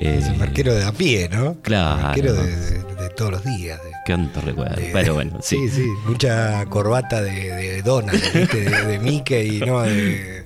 Es 0.00 0.26
el 0.26 0.34
Eh, 0.34 0.36
marquero 0.38 0.74
de 0.74 0.84
a 0.84 0.92
pie, 0.92 1.28
¿no? 1.28 1.56
claro. 1.62 1.96
El 1.98 2.02
marquero 2.06 2.32
de, 2.34 2.56
de- 2.56 2.82
de 3.02 3.08
todos 3.16 3.30
los 3.30 3.44
días. 3.44 3.80
de- 3.82 3.90
Canto 4.04 4.40
recuerdo. 4.40 4.74
Pero 4.92 5.14
bueno, 5.14 5.38
sí. 5.42 5.68
sí. 5.68 5.84
Mucha 6.06 6.66
corbata 6.66 7.22
de, 7.22 7.82
Donald, 7.82 8.20
¿viste? 8.34 8.68
De, 8.68 8.98
Mickey, 8.98 9.60
¿no? 9.60 9.82
De, 9.82 10.44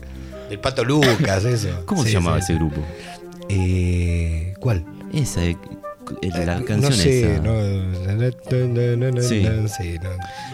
del 0.51 0.61
Pato 0.61 0.85
Lucas, 0.85 1.45
eso. 1.47 1.85
¿Cómo 1.87 2.03
se 2.05 2.13
llamaba 2.13 2.39
ese 2.39 2.55
grupo? 2.55 2.83
Eh, 3.49 4.53
¿Cuál? 4.61 4.85
Esa, 5.15 5.41
la 6.23 6.59
Eh, 6.59 6.65
canción 6.65 6.81
no 6.81 6.91
sé, 6.93 7.33
esa. 7.33 7.43
no. 7.43 9.23
Sí. 9.23 9.47
Sí, 9.69 9.99
no. 10.03 10.11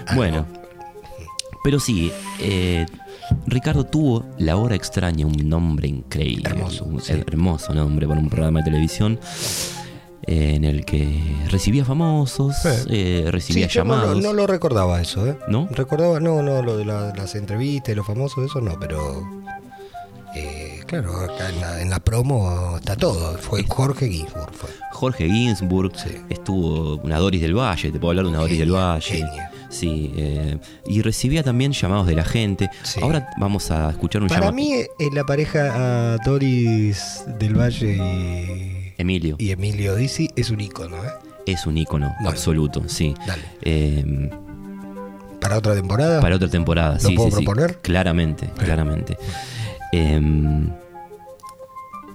Ah, 0.07 0.15
Bueno, 0.17 0.47
pero 1.65 1.79
sí, 1.81 2.11
eh, 2.41 2.87
Ricardo 3.47 3.85
tuvo 3.85 4.25
La 4.39 4.57
Hora 4.57 4.75
Extraña, 4.75 5.27
un 5.27 5.49
nombre 5.49 5.89
increíble. 5.89 6.49
Hermoso, 6.49 6.85
un 6.85 7.01
sí. 7.01 7.13
hermoso 7.13 7.73
nombre 7.75 8.07
para 8.09 8.21
un 8.21 8.29
programa 8.29 8.61
de 8.61 8.65
televisión. 8.65 9.19
eh, 10.25 10.55
en 10.55 10.63
el 10.65 10.85
que 10.85 11.21
recibía 11.51 11.85
famosos, 11.85 12.55
eh, 12.89 13.25
recibía 13.29 13.67
llamados. 13.67 14.23
no 14.23 14.33
lo 14.33 14.47
recordaba 14.47 15.01
eso, 15.01 15.27
¿eh? 15.27 15.37
¿No? 15.49 15.67
Recordaba, 15.73 16.21
no, 16.21 16.43
no, 16.43 16.63
lo 16.63 16.77
de 16.77 16.85
la- 16.85 17.13
las 17.17 17.35
entrevistas 17.35 17.93
y 17.93 17.97
los 17.97 18.07
famosos, 18.07 18.45
eso 18.49 18.61
no, 18.61 18.79
pero. 18.79 19.29
eh, 20.37 20.72
claro, 21.01 21.21
acá 21.21 21.49
en 21.49 21.61
la, 21.61 21.81
en 21.83 21.91
la 21.91 22.01
promo 22.01 22.77
está 22.77 22.97
todo. 22.97 23.37
Fue 23.39 23.65
Jorge 23.69 24.09
Ginsburg. 24.09 24.53
Fue. 24.53 24.71
Jorge 24.93 25.29
Ginsburg, 25.29 25.93
Sí. 25.99 26.11
estuvo 26.29 26.97
una 27.03 27.19
Doris 27.19 27.41
del 27.41 27.55
Valle, 27.57 27.91
te 27.91 27.99
puedo 27.99 28.11
hablar 28.11 28.25
de 28.27 28.31
una 28.31 28.39
Doris 28.41 28.59
del 28.59 28.71
Valle. 28.73 29.01
genia. 29.05 29.51
Sí, 29.69 30.13
eh, 30.17 30.59
y 30.87 31.01
recibía 31.01 31.43
también 31.43 31.73
llamados 31.73 32.07
de 32.07 32.15
la 32.15 32.25
gente. 32.25 32.69
Sí. 32.83 33.01
Ahora 33.03 33.31
vamos 33.39 33.71
a 33.71 33.89
escuchar 33.91 34.21
un 34.23 34.29
Para 34.29 34.41
llamado. 34.41 34.55
mí, 34.57 34.73
eh, 34.75 34.89
la 35.15 35.25
pareja 35.25 36.15
a 36.15 36.17
Doris 36.19 37.25
del 37.39 37.55
Valle 37.59 37.97
y, 37.97 38.93
Emilio 38.99 39.37
y 39.39 39.51
Emilio 39.51 39.95
Dizzi 39.97 40.29
es 40.37 40.51
un 40.51 40.61
ícono, 40.61 40.97
¿eh? 40.97 41.09
es 41.47 41.67
un 41.67 41.79
ícono 41.79 42.09
Bueno. 42.17 42.29
absoluto, 42.29 42.83
sí. 42.87 43.15
Dale. 43.27 43.43
Eh, 43.63 44.31
Para 45.41 45.57
otra 45.57 45.75
temporada. 45.75 46.21
para 46.21 46.37
otra 46.37 46.49
temporada, 46.49 46.95
¿Lo 47.03 47.09
sí, 47.09 47.17
puedo 47.17 47.31
sí, 47.31 47.37
sí. 47.39 47.43
proponer? 47.45 47.79
Claramente, 47.81 48.51
claramente. 48.59 49.17
Em, 49.91 50.69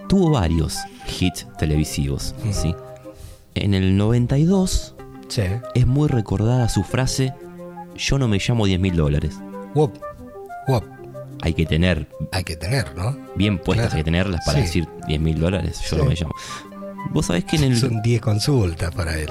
tuvo 0.07 0.31
varios 0.31 0.77
hits 1.19 1.47
televisivos, 1.57 2.33
Mm. 2.43 2.51
¿sí? 2.51 2.75
En 3.55 3.73
el 3.73 3.97
92 3.97 4.95
Sí. 5.27 5.41
es 5.75 5.87
muy 5.87 6.07
recordada 6.07 6.69
su 6.69 6.83
frase, 6.83 7.33
yo 7.95 8.17
no 8.17 8.27
me 8.27 8.37
llamo 8.39 8.65
10 8.65 8.79
mil 8.79 8.95
dólares. 8.95 9.35
Wop. 9.75 9.97
Wop. 10.67 10.83
Hay 11.41 11.53
que 11.53 11.65
tener 11.65 12.07
Hay 12.31 12.43
que 12.43 12.55
tener, 12.55 12.95
¿no? 12.95 13.15
bien 13.35 13.57
puestas, 13.57 13.87
Claro. 13.87 13.95
hay 13.97 13.99
que 14.01 14.03
tenerlas 14.05 14.45
para 14.45 14.57
Sí. 14.59 14.63
decir 14.65 14.87
10 15.07 15.19
mil 15.19 15.39
dólares, 15.39 15.79
yo 15.81 15.89
Sí. 15.89 15.95
no 15.97 16.05
me 16.05 16.15
llamo. 16.15 16.33
Vos 17.11 17.25
sabés 17.27 17.45
que 17.45 17.55
en 17.57 17.63
el... 17.65 17.77
Son 17.77 18.01
10 18.01 18.21
consultas 18.21 18.93
para 18.93 19.17
él. 19.17 19.29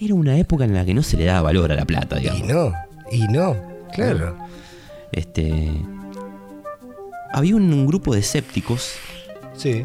Era 0.00 0.14
una 0.14 0.36
época 0.38 0.64
en 0.64 0.74
la 0.74 0.84
que 0.84 0.94
no 0.94 1.02
se 1.02 1.16
le 1.16 1.24
daba 1.24 1.42
valor 1.42 1.70
a 1.72 1.74
la 1.74 1.84
plata, 1.84 2.16
digamos. 2.16 2.42
Y 2.42 2.46
no, 2.52 2.72
y 3.12 3.28
no, 3.28 3.56
claro. 3.92 4.36
Este. 5.12 5.70
Había 7.32 7.56
un, 7.56 7.72
un 7.72 7.86
grupo 7.86 8.14
de 8.14 8.20
escépticos 8.20 8.92
Sí, 9.58 9.84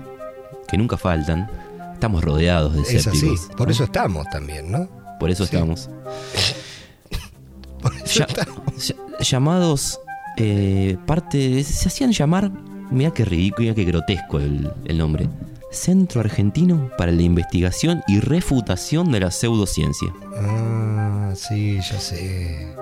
que 0.67 0.77
nunca 0.77 0.95
faltan. 0.97 1.49
Estamos 1.93 2.23
rodeados 2.23 2.73
de 2.73 2.81
es 2.81 3.07
así. 3.07 3.25
escépticos. 3.27 3.55
Por 3.57 3.67
¿no? 3.67 3.71
eso 3.71 3.83
estamos 3.85 4.25
también, 4.31 4.71
¿no? 4.71 4.87
Por 5.19 5.29
eso 5.31 5.45
sí. 5.45 5.55
estamos. 5.55 5.89
Por 7.81 7.93
eso 7.95 8.19
Ya- 8.19 8.25
estamos. 8.25 8.87
ya- 8.87 8.95
llamados. 9.19 9.99
eh, 10.37 10.97
parte. 11.05 11.37
de- 11.37 11.63
se 11.63 11.87
hacían 11.87 12.11
llamar. 12.11 12.51
Mira 12.91 13.11
qué 13.11 13.23
ridículo, 13.25 13.61
mira 13.63 13.75
qué 13.75 13.83
grotesco 13.85 14.39
el, 14.39 14.71
el 14.85 14.97
nombre. 14.97 15.29
Centro 15.71 16.21
Argentino 16.21 16.89
para 16.97 17.11
la 17.11 17.21
Investigación 17.23 18.03
y 18.07 18.19
Refutación 18.19 19.11
de 19.11 19.19
la 19.19 19.31
Pseudociencia. 19.31 20.13
Ah, 20.37 21.33
sí, 21.35 21.77
ya 21.77 21.99
sé. 21.99 22.75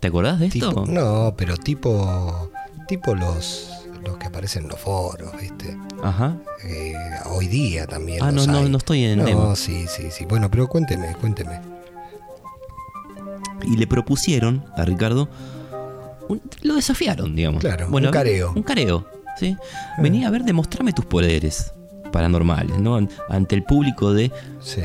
¿Te 0.00 0.08
acordás 0.08 0.38
de 0.40 0.46
esto? 0.46 0.84
No, 0.86 1.34
pero 1.36 1.56
tipo, 1.56 2.50
tipo 2.86 3.14
los, 3.14 3.70
los 4.06 4.16
que 4.18 4.26
aparecen 4.26 4.64
en 4.64 4.68
los 4.70 4.78
foros, 4.80 5.32
¿viste? 5.40 5.76
Ajá. 6.02 6.36
Eh, 6.64 6.94
hoy 7.26 7.46
día 7.48 7.86
también. 7.86 8.22
Ah, 8.22 8.30
los 8.32 8.46
no, 8.46 8.52
no, 8.54 8.58
hay. 8.60 8.68
no 8.70 8.78
estoy 8.78 9.04
en 9.04 9.18
No, 9.18 9.24
tema. 9.24 9.56
sí, 9.56 9.86
sí, 9.88 10.10
sí. 10.10 10.24
Bueno, 10.26 10.50
pero 10.50 10.68
cuénteme, 10.68 11.14
cuénteme. 11.20 11.60
y 13.64 13.76
le 13.76 13.86
propusieron 13.86 14.64
a 14.76 14.84
Ricardo, 14.84 15.28
un- 16.28 16.42
lo 16.62 16.74
desafiaron, 16.74 17.34
digamos. 17.34 17.60
Claro, 17.60 17.88
un 17.90 18.10
careo. 18.10 18.52
Un 18.54 18.62
careo, 18.62 19.06
¿sí? 19.38 19.56
Vení 19.98 20.24
a 20.24 20.30
ver, 20.30 20.44
demostrame 20.44 20.92
tus 20.92 21.04
poderes 21.06 21.72
paranormales, 22.12 22.78
¿no? 22.78 22.96
An- 22.96 23.08
Ante 23.28 23.54
el 23.54 23.64
público 23.64 24.12
de... 24.12 24.30
Sí. 24.60 24.82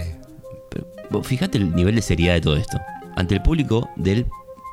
pero 1.09 1.23
fíjate 1.23 1.57
el 1.57 1.75
nivel 1.75 1.95
de 1.95 2.01
seriedad 2.01 2.33
de 2.35 2.41
todo 2.41 2.55
esto. 2.55 2.79
Ante 3.15 3.35
el 3.35 3.41
público 3.41 3.89
del 3.97 4.25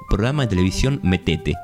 programa 0.09 0.45
de 0.45 0.49
televisión 0.51 1.01
Metete. 1.03 1.55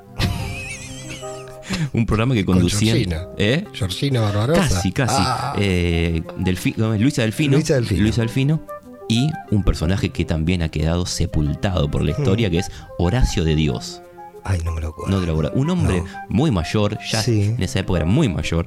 un 1.92 2.06
programa 2.06 2.34
que 2.34 2.44
Con 2.44 2.54
conducían... 2.56 2.96
Georgina. 2.96 3.26
¿Eh? 3.38 3.64
Georgina 3.72 4.20
Barbarosa. 4.20 4.60
Casi, 4.68 4.92
casi. 4.92 5.14
Ah, 5.18 5.54
Eh, 5.58 6.22
Delfi- 6.38 6.74
¿cómo 6.74 6.94
es? 6.94 7.00
Luisa 7.00 7.22
Delfino. 7.22 7.56
Luisa 7.56 7.74
Delfino. 7.74 8.10
Delfino. 8.16 8.62
Y 9.08 9.30
un 9.50 9.62
personaje 9.64 10.08
que 10.10 10.24
también 10.24 10.62
ha 10.62 10.70
quedado 10.70 11.04
sepultado 11.06 11.90
por 11.90 12.02
la 12.02 12.12
Hmm. 12.14 12.20
historia, 12.20 12.50
que 12.50 12.58
es 12.58 12.70
Horacio 12.98 13.44
de 13.44 13.54
Dios. 13.54 14.00
ay, 14.46 14.60
no 14.64 14.72
me 14.72 14.80
lo 14.82 14.88
acuerdo. 14.88 15.10
No 15.10 15.20
te 15.20 15.26
lo 15.26 15.32
acuerdas. 15.32 15.54
Un 15.56 15.70
hombre 15.70 16.00
No. 16.02 16.06
muy 16.28 16.50
mayor, 16.50 16.98
ya 17.10 17.22
Sí. 17.22 17.42
en 17.56 17.62
esa 17.62 17.78
época 17.80 18.00
era 18.00 18.06
muy 18.06 18.28
mayor. 18.28 18.66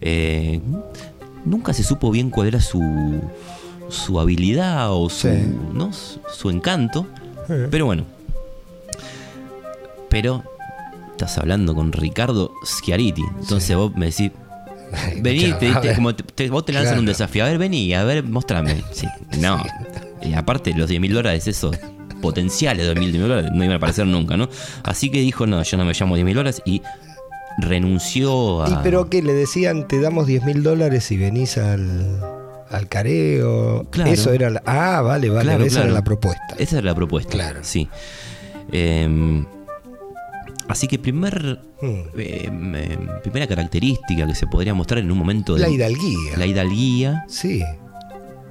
eh, 0.00 0.60
nunca 1.44 1.72
se 1.74 1.82
supo 1.82 2.10
bien 2.10 2.30
cuál 2.30 2.48
era 2.48 2.60
su, 2.62 2.80
su 3.90 4.18
habilidad 4.20 4.90
o 4.92 5.08
su, 5.10 5.28
Sí. 5.28 5.54
¿no? 5.74 5.90
su, 5.92 6.48
encanto. 6.50 7.06
Pero 7.70 7.84
bueno. 7.86 8.04
Pero 10.08 10.42
estás 11.24 11.36
hablando 11.38 11.74
con 11.74 11.92
Ricardo 11.92 12.52
Schiariti. 12.64 13.24
Entonces 13.40 13.76
vos 13.76 13.94
me 13.96 14.06
decís, 14.06 14.30
Vení, 15.20 15.52
te, 15.58 15.72
te- 15.74 15.94
como 15.94 16.14
te- 16.14 16.48
vos 16.48 16.64
te 16.64 16.72
lanzan 16.72 16.92
Claro. 16.92 17.00
un 17.00 17.06
desafío. 17.06 17.44
A 17.44 17.48
ver, 17.48 17.58
vení, 17.58 17.92
a 17.92 18.04
ver, 18.04 18.24
mostrame. 18.24 18.82
Sí, 18.92 19.06
no. 19.40 19.62
Y 20.22 20.32
aparte, 20.34 20.72
los 20.74 20.88
10 20.88 21.00
mil 21.00 21.12
dólares, 21.12 21.46
esos 21.48 21.76
potenciales 22.22 22.86
de 22.86 22.94
10 22.94 23.12
mil 23.12 23.20
dólares, 23.22 23.50
no 23.52 23.62
iban 23.64 23.74
a 23.74 23.76
aparecer 23.76 24.06
nunca, 24.06 24.36
¿no? 24.36 24.48
Así 24.84 25.10
que 25.10 25.20
dijo, 25.20 25.46
no, 25.46 25.62
yo 25.62 25.76
no 25.76 25.84
me 25.84 25.92
llamo 25.92 26.14
10 26.14 26.24
mil 26.24 26.34
dólares 26.36 26.62
y 26.64 26.82
renunció 27.58 28.62
a. 28.64 28.70
¿Y 28.70 28.76
pero 28.82 29.10
qué? 29.10 29.22
Le 29.22 29.34
decían, 29.34 29.86
te 29.88 30.00
damos 30.00 30.26
10 30.26 30.44
mil 30.44 30.62
dólares 30.62 31.10
y 31.12 31.16
venís 31.16 31.58
al, 31.58 32.20
al 32.70 32.88
careo. 32.88 33.86
Claro. 33.90 34.10
Eso 34.10 34.32
era 34.32 34.48
la... 34.50 34.62
Ah, 34.64 35.00
vale, 35.02 35.28
vale, 35.28 35.44
Claro, 35.50 35.64
esa 35.64 35.74
claro. 35.76 35.86
era 35.90 35.94
la 35.98 36.04
propuesta. 36.04 36.54
Esa 36.58 36.78
era 36.78 36.86
la 36.86 36.94
propuesta. 36.94 37.30
Claro. 37.32 37.58
Sí. 37.62 37.88
Eh, 38.72 39.44
así 40.68 40.86
que 40.88 40.98
primer, 40.98 41.60
Hmm. 41.80 42.00
eh, 42.16 42.98
primera 43.22 43.46
característica 43.46 44.26
que 44.26 44.34
se 44.34 44.46
podría 44.46 44.74
mostrar 44.74 45.00
en 45.02 45.10
un 45.10 45.18
momento 45.18 45.54
de 45.54 45.60
La 45.60 45.68
hidalguía. 45.68 46.36
la 46.36 46.46
hidalguía 46.46 47.24
Sí, 47.28 47.62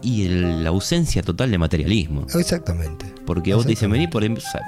y 0.01 0.25
el- 0.25 0.63
la 0.63 0.69
ausencia 0.69 1.21
total 1.23 1.51
de 1.51 1.57
materialismo. 1.57 2.25
exactamente. 2.35 3.05
Porque 3.25 3.53
vos 3.53 3.63
te 3.63 3.69
dicen, 3.71 3.91
vení 3.91 4.07
por 4.07 4.23
o 4.23 4.39
sea, 4.39 4.61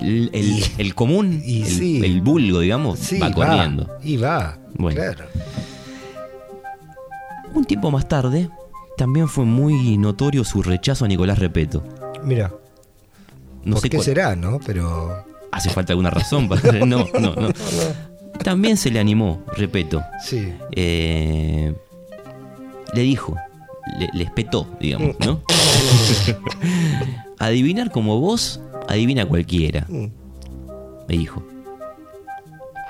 el, 0.00 0.30
el- 0.32 0.44
Y- 0.58 0.64
el 0.78 0.94
común, 0.94 1.42
y 1.44 1.62
el, 1.62 1.68
sí. 1.68 2.04
el 2.04 2.20
vulgo, 2.20 2.60
digamos, 2.60 2.98
Sí, 2.98 3.18
va 3.18 3.30
corriendo. 3.32 3.88
Y 4.02 4.16
va. 4.16 4.58
Bueno. 4.76 5.00
Claro. 5.00 5.24
Un 7.54 7.64
tiempo 7.64 7.90
más 7.90 8.08
tarde, 8.08 8.48
también 8.96 9.28
fue 9.28 9.44
muy 9.44 9.96
notorio 9.96 10.44
su 10.44 10.62
rechazo 10.62 11.04
a 11.04 11.08
Nicolás 11.08 11.38
Repeto. 11.38 11.84
Mira, 12.24 12.52
No 13.64 13.74
¿por 13.74 13.82
sé 13.82 13.90
qué 13.90 13.96
cuál- 13.98 14.04
será, 14.04 14.36
no? 14.36 14.58
Pero. 14.64 15.24
¿Hace 15.54 15.70
falta 15.70 15.92
alguna 15.92 16.10
razón 16.10 16.48
para.? 16.48 16.72
No, 16.86 17.06
no, 17.20 17.34
no. 17.34 17.48
También 18.42 18.76
se 18.76 18.90
le 18.90 18.98
animó, 19.00 19.42
Repeto. 19.56 20.02
Sí. 20.22 20.52
Eh, 20.72 21.72
le 22.92 23.02
dijo, 23.02 23.36
le, 23.98 24.08
le 24.12 24.24
espetó, 24.24 24.66
digamos, 24.80 25.16
¿no? 25.20 25.40
Adivinar 27.38 27.90
como 27.90 28.20
vos, 28.20 28.60
adivina 28.88 29.26
cualquiera, 29.26 29.86
Mm. 29.88 30.06
me 31.08 31.16
dijo. 31.16 31.42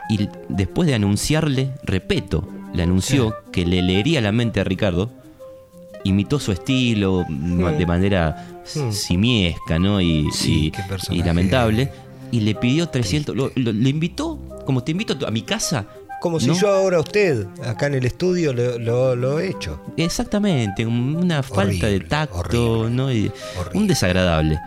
Y 0.09 0.29
después 0.49 0.87
de 0.87 0.95
anunciarle, 0.95 1.71
Repeto, 1.83 2.47
le 2.75 2.83
anunció 2.83 3.35
que 3.53 3.65
le 3.65 3.81
leería 3.83 4.21
la 4.21 4.33
mente 4.33 4.61
a 4.61 4.65
Ricardo, 4.65 5.11
imitó 6.05 6.39
su 6.39 6.53
estilo 6.53 7.25
ma- 7.29 7.73
de 7.73 7.87
manera 7.87 8.61
Mm. 8.75 8.93
simiesca, 8.93 9.79
¿no? 9.79 10.01
Y, 10.01 10.29
Sí, 10.33 10.73
y- 11.11 11.23
lamentable. 11.23 11.91
Y 12.35 12.41
le 12.41 12.55
pidió 12.55 12.89
300, 12.89 13.37
lo, 13.37 13.51
lo- 13.55 13.73
le 13.73 13.89
invitó, 13.89 14.39
como 14.67 14.83
te 14.83 14.91
invito 14.93 15.17
a 15.27 15.31
mi 15.31 15.43
casa. 15.43 15.87
Como 16.21 16.41
si 16.41 16.47
¿no? 16.49 16.55
yo 16.55 16.69
ahora 16.71 16.97
a 16.97 17.01
usted, 17.01 17.47
acá 17.65 17.87
en 17.87 17.95
el 17.95 18.07
estudio, 18.07 18.53
lo, 18.53 19.15
lo- 19.15 19.39
he 19.39 19.51
hecho. 19.51 19.81
Exactamente, 19.97 20.85
un- 20.87 21.17
una 21.17 21.43
falta 21.43 21.87
de 21.87 22.01
tacto, 22.01 22.39
horrible, 22.81 22.91
¿no? 22.97 23.13
Y 23.13 23.31
un 23.75 23.87
desagradable. 23.87 24.59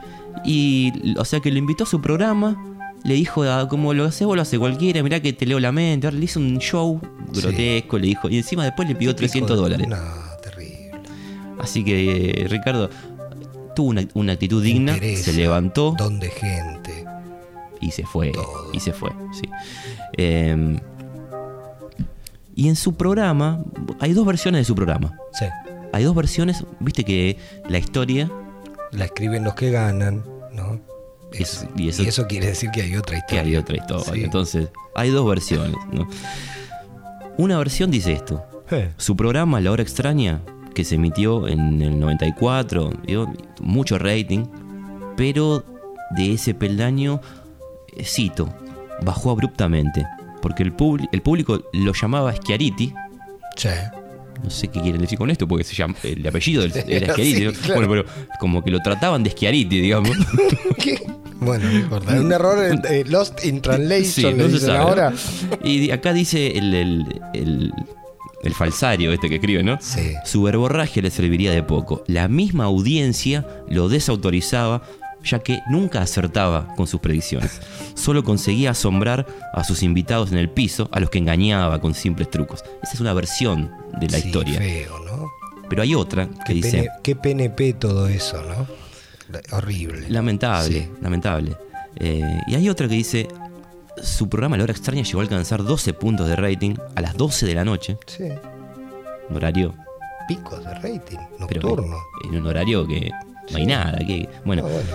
Y, 0.46 0.94
o 1.18 1.26
sea, 1.26 1.40
que 1.40 1.52
lo 1.52 1.58
invitó 1.58 1.84
a 1.84 1.88
su 1.88 2.00
programa, 2.00 2.56
le 3.04 3.16
dijo, 3.16 3.44
ah, 3.44 3.68
como 3.68 3.94
lo 3.94 4.06
hace 4.06 4.24
vos, 4.24 4.36
lo 4.36 4.44
hace 4.44 4.58
cualquiera, 4.60 5.02
mirá 5.04 5.20
que 5.20 5.34
te 5.34 5.46
leo 5.46 5.60
la 5.60 5.72
mente. 5.72 6.08
Ahora 6.08 6.18
le 6.20 6.26
hizo 6.26 6.40
un 6.40 6.60
show 6.60 7.02
Sí. 7.34 7.42
grotesco, 7.42 7.98
le 8.00 8.08
dijo, 8.08 8.30
y 8.30 8.38
encima 8.38 8.64
después 8.64 8.88
le 8.88 8.96
pidió 8.96 9.12
Típico 9.16 9.32
300 9.48 9.58
de- 9.58 9.62
dólares. 9.64 9.88
No, 9.88 9.98
terrible. 10.44 10.92
Así 11.60 11.84
que 11.84 12.42
eh, 12.44 12.48
Ricardo 12.48 12.90
tuvo 13.76 13.90
una, 13.90 14.08
una 14.14 14.34
actitud 14.34 14.64
digna, 14.64 14.94
Interesa, 14.94 15.24
se 15.32 15.34
levantó 15.34 15.96
Don 15.98 16.20
de 16.20 16.30
gente. 16.30 16.77
Y 17.82 17.92
se 17.92 18.04
fue. 18.06 18.32
Todo. 18.32 18.70
Y 18.74 18.80
se 18.80 18.94
fue, 18.94 19.10
sí. 19.32 19.50
Eh, 20.18 20.80
y 22.56 22.68
en 22.70 22.76
su 22.76 22.96
programa, 22.96 23.64
hay 24.00 24.14
dos 24.14 24.26
versiones 24.26 24.62
de 24.62 24.66
su 24.66 24.76
programa. 24.76 25.18
Sí. 25.34 25.46
Hay 25.94 26.04
dos 26.04 26.16
versiones, 26.16 26.64
viste 26.80 27.04
que 27.04 27.38
la 27.70 27.78
historia 27.78 28.32
La 28.92 29.06
escriben 29.06 29.44
los 29.44 29.54
que 29.54 29.70
ganan, 29.72 30.24
¿no? 30.54 30.80
Y 31.34 31.44
Es- 31.44 31.54
eso- 31.64 31.68
y 31.76 31.90
eso- 31.90 32.04
y 32.04 32.08
eso 32.08 32.26
quiere 32.28 32.48
decir 32.48 32.72
que 32.72 32.82
hay 32.82 32.96
otra 32.96 33.16
que 33.16 33.20
historia. 33.36 33.42
hay 33.42 33.56
otra 33.58 33.78
historia. 33.78 34.14
Sí. 34.14 34.24
Entonces, 34.24 34.70
hay 34.96 35.10
dos 35.12 35.28
versiones. 35.30 35.76
¿no? 35.92 36.08
Una 37.38 37.58
versión 37.58 37.92
dice 37.92 38.14
esto. 38.14 38.44
Eh, 38.72 38.92
Su 38.98 39.16
programa, 39.16 39.60
La 39.62 39.72
Hora 39.72 39.84
Extraña, 39.84 40.42
que 40.74 40.84
se 40.84 40.96
emitió 40.96 41.48
en 41.48 41.82
el 41.82 42.00
94, 42.00 42.92
dio 43.06 43.32
mucho 43.62 43.98
rating, 44.00 44.46
pero 45.16 45.64
de 46.16 46.34
ese 46.34 46.54
peldaño, 46.54 47.22
cito, 48.04 48.54
bajó 49.02 49.32
abruptamente, 49.32 50.06
porque 50.42 50.64
el, 50.64 50.74
el 51.12 51.22
público 51.22 51.62
lo 51.74 51.94
llamaba 51.94 52.34
Schiariti, 52.36 52.94
Sí. 53.56 53.70
no 54.44 54.50
sé 54.50 54.68
qué 54.68 54.82
quieren 54.82 55.02
decir 55.02 55.18
con 55.18 55.30
esto, 55.32 55.48
porque 55.48 55.64
se 55.64 55.76
llama, 55.76 55.96
el 56.04 56.26
apellido 56.28 56.62
del- 56.62 56.74
era 56.88 57.14
Sí, 57.16 57.32
Schiariti, 57.34 57.46
¿no? 57.46 57.52
claro. 57.54 57.88
bueno, 57.88 57.90
pero 57.90 58.06
como 58.40 58.64
que 58.64 58.72
lo 58.72 58.80
trataban 58.82 59.24
de 59.24 59.32
Schiariti, 59.32 59.80
digamos. 59.82 60.12
¿Qué? 60.78 61.02
Bueno, 61.40 61.66
no 61.70 61.78
importa. 61.80 62.14
Un 62.20 62.32
error 62.32 62.64
en- 62.66 62.82
eh, 62.90 63.04
Lost 63.08 63.46
in 63.46 63.62
Translation, 63.62 64.06
Sí, 64.06 64.22
le 64.24 64.34
no 64.34 64.44
se 64.46 64.50
dicen 64.54 64.68
sabe. 64.68 64.80
ahora. 64.80 65.14
Y 65.64 65.92
acá 65.92 66.14
dice 66.14 66.58
el, 66.58 66.74
el, 66.74 67.22
el- 67.34 67.74
el 68.44 68.54
falsario 68.54 69.12
este 69.12 69.30
que 69.30 69.36
escribe, 69.36 69.64
¿no? 69.64 69.78
Sí. 69.82 70.14
Su 70.24 70.44
verborragia 70.44 71.02
le 71.02 71.10
serviría 71.10 71.52
de 71.52 71.64
poco. 71.64 72.04
La 72.08 72.28
misma 72.28 72.66
audiencia 72.66 73.46
lo 73.70 73.90
desautorizaba, 73.90 74.84
ya 75.24 75.40
que 75.40 75.62
nunca 75.70 76.02
acertaba 76.02 76.74
con 76.76 76.88
sus 76.88 77.00
predicciones. 77.00 77.62
Solo 77.96 78.24
conseguía 78.24 78.72
asombrar 78.72 79.26
a 79.54 79.64
sus 79.64 79.84
invitados 79.84 80.32
en 80.32 80.38
el 80.38 80.50
piso, 80.50 80.88
a 80.92 81.00
los 81.00 81.10
que 81.10 81.18
engañaba 81.20 81.80
con 81.82 81.94
simples 81.94 82.30
trucos. 82.32 82.64
Esa 82.84 82.94
es 82.94 83.00
una 83.02 83.14
versión 83.14 83.72
de 84.00 84.08
la 84.10 84.20
Sí, 84.20 84.28
historia. 84.28 84.60
feo, 84.60 85.00
¿no? 85.06 85.28
Pero 85.70 85.82
hay 85.82 85.96
otra 85.96 86.28
que 86.28 86.36
Qué, 86.46 86.54
dice... 86.54 86.78
pene- 86.84 86.90
qué 87.04 87.16
PNP 87.16 87.74
todo 87.74 88.08
eso, 88.08 88.42
¿no? 88.44 88.66
Horrible. 89.52 90.10
Lamentable, 90.10 90.82
Sí. 90.84 90.90
lamentable. 91.02 91.56
Eh, 91.98 92.22
y 92.48 92.56
hay 92.56 92.70
otra 92.70 92.88
que 92.88 92.94
dice, 92.96 93.28
su 94.02 94.30
programa 94.30 94.56
La 94.58 94.64
Hora 94.64 94.72
Extraña 94.72 95.02
llegó 95.04 95.20
a 95.20 95.24
alcanzar 95.24 95.64
12 95.64 95.94
puntos 95.94 96.28
de 96.28 96.36
rating 96.36 96.76
a 96.96 97.02
las 97.02 97.18
12 97.18 97.46
de 97.46 97.56
la 97.56 97.66
noche, 97.66 97.98
Sí. 98.06 98.24
un 99.30 99.36
horario, 99.36 99.74
Picos 100.28 100.64
de 100.64 100.74
rating, 100.76 101.18
pero 101.48 101.62
nocturno. 101.62 101.98
en 102.24 102.36
un 102.42 102.48
horario 102.48 102.86
que 102.88 103.10
no 103.52 103.58
hay 103.58 103.66
nada. 103.66 103.98
Que, 104.00 104.30
bueno, 104.46 104.64
Ah, 104.66 104.70
bueno. 104.72 104.90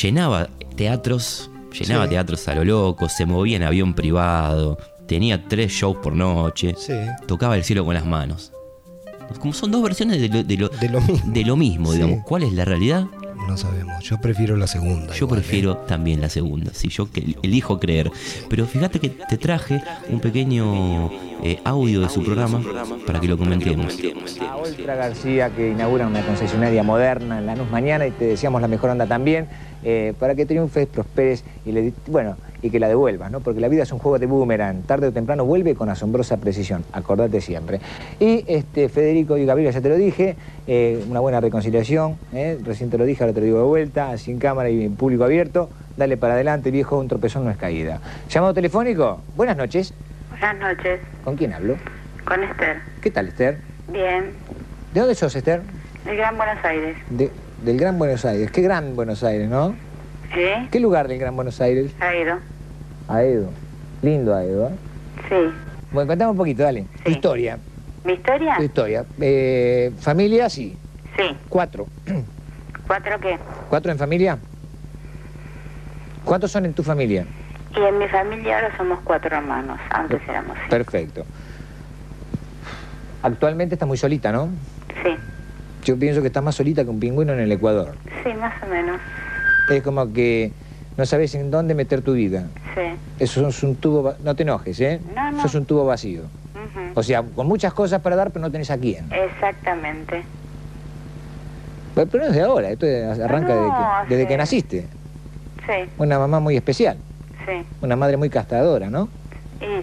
llenaba 0.00 0.48
teatros, 0.76 1.50
llenaba 1.78 2.04
Sí. 2.04 2.10
teatros 2.10 2.48
a 2.48 2.54
lo 2.54 2.64
loco, 2.64 3.08
se 3.08 3.26
movía 3.26 3.56
en 3.56 3.62
avión 3.62 3.94
privado, 3.94 4.78
tenía 5.06 5.46
tres 5.48 5.72
shows 5.72 5.96
por 6.02 6.14
noche, 6.14 6.74
Sí. 6.78 6.92
tocaba 7.26 7.56
el 7.56 7.64
cielo 7.64 7.84
con 7.84 7.94
las 7.94 8.06
manos. 8.06 8.52
Como 9.40 9.52
son 9.54 9.70
dos 9.70 9.82
versiones 9.82 10.20
de 10.20 10.28
lo, 10.28 10.42
de 10.42 10.56
lo- 10.58 10.68
De 10.68 10.88
lo 10.88 11.00
mismo. 11.00 11.32
de 11.32 11.44
lo 11.44 11.56
mismo, 11.56 11.92
digamos. 11.92 12.24
¿Cuál 12.26 12.42
es 12.42 12.52
la 12.52 12.64
realidad? 12.64 13.06
No 13.48 13.56
sabemos. 13.56 14.02
Yo 14.04 14.18
prefiero 14.18 14.56
la 14.56 14.66
segunda. 14.66 15.12
Yo 15.14 15.26
igual, 15.26 15.40
¿eh? 15.40 15.42
prefiero 15.42 15.76
también 15.76 16.20
la 16.20 16.28
segunda, 16.28 16.72
si 16.72 16.88
yo 16.88 17.10
que 17.10 17.36
elijo 17.42 17.78
creer. 17.80 18.10
Pero 18.48 18.66
fíjate 18.66 19.00
que 19.00 19.10
te 19.10 19.36
traje 19.36 19.82
un 20.08 20.20
pequeño 20.20 21.10
eh, 21.42 21.58
audio 21.64 22.00
de 22.00 22.08
su 22.08 22.22
programa 22.22 22.62
para 23.06 23.20
que 23.20 23.28
lo 23.28 23.36
comentemos. 23.36 23.98
A 24.48 24.56
Oltra 24.56 24.94
García, 24.94 25.50
que 25.50 25.70
inaugura 25.70 26.06
una 26.06 26.24
concesionaria 26.24 26.82
moderna 26.82 27.38
en 27.38 27.46
Lanús 27.46 27.70
mañana 27.70 28.06
y 28.06 28.12
te 28.12 28.26
deseamos 28.26 28.62
la 28.62 28.68
mejor 28.68 28.90
onda 28.90 29.06
también, 29.06 29.48
eh, 29.82 30.14
para 30.18 30.34
que 30.34 30.46
triunfes, 30.46 30.86
prosperes 30.86 31.44
y, 31.66 31.72
le, 31.72 31.92
bueno, 32.06 32.36
y 32.62 32.70
que 32.70 32.78
la 32.78 32.88
devuelvas, 32.88 33.30
¿no? 33.30 33.40
Porque 33.40 33.60
la 33.60 33.68
vida 33.68 33.82
es 33.82 33.92
un 33.92 33.98
juego 33.98 34.18
de 34.18 34.26
boomerang, 34.26 34.82
tarde 34.82 35.08
o 35.08 35.12
temprano 35.12 35.44
vuelve 35.44 35.74
con 35.74 35.88
asombrosa 35.90 36.36
precisión, 36.36 36.84
acordate 36.92 37.40
siempre. 37.40 37.80
Y 38.20 38.44
este, 38.46 38.88
Federico 38.88 39.36
y 39.36 39.44
Gabriela, 39.44 39.72
ya 39.72 39.80
te 39.80 39.88
lo 39.88 39.96
dije, 39.96 40.36
eh, 40.68 41.04
una 41.10 41.20
buena 41.20 41.40
reconciliación, 41.40 42.16
¿eh? 42.32 42.58
recién 42.64 42.88
te 42.88 42.98
lo 42.98 43.04
dije, 43.04 43.24
ahora 43.24 43.34
te 43.34 43.40
lo 43.40 43.46
digo 43.46 43.58
de 43.58 43.64
vuelta, 43.64 44.16
sin 44.16 44.38
cámara 44.38 44.70
y 44.70 44.84
en 44.84 44.94
público 44.94 45.24
abierto, 45.24 45.68
dale 45.96 46.16
para 46.16 46.34
adelante, 46.34 46.70
viejo, 46.70 46.98
un 46.98 47.08
tropezón 47.08 47.44
no 47.44 47.50
es 47.50 47.56
caída. 47.56 48.00
Llamado 48.30 48.54
telefónico, 48.54 49.20
buenas 49.36 49.56
noches, 49.56 49.92
Buenas 50.30 50.58
noches, 50.76 51.00
¿con 51.24 51.36
quién 51.36 51.52
hablo? 51.52 51.76
con 52.24 52.42
Esther. 52.44 52.76
¿Qué 53.00 53.10
tal, 53.10 53.28
Esther? 53.28 53.58
Bien, 53.92 54.30
¿De 54.94 55.00
dónde 55.00 55.14
sos, 55.16 55.34
Esther? 55.34 55.62
del 56.04 56.16
Gran 56.16 56.36
Buenos 56.36 56.64
Aires. 56.64 56.96
De- 57.10 57.30
del 57.64 57.78
Gran 57.78 57.98
Buenos 57.98 58.24
Aires. 58.24 58.50
Qué 58.50 58.60
gran 58.62 58.96
Buenos 58.96 59.22
Aires, 59.24 59.48
¿no? 59.48 59.74
¿Sí? 60.34 60.68
¿Qué 60.70 60.80
lugar 60.80 61.06
del 61.08 61.18
Gran 61.18 61.36
Buenos 61.36 61.60
Aires? 61.60 61.92
Airo. 63.08 63.40
Aedo. 63.40 63.50
Lindo 64.02 64.34
Aedo, 64.34 64.68
¿eh? 64.68 64.72
Sí. 65.28 65.54
Bueno, 65.92 66.08
contame 66.08 66.30
un 66.30 66.36
poquito, 66.36 66.62
dale. 66.62 66.86
Tu 67.04 67.10
historia. 67.10 67.58
¿Mi 68.04 68.14
historia? 68.14 68.56
Tu 68.56 68.62
historia. 68.64 69.04
Eh, 69.20 69.92
familia, 70.00 70.48
sí. 70.48 70.76
Sí. 71.16 71.36
Cuatro. 71.48 71.86
¿Cuatro 72.86 73.20
qué? 73.20 73.38
¿Cuatro 73.68 73.92
en 73.92 73.98
familia? 73.98 74.38
¿Cuántos 76.24 76.50
son 76.50 76.64
en 76.66 76.72
tu 76.72 76.82
familia? 76.82 77.26
Y 77.76 77.80
en 77.80 77.98
mi 77.98 78.08
familia 78.08 78.56
ahora 78.56 78.76
somos 78.76 78.98
cuatro 79.04 79.36
hermanos. 79.36 79.78
Antes 79.90 80.20
éramos 80.28 80.56
cinco. 80.58 80.70
Perfecto. 80.70 81.24
Actualmente 83.22 83.74
estás 83.74 83.86
muy 83.86 83.96
solita, 83.96 84.32
¿no? 84.32 84.48
Sí. 85.02 85.16
Yo 85.84 85.98
pienso 85.98 86.20
que 86.20 86.28
estás 86.28 86.42
más 86.42 86.54
solita 86.54 86.84
que 86.84 86.90
un 86.90 87.00
pingüino 87.00 87.32
en 87.32 87.40
el 87.40 87.52
Ecuador. 87.52 87.94
Sí, 88.24 88.32
más 88.34 88.54
o 88.62 88.66
menos. 88.66 89.00
Es 89.70 89.82
como 89.82 90.12
que 90.12 90.52
no 90.96 91.06
sabes 91.06 91.34
en 91.34 91.50
dónde 91.50 91.74
meter 91.74 92.02
tu 92.02 92.12
vida. 92.12 92.44
Sí. 92.74 92.82
Eso 93.18 93.46
es 93.48 93.62
un 93.62 93.76
tubo... 93.76 94.14
No 94.24 94.34
te 94.34 94.42
enojes, 94.42 94.78
¿eh? 94.80 95.00
No, 95.14 95.30
no. 95.30 95.38
Eso 95.38 95.46
es 95.46 95.54
un 95.54 95.64
tubo 95.64 95.84
vacío. 95.84 96.22
O 96.94 97.02
sea, 97.02 97.22
con 97.22 97.46
muchas 97.46 97.72
cosas 97.72 98.00
para 98.02 98.16
dar, 98.16 98.30
pero 98.30 98.42
no 98.42 98.50
tenés 98.50 98.70
a 98.70 98.78
quién. 98.78 99.06
Exactamente. 99.12 100.22
Pero 101.94 102.06
pero 102.10 102.24
no 102.24 102.30
es 102.30 102.36
de 102.36 102.42
ahora, 102.42 102.70
esto 102.70 102.86
arranca 103.24 103.54
No, 103.54 103.62
desde, 103.62 104.08
que, 104.08 104.08
desde 104.14 104.22
sí. 104.22 104.28
que 104.28 104.36
naciste. 104.36 104.86
Sí, 105.66 105.90
Una 105.98 106.18
mamá 106.18 106.40
muy 106.40 106.56
especial, 106.56 106.96
sí. 107.46 107.64
una 107.82 107.94
madre 107.96 108.16
muy 108.16 108.30
castradora, 108.30 108.88
¿no? 108.90 109.08
Y... 109.60 109.82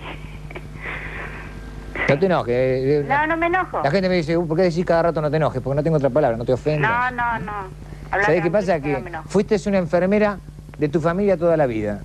No 2.11 2.17
te 2.19 2.25
enojes. 2.25 2.53
eh, 2.55 2.99
eh, 3.01 3.05
No, 3.07 3.27
no 3.27 3.37
me 3.37 3.45
enojo. 3.47 3.81
La 3.83 3.91
gente 3.91 4.09
me 4.09 4.15
dice, 4.15 4.35
"Uh, 4.35 4.47
¿por 4.47 4.57
qué 4.57 4.63
decís 4.63 4.83
cada 4.85 5.03
rato 5.03 5.21
no 5.21 5.29
te 5.29 5.37
enojes? 5.37 5.61
Porque 5.61 5.75
no 5.75 5.83
tengo 5.83 5.97
otra 5.97 6.09
palabra, 6.09 6.37
no 6.37 6.45
te 6.45 6.53
ofendas. 6.53 7.11
No, 7.13 7.39
no, 7.39 7.39
no. 7.45 8.21
¿Sabés 8.23 8.41
qué 8.41 8.49
pasa? 8.49 8.79
Que 8.79 9.03
fuiste 9.27 9.57
una 9.67 9.77
enfermera 9.77 10.39
de 10.79 10.89
tu 10.89 10.99
familia 11.01 11.37
toda 11.37 11.57
la 11.57 11.65
vida. 11.67 12.01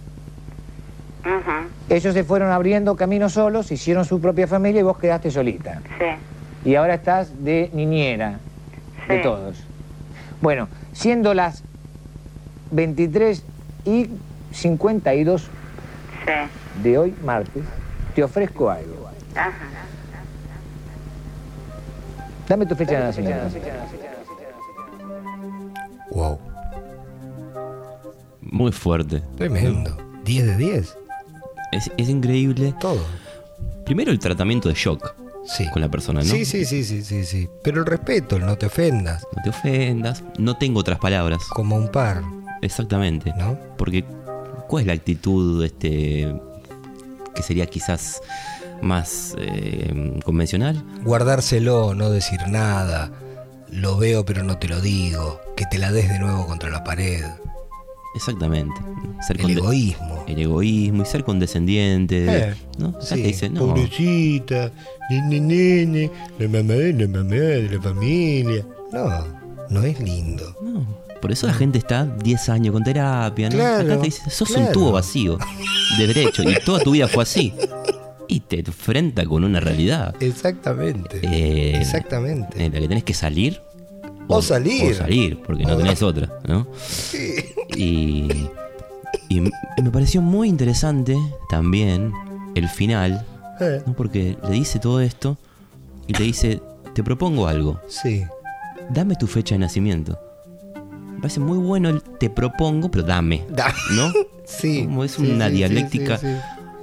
Ujú. 1.24 1.68
Ellos 1.88 2.12
se 2.12 2.24
fueron 2.24 2.50
abriendo 2.50 2.96
caminos 2.96 3.32
solos, 3.32 3.70
hicieron 3.72 4.04
su 4.04 4.20
propia 4.20 4.46
familia 4.46 4.80
y 4.80 4.82
vos 4.82 4.98
quedaste 4.98 5.30
solita. 5.30 5.80
Sí. 5.98 6.68
Y 6.70 6.74
ahora 6.74 6.94
estás 6.94 7.44
de 7.44 7.70
niñera 7.72 8.38
de 9.08 9.16
Sí. 9.16 9.22
todos. 9.22 9.62
Bueno, 10.42 10.68
siendo 10.92 11.32
las 11.34 11.62
23 12.70 13.44
y 13.84 14.10
52 14.52 15.42
Sí. 15.42 16.80
de 16.82 16.98
hoy, 16.98 17.14
martes, 17.24 17.62
te 18.14 18.22
ofrezco 18.22 18.70
algo. 18.70 19.08
Ajá. 19.34 19.50
Dame 22.48 22.66
tu 22.66 22.74
fecha 22.74 22.92
de 22.98 23.04
nacimiento. 23.04 23.44
Wow. 26.10 26.38
Muy 28.54 28.70
fuerte. 28.70 29.20
Tremendo. 29.36 29.96
10 30.24 30.46
de 30.46 30.56
10. 30.56 30.96
Es, 31.72 31.90
es 31.96 32.08
increíble. 32.08 32.72
Todo. 32.80 33.04
Primero 33.84 34.12
el 34.12 34.18
tratamiento 34.20 34.68
de 34.68 34.74
shock 34.76 35.12
Sí. 35.44 35.68
con 35.70 35.82
la 35.82 35.90
persona, 35.90 36.20
¿no? 36.20 36.26
Sí, 36.30 36.44
sí, 36.44 36.64
sí, 36.64 36.84
sí, 36.84 37.02
sí, 37.02 37.24
sí. 37.24 37.48
Pero 37.64 37.80
el 37.80 37.86
respeto, 37.86 38.36
el 38.36 38.46
no 38.46 38.56
te 38.56 38.66
ofendas. 38.66 39.26
No 39.36 39.42
te 39.42 39.50
ofendas. 39.50 40.22
No 40.38 40.56
tengo 40.56 40.78
otras 40.80 41.00
palabras. 41.00 41.42
Como 41.50 41.76
un 41.76 41.88
par, 41.88 42.22
Exactamente. 42.62 43.32
¿no? 43.36 43.58
Porque, 43.76 44.04
¿cuál 44.68 44.82
es 44.82 44.86
la 44.86 44.92
actitud 44.94 45.62
este 45.64 46.32
que 47.34 47.42
sería 47.42 47.66
quizás 47.66 48.22
más 48.80 49.34
eh, 49.38 50.20
convencional? 50.24 50.80
Guardárselo, 51.02 51.94
no 51.94 52.08
decir 52.08 52.38
nada. 52.48 53.10
Lo 53.68 53.98
veo 53.98 54.24
pero 54.24 54.44
no 54.44 54.58
te 54.58 54.68
lo 54.68 54.80
digo. 54.80 55.40
Que 55.56 55.66
te 55.66 55.76
la 55.78 55.90
des 55.90 56.08
de 56.08 56.20
nuevo 56.20 56.46
contra 56.46 56.70
la 56.70 56.84
pared. 56.84 57.24
Exactamente. 58.14 58.74
Ser 59.26 59.40
El 59.40 59.50
egoísmo. 59.58 60.24
El 60.26 60.40
egoísmo 60.40 61.02
y 61.02 61.06
ser 61.06 61.24
condescendiente. 61.24 62.48
Eh, 62.50 62.54
¿no? 62.78 62.94
Sí, 63.00 63.22
dice, 63.22 63.48
no, 63.50 63.66
Pobrecita, 63.66 64.70
nene, 65.10 65.40
nene, 65.40 66.10
la 66.38 66.48
mamá 66.48 66.74
la 66.74 67.08
mamá 67.08 67.34
de 67.34 67.68
la 67.70 67.82
familia. 67.82 68.66
No, 68.92 69.24
no 69.70 69.82
es 69.82 70.00
lindo. 70.00 70.54
no. 70.62 71.04
Por 71.20 71.32
eso 71.32 71.46
la 71.46 71.54
gente 71.54 71.78
está 71.78 72.04
10 72.04 72.48
años 72.50 72.72
con 72.74 72.84
terapia, 72.84 73.48
¿no? 73.48 73.56
Claro, 73.56 73.92
Acá 73.94 73.96
te 74.02 74.04
dice, 74.08 74.28
sos 74.28 74.50
un 74.50 74.70
tubo 74.72 74.92
vacío 74.92 75.38
de 75.98 76.06
derecho 76.06 76.42
y 76.42 76.54
toda 76.62 76.80
tu 76.80 76.90
vida 76.90 77.08
fue 77.08 77.22
así. 77.22 77.54
Y 78.28 78.40
te 78.40 78.58
enfrenta 78.60 79.24
con 79.24 79.42
una 79.42 79.58
realidad. 79.58 80.14
Exactamente. 80.20 81.20
eh, 81.22 81.78
Exactamente. 81.80 82.62
En 82.62 82.74
la 82.74 82.80
que 82.80 82.88
tenés 82.88 83.04
que 83.04 83.14
salir. 83.14 83.62
O 84.28 84.40
salir. 84.42 84.92
O 84.92 84.94
salir, 84.94 85.38
porque 85.38 85.64
no 85.64 85.74
O- 85.74 85.76
tenés 85.76 86.02
otra, 86.02 86.30
¿no? 86.46 86.66
Y, 87.76 88.48
y 89.28 89.38
m- 89.38 89.50
me 89.82 89.90
pareció 89.90 90.20
muy 90.22 90.48
interesante 90.48 91.16
también 91.48 92.12
el 92.54 92.68
final, 92.68 93.24
Eh, 93.60 93.82
¿no? 93.86 93.92
Porque 93.94 94.36
le 94.42 94.50
dice 94.50 94.78
todo 94.78 95.00
esto 95.00 95.36
y 96.06 96.12
le 96.14 96.24
dice, 96.24 96.60
te 96.94 97.02
propongo 97.04 97.46
algo, 97.46 97.80
sí. 97.88 98.24
dame 98.90 99.14
tu 99.16 99.26
fecha 99.26 99.54
de 99.54 99.60
nacimiento. 99.60 100.18
Me 101.14 101.20
parece 101.20 101.40
muy 101.40 101.58
bueno 101.58 101.88
el 101.88 102.02
te 102.02 102.30
propongo, 102.30 102.90
pero 102.90 103.04
dame, 103.04 103.44
Da- 103.50 103.72
¿no? 103.92 104.12
Sí. 104.46 104.84
Como 104.84 105.04
es 105.04 105.12
sí, 105.12 105.22
una 105.22 105.46
sí, 105.46 105.52
sí, 105.52 105.56
dialéctica 105.56 106.18
sí, 106.18 106.26
sí. 106.26 106.32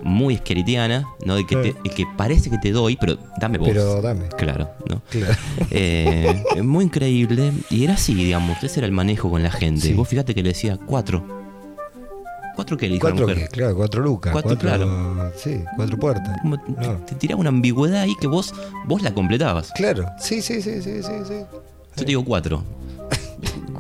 Muy 0.03 0.35
esqueritiana, 0.35 1.07
¿no? 1.25 1.35
De 1.35 1.45
que, 1.45 1.55
Sí. 1.63 1.73
te- 1.73 1.89
de 1.89 1.95
que 1.95 2.05
parece 2.17 2.49
que 2.49 2.57
te 2.57 2.71
doy, 2.71 2.95
pero 2.97 3.17
dame 3.39 3.57
vos. 3.57 3.67
Pero 3.69 4.01
dame. 4.01 4.27
Claro, 4.37 4.69
¿no? 4.89 5.01
Claro. 5.09 5.33
Eh, 5.71 6.43
muy 6.63 6.85
increíble. 6.85 7.51
Y 7.69 7.83
era 7.83 7.93
así, 7.93 8.13
digamos. 8.13 8.63
Ese 8.63 8.79
era 8.79 8.87
el 8.87 8.91
manejo 8.93 9.29
con 9.29 9.43
la 9.43 9.51
gente. 9.51 9.81
Sí. 9.87 9.93
Vos 9.93 10.07
fíjate 10.07 10.33
que 10.35 10.43
le 10.43 10.49
decía 10.49 10.77
cuatro. 10.85 11.39
¿Cuatro 12.55 12.77
la 12.79 12.99
Cuatro, 12.99 13.27
mujer? 13.27 13.43
que, 13.43 13.47
claro, 13.47 13.75
cuatro 13.75 14.01
lucas. 14.01 14.33
Cuatro, 14.33 14.57
Cuatro, 14.59 15.31
Sí, 15.37 15.61
cuatro 15.77 15.97
puertas. 15.97 16.37
Como 16.41 16.59
te- 16.59 16.71
No. 16.73 16.97
Te 17.05 17.15
tiraba 17.15 17.39
una 17.39 17.49
ambigüedad 17.49 18.01
ahí 18.01 18.13
que 18.19 18.27
vos, 18.27 18.53
vos 18.85 19.01
la 19.01 19.13
completabas. 19.13 19.71
Claro, 19.71 20.05
sí, 20.19 20.41
sí, 20.41 20.61
sí, 20.61 20.81
sí, 20.81 21.01
sí, 21.01 21.13
sí. 21.27 21.33
Yo 21.33 21.95
te 21.95 22.05
digo 22.05 22.23
cuatro. 22.25 22.61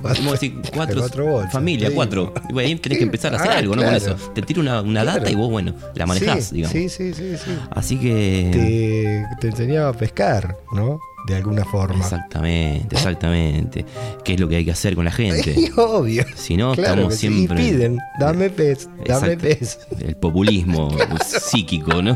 Cuatro, 0.01 0.19
Como 0.21 0.31
decir, 0.31 0.61
cuatro, 0.73 0.99
cuatro 1.01 1.25
bolsas, 1.25 1.51
familia, 1.53 1.91
cuatro. 1.93 2.33
Y 2.49 2.53
bueno, 2.53 2.67
ahí 2.69 2.75
tenés 2.75 2.97
que 2.97 3.03
empezar 3.03 3.33
a 3.33 3.37
hacer 3.37 3.51
ah, 3.51 3.57
algo, 3.57 3.75
¿no? 3.75 3.81
claro. 3.83 3.99
Con 3.99 4.13
eso. 4.13 4.31
Te 4.33 4.41
tiro 4.41 4.61
una, 4.61 4.81
una 4.81 5.01
Claro. 5.03 5.19
data 5.19 5.31
y 5.31 5.35
vos, 5.35 5.49
bueno, 5.49 5.73
la 5.95 6.05
manejás, 6.05 6.45
sí, 6.45 6.55
digamos. 6.55 6.73
Sí, 6.73 6.89
sí, 6.89 7.13
sí, 7.13 7.37
sí. 7.37 7.51
Así 7.71 7.97
que. 7.97 8.49
Te, 8.51 9.41
te 9.41 9.47
enseñaba 9.47 9.89
a 9.89 9.93
pescar, 9.93 10.57
¿no? 10.73 10.99
De 11.27 11.35
alguna 11.35 11.63
forma. 11.63 11.99
Exactamente, 12.03 12.95
exactamente. 12.95 13.85
¿Qué 14.23 14.33
es 14.33 14.39
lo 14.39 14.47
que 14.47 14.55
hay 14.55 14.65
que 14.65 14.71
hacer 14.71 14.95
con 14.95 15.05
la 15.05 15.11
gente? 15.11 15.53
Y 15.57 15.69
obvio. 15.77 16.25
Si 16.35 16.57
no, 16.57 16.73
Claro 16.73 16.93
estamos 16.93 17.15
siempre. 17.15 17.63
Y 17.63 17.71
piden, 17.71 17.99
dame 18.19 18.49
pez, 18.49 18.89
dame 19.05 19.33
Exacto. 19.33 19.47
pez. 19.59 19.79
El 19.99 20.15
populismo 20.15 20.89
psíquico, 21.27 22.01
¿no? 22.01 22.15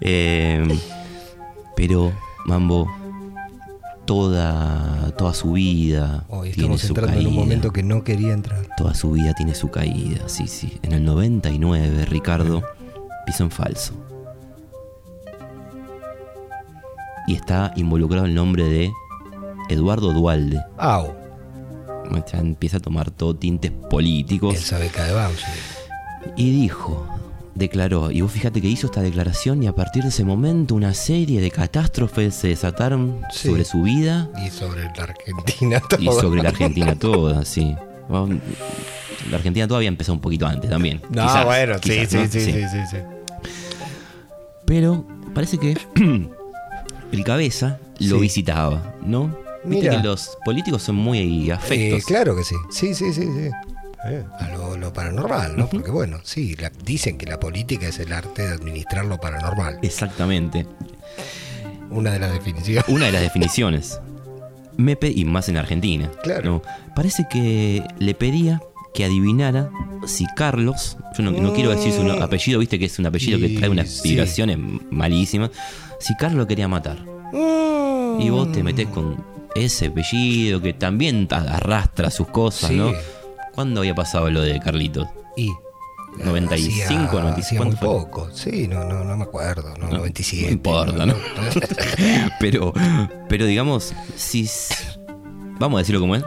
Eh, 0.00 0.66
pero, 1.76 2.12
Mambo, 2.46 2.90
toda, 4.04 5.12
toda 5.16 5.34
su 5.34 5.52
vida 5.52 6.24
Hoy 6.28 6.50
tiene 6.52 6.74
estamos 6.74 6.80
su 6.80 6.86
entrando 6.88 7.12
caída. 7.14 7.22
en 7.22 7.28
un 7.28 7.34
momento 7.34 7.72
que 7.72 7.82
no 7.82 8.02
quería 8.04 8.32
entrar. 8.32 8.66
Toda 8.76 8.94
su 8.94 9.12
vida 9.12 9.32
tiene 9.34 9.54
su 9.54 9.70
caída, 9.70 10.28
sí, 10.28 10.46
sí. 10.46 10.78
En 10.82 10.92
el 10.92 11.04
99, 11.04 12.04
Ricardo 12.06 12.62
pisó 13.26 13.44
en 13.44 13.50
falso. 13.50 13.94
Y 17.26 17.34
está 17.34 17.72
involucrado 17.76 18.26
el 18.26 18.34
nombre 18.34 18.64
de 18.64 18.90
Eduardo 19.68 20.12
Dualde. 20.12 20.60
Au, 20.78 21.12
Ya 22.32 22.38
empieza 22.38 22.78
a 22.78 22.80
tomar 22.80 23.10
todo 23.10 23.36
tintes 23.36 23.70
políticos. 23.70 24.54
el 24.56 24.60
sabe 24.62 24.88
de 24.90 25.12
Bausi. 25.12 25.44
Y 26.36 26.50
dijo, 26.50 27.06
declaró, 27.54 28.10
y 28.10 28.20
vos 28.20 28.30
fíjate 28.32 28.60
que 28.60 28.68
hizo 28.68 28.86
esta 28.86 29.02
declaración 29.02 29.62
y 29.62 29.66
a 29.66 29.74
partir 29.74 30.02
de 30.04 30.08
ese 30.10 30.24
momento 30.24 30.74
una 30.74 30.94
serie 30.94 31.40
de 31.40 31.50
catástrofes 31.50 32.34
se 32.34 32.48
desataron 32.48 33.20
Sí. 33.32 33.48
sobre 33.48 33.64
su 33.64 33.82
vida 33.82 34.30
Y 34.44 34.50
sobre 34.50 34.84
la 34.84 35.02
Argentina 35.04 35.82
y 35.98 36.04
todo. 36.06 36.20
sobre 36.20 36.42
la 36.42 36.48
Argentina 36.50 36.94
toda, 36.94 37.44
sí. 37.44 37.74
La 39.30 39.36
Argentina 39.36 39.68
todavía 39.68 39.88
empezó 39.88 40.12
un 40.12 40.20
poquito 40.20 40.46
antes 40.46 40.70
también. 40.70 41.00
No, 41.10 41.22
quizás, 41.22 41.44
bueno, 41.44 41.74
sí, 41.82 41.90
quizás, 41.90 42.08
sí, 42.10 42.16
¿no? 42.18 42.26
sí, 42.28 42.40
sí, 42.40 42.52
sí, 42.70 42.78
sí. 42.90 42.96
Pero 44.64 45.04
parece 45.34 45.58
que 45.58 45.76
el 47.12 47.24
cabeza 47.24 47.78
lo 47.98 48.18
visitaba, 48.20 48.94
¿no? 49.04 49.36
Viste 49.64 49.90
Mira. 49.90 50.00
que 50.00 50.08
los 50.08 50.38
políticos 50.44 50.82
son 50.82 50.96
muy 50.96 51.50
afectos. 51.50 52.00
Eh, 52.00 52.02
claro 52.06 52.34
que 52.34 52.44
sí. 52.44 52.54
Sí, 52.70 52.94
sí, 52.94 53.12
sí, 53.12 53.22
sí. 53.24 53.50
Eh, 54.06 54.24
a 54.38 54.48
lo, 54.48 54.76
lo 54.78 54.92
paranormal, 54.92 55.56
¿no? 55.56 55.68
Porque 55.68 55.90
bueno, 55.90 56.20
sí, 56.22 56.56
la- 56.56 56.72
dicen 56.84 57.18
que 57.18 57.26
la 57.26 57.38
política 57.38 57.86
es 57.88 57.98
el 57.98 58.12
arte 58.12 58.46
de 58.48 58.54
administrar 58.54 59.04
lo 59.04 59.20
paranormal. 59.20 59.78
Exactamente. 59.82 60.66
Una 61.90 62.12
de 62.12 62.18
las 62.20 62.32
definiciones. 62.32 62.84
Una 62.88 63.06
de 63.06 63.12
las 63.12 63.22
definiciones. 63.22 64.00
Me 64.76 64.96
y 65.02 65.24
más 65.24 65.48
en 65.48 65.56
Argentina. 65.58 66.10
Claro. 66.22 66.50
¿no? 66.50 66.62
Parece 66.94 67.26
que 67.30 67.82
le 67.98 68.14
pedía 68.14 68.62
que 68.94 69.04
adivinara 69.04 69.70
si 70.06 70.24
Carlos, 70.34 70.96
yo 71.16 71.22
no, 71.22 71.32
no 71.32 71.52
quiero 71.52 71.70
decir 71.70 71.92
su 71.92 72.02
Mm. 72.02 72.22
apellido, 72.22 72.58
viste 72.58 72.78
que 72.78 72.86
es 72.86 72.98
un 72.98 73.06
apellido 73.06 73.38
que 73.38 73.50
trae 73.50 73.68
unas 73.68 73.90
sí. 73.90 74.10
vibraciones 74.10 74.56
malísimas, 74.90 75.50
si 75.98 76.16
Carlos 76.16 76.38
lo 76.38 76.46
quería 76.46 76.68
matar. 76.68 76.98
Y 78.18 78.30
vos 78.30 78.50
te 78.52 78.62
metés 78.62 78.88
con 78.88 79.22
ese 79.54 79.86
apellido 79.86 80.60
que 80.62 80.72
también 80.72 81.28
ta- 81.28 81.56
arrastra 81.56 82.10
sus 82.10 82.28
cosas, 82.28 82.70
Sí. 82.70 82.76
¿no? 82.76 82.92
¿Cuándo 83.54 83.80
había 83.80 83.94
pasado 83.94 84.30
lo 84.30 84.42
de 84.42 84.58
Carlitos? 84.60 85.08
Y. 85.36 85.50
95, 86.24 86.84
hacía- 86.84 87.20
95, 87.20 87.38
hacía 87.40 87.64
muy 87.64 87.76
poco. 87.76 88.28
Sí, 88.32 88.66
no, 88.66 88.84
no, 88.84 89.04
no 89.04 89.16
me 89.16 89.22
acuerdo. 89.24 89.72
No, 89.78 89.86
No, 89.88 89.98
97. 89.98 90.46
no 90.46 90.52
importa, 90.52 91.06
¿no? 91.06 91.14
pero, 92.40 92.72
pero 93.28 93.46
digamos, 93.46 93.94
si. 94.16 94.48
Vamos 95.58 95.78
a 95.78 95.80
decirlo 95.80 96.00
como 96.00 96.16
es. 96.16 96.24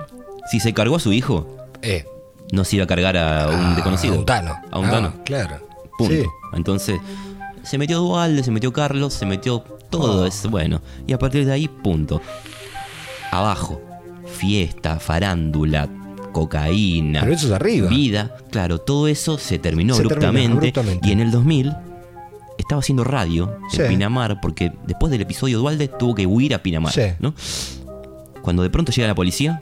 Si 0.51 0.59
se 0.59 0.73
cargó 0.73 0.95
a 0.95 0.99
su 0.99 1.11
hijo, 1.11 1.57
eh, 1.81 2.05
no 2.51 2.63
se 2.63 2.77
iba 2.77 2.85
a 2.85 2.87
cargar 2.87 3.17
a 3.17 3.49
un 3.49 3.55
a- 3.65 3.75
desconocido. 3.75 4.15
A 4.15 4.17
un 4.19 4.25
Tano. 4.25 4.55
A 4.71 4.79
un 4.79 4.85
Ah, 4.85 4.91
Tano. 4.91 5.13
claro. 5.25 5.67
Punto. 5.97 6.13
Sí. 6.13 6.23
Entonces, 6.53 6.99
se 7.63 7.77
metió 7.77 7.99
Dualde, 7.99 8.43
se 8.43 8.51
metió 8.51 8.71
Carlos, 8.71 9.13
se 9.13 9.25
metió 9.25 9.59
todo 9.89 10.23
Oh. 10.23 10.25
eso. 10.25 10.49
Bueno, 10.49 10.81
y 11.07 11.13
a 11.13 11.19
partir 11.19 11.45
de 11.45 11.51
ahí, 11.51 11.67
punto. 11.67 12.21
Abajo, 13.31 13.81
fiesta, 14.25 14.99
farándula, 14.99 15.87
cocaína. 16.33 17.21
Pero 17.21 17.33
eso 17.33 17.47
es 17.47 17.53
arriba. 17.53 17.87
Vida, 17.87 18.35
claro, 18.51 18.79
todo 18.79 19.07
eso 19.07 19.37
se 19.37 19.57
terminó 19.59 19.95
Se 19.95 20.03
terminó 20.03 20.55
abruptamente. 20.57 21.07
Y 21.07 21.11
en 21.13 21.21
el 21.21 21.31
2000 21.31 21.73
estaba 22.57 22.79
haciendo 22.79 23.03
radio 23.05 23.57
Sí. 23.69 23.81
en 23.81 23.87
Pinamar, 23.87 24.41
porque 24.41 24.73
después 24.85 25.11
del 25.11 25.21
episodio 25.21 25.59
Dualde 25.59 25.87
tuvo 25.87 26.13
que 26.15 26.25
huir 26.27 26.53
a 26.53 26.61
Pinamar. 26.61 26.91
Sí. 26.93 27.03
¿no? 27.19 27.33
Cuando 28.41 28.63
de 28.63 28.69
pronto 28.69 28.91
llega 28.91 29.07
la 29.07 29.15
policía, 29.15 29.61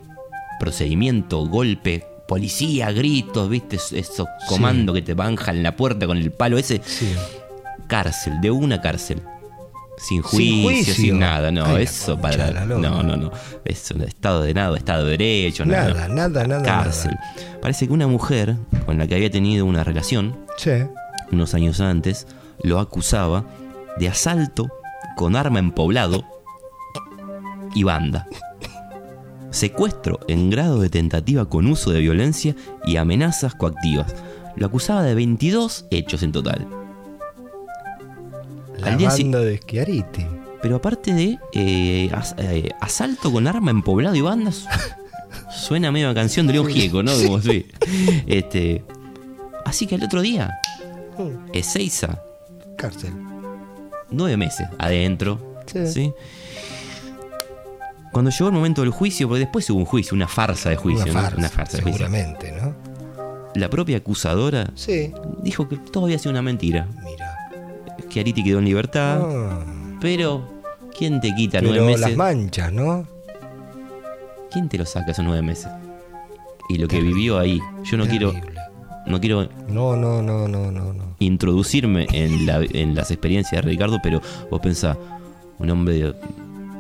procedimiento, 0.60 1.46
golpe, 1.46 2.06
policía, 2.28 2.92
gritos, 2.92 3.50
¿viste? 3.50 3.76
Esos 3.76 4.28
comandos 4.48 4.96
que 4.96 5.02
te 5.02 5.14
banjan 5.14 5.62
la 5.64 5.76
puerta 5.76 6.08
con 6.08 6.18
el 6.18 6.32
palo 6.32 6.58
ese. 6.58 6.82
Cárcel, 7.88 8.40
de 8.42 8.52
una 8.52 8.82
cárcel. 8.82 9.22
Sin 10.08 10.24
Sin 10.24 10.64
juicio, 10.64 10.94
sin, 10.96 11.20
nada, 11.20 11.52
no, 11.52 11.64
Ay, 11.66 11.84
eso 11.84 12.18
para. 12.20 12.52
la. 12.52 12.66
No, 12.66 13.04
no, 13.04 13.16
no. 13.16 13.32
Es 13.64 13.92
un 13.92 14.02
estado 14.02 14.42
de 14.42 14.54
nada, 14.54 14.76
estado 14.76 15.06
de 15.06 15.12
derecho, 15.12 15.64
nada. 15.66 15.94
Nada, 15.94 16.08
nada, 16.08 16.48
nada, 16.48 16.64
Cárcel. 16.64 17.16
Parece 17.62 17.86
que 17.88 17.94
una 17.94 18.08
mujer 18.08 18.56
con 18.88 18.98
la 18.98 19.06
que 19.06 19.14
había 19.16 19.30
tenido 19.30 19.66
una 19.66 19.84
relación 19.84 20.38
Sí. 20.58 20.72
unos 21.32 21.54
años 21.54 21.80
antes 21.82 22.26
lo 22.64 22.80
acusaba 22.80 23.46
de 24.00 24.08
asalto 24.08 24.70
con 25.16 25.36
arma 25.36 25.60
en 25.60 25.72
poblado 25.72 26.26
y 27.76 27.84
banda. 27.84 28.26
Secuestro 29.52 30.20
en 30.28 30.50
grado 30.50 30.80
de 30.80 30.90
tentativa 30.90 31.46
con 31.48 31.68
uso 31.68 31.92
de 31.92 32.00
violencia 32.00 32.56
y 32.86 32.96
amenazas 32.98 33.54
coactivas. 33.54 34.16
Lo 34.56 34.66
acusaba 34.66 35.04
de 35.04 35.14
22 35.14 35.86
hechos 35.92 36.24
en 36.24 36.32
total. 36.32 36.68
La 38.82 38.88
Al 38.94 38.98
día 38.98 39.10
banda 39.10 39.40
de 39.40 39.58
Schiariti. 39.58 40.26
Pero 40.62 40.76
aparte 40.76 41.14
de 41.14 41.38
eh, 41.54 42.10
as- 42.14 42.36
eh, 42.38 42.70
asalto 42.80 43.32
con 43.32 43.48
arma 43.48 43.72
en 43.72 43.82
poblado 43.82 44.16
y 44.16 44.22
bandas, 44.22 44.66
suena 45.56 45.92
medio 45.92 46.10
a 46.10 46.14
canción 46.14 46.46
de 46.48 46.54
León 46.54 46.68
Gieco, 46.68 47.02
¿no? 47.04 47.12
Como 47.14 47.38
así. 47.38 47.66
Este, 48.28 48.84
así 49.66 49.88
que 49.88 49.96
al 49.96 50.04
otro 50.04 50.22
día, 50.22 50.52
Ezeiza, 51.54 52.22
Cárcel. 52.78 53.12
nueve 54.12 54.38
meses 54.38 54.68
adentro. 54.78 55.40
Sí. 55.66 55.88
Sí. 55.88 56.14
Cuando 58.12 58.30
llegó 58.30 58.48
el 58.48 58.54
momento 58.54 58.82
del 58.82 58.92
juicio, 58.92 59.28
porque 59.28 59.40
después 59.42 59.70
hubo 59.70 59.80
un 59.80 59.86
juicio, 59.86 60.16
una 60.16 60.28
farsa 60.28 60.70
de 60.70 60.76
juicio, 60.76 61.04
Una 61.06 61.14
¿no? 61.14 61.22
farsa, 61.22 61.38
Una 61.38 61.50
farsa 61.50 61.78
de 61.78 61.84
juicio. 61.84 62.06
seguramente, 62.08 62.52
¿no? 62.52 62.76
La 63.56 63.70
propia 63.70 63.98
acusadora 63.98 64.70
Sí. 64.76 65.14
dijo 65.42 65.68
que 65.70 65.78
todo 65.78 66.06
había 66.06 66.20
sido 66.20 66.32
una 66.32 66.42
mentira. 66.42 66.88
Mira. 67.04 67.31
Chiariti 68.12 68.44
quedó 68.44 68.60
en 68.60 68.66
libertad, 68.66 69.20
Ah, 69.24 69.60
pero 70.02 70.44
¿quién 70.98 71.20
te 71.22 71.34
quita 71.34 71.60
pero 71.60 71.72
nueve 71.74 71.92
las 71.92 72.02
meses? 72.02 72.18
manchas, 72.18 72.72
¿no? 72.74 73.06
¿Quién 74.52 74.68
te 74.70 74.78
lo 74.78 74.86
saca 74.86 75.12
esos 75.12 75.24
nueve 75.26 75.42
meses? 75.42 75.68
Y 76.70 76.78
lo 76.78 76.88
que 76.88 77.00
vivió 77.02 77.40
ahí, 77.40 77.60
yo 77.84 77.98
no 77.98 78.06
quiero, 78.08 78.34
no 79.06 79.20
quiero 79.20 79.48
No, 79.70 79.96
no, 79.96 80.22
no, 80.22 80.48
no, 80.48 80.72
no, 80.72 80.94
no. 80.94 81.16
introducirme 81.20 82.08
en, 82.12 82.46
la- 82.46 82.60
en 82.72 82.96
las 82.96 83.12
experiencias 83.12 83.64
de 83.64 83.70
Ricardo, 83.70 83.98
pero 84.04 84.22
vos 84.50 84.60
pensás, 84.62 84.98
un 85.60 85.70
hombre 85.70 85.94
de- 85.96 86.16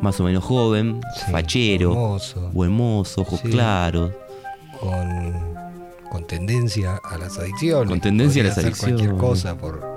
más 0.01 0.19
o 0.19 0.23
menos 0.23 0.43
joven, 0.43 0.99
Sí, 1.15 1.31
fachero, 1.31 1.91
hermoso. 1.91 2.49
buen 2.53 2.71
mozo, 2.71 3.21
ojos 3.21 3.39
Sí. 3.41 3.49
claros, 3.49 4.11
Con, 4.79 5.33
con 6.09 6.25
tendencia 6.27 6.99
a 7.03 7.17
las 7.17 7.37
adicciones. 7.37 7.87
Con 7.87 8.01
tendencia 8.01 8.41
a 8.41 8.45
las 8.47 8.57
hacer 8.57 8.71
cualquier 8.75 9.09
adicciones. 9.11 9.21
cosa 9.21 9.55
por. 9.57 9.90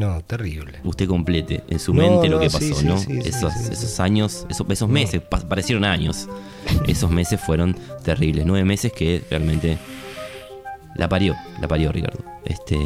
No, 0.00 0.20
terrible. 0.22 0.78
usted 0.84 1.06
complete 1.06 1.62
en 1.68 1.78
su 1.78 1.92
No, 1.94 2.02
mente 2.02 2.28
lo 2.28 2.36
no, 2.36 2.42
que 2.42 2.50
pasó, 2.50 2.74
sí, 2.74 2.86
¿no? 2.86 2.98
sí, 2.98 3.06
sí, 3.22 3.28
esos, 3.28 3.54
esos 3.54 4.00
años, 4.00 4.46
esos, 4.48 4.66
esos 4.70 4.88
meses, 4.88 5.20
pa- 5.20 5.40
parecieron 5.48 5.84
años. 5.84 6.28
Esos 6.86 7.10
meses 7.10 7.40
fueron 7.40 7.76
terribles. 8.04 8.44
Nueve 8.46 8.64
meses 8.64 8.92
que 8.92 9.22
realmente 9.30 9.78
la 10.96 11.08
parió, 11.08 11.34
la 11.60 11.68
parió 11.68 11.92
Ricardo. 11.92 12.24
Este. 12.44 12.76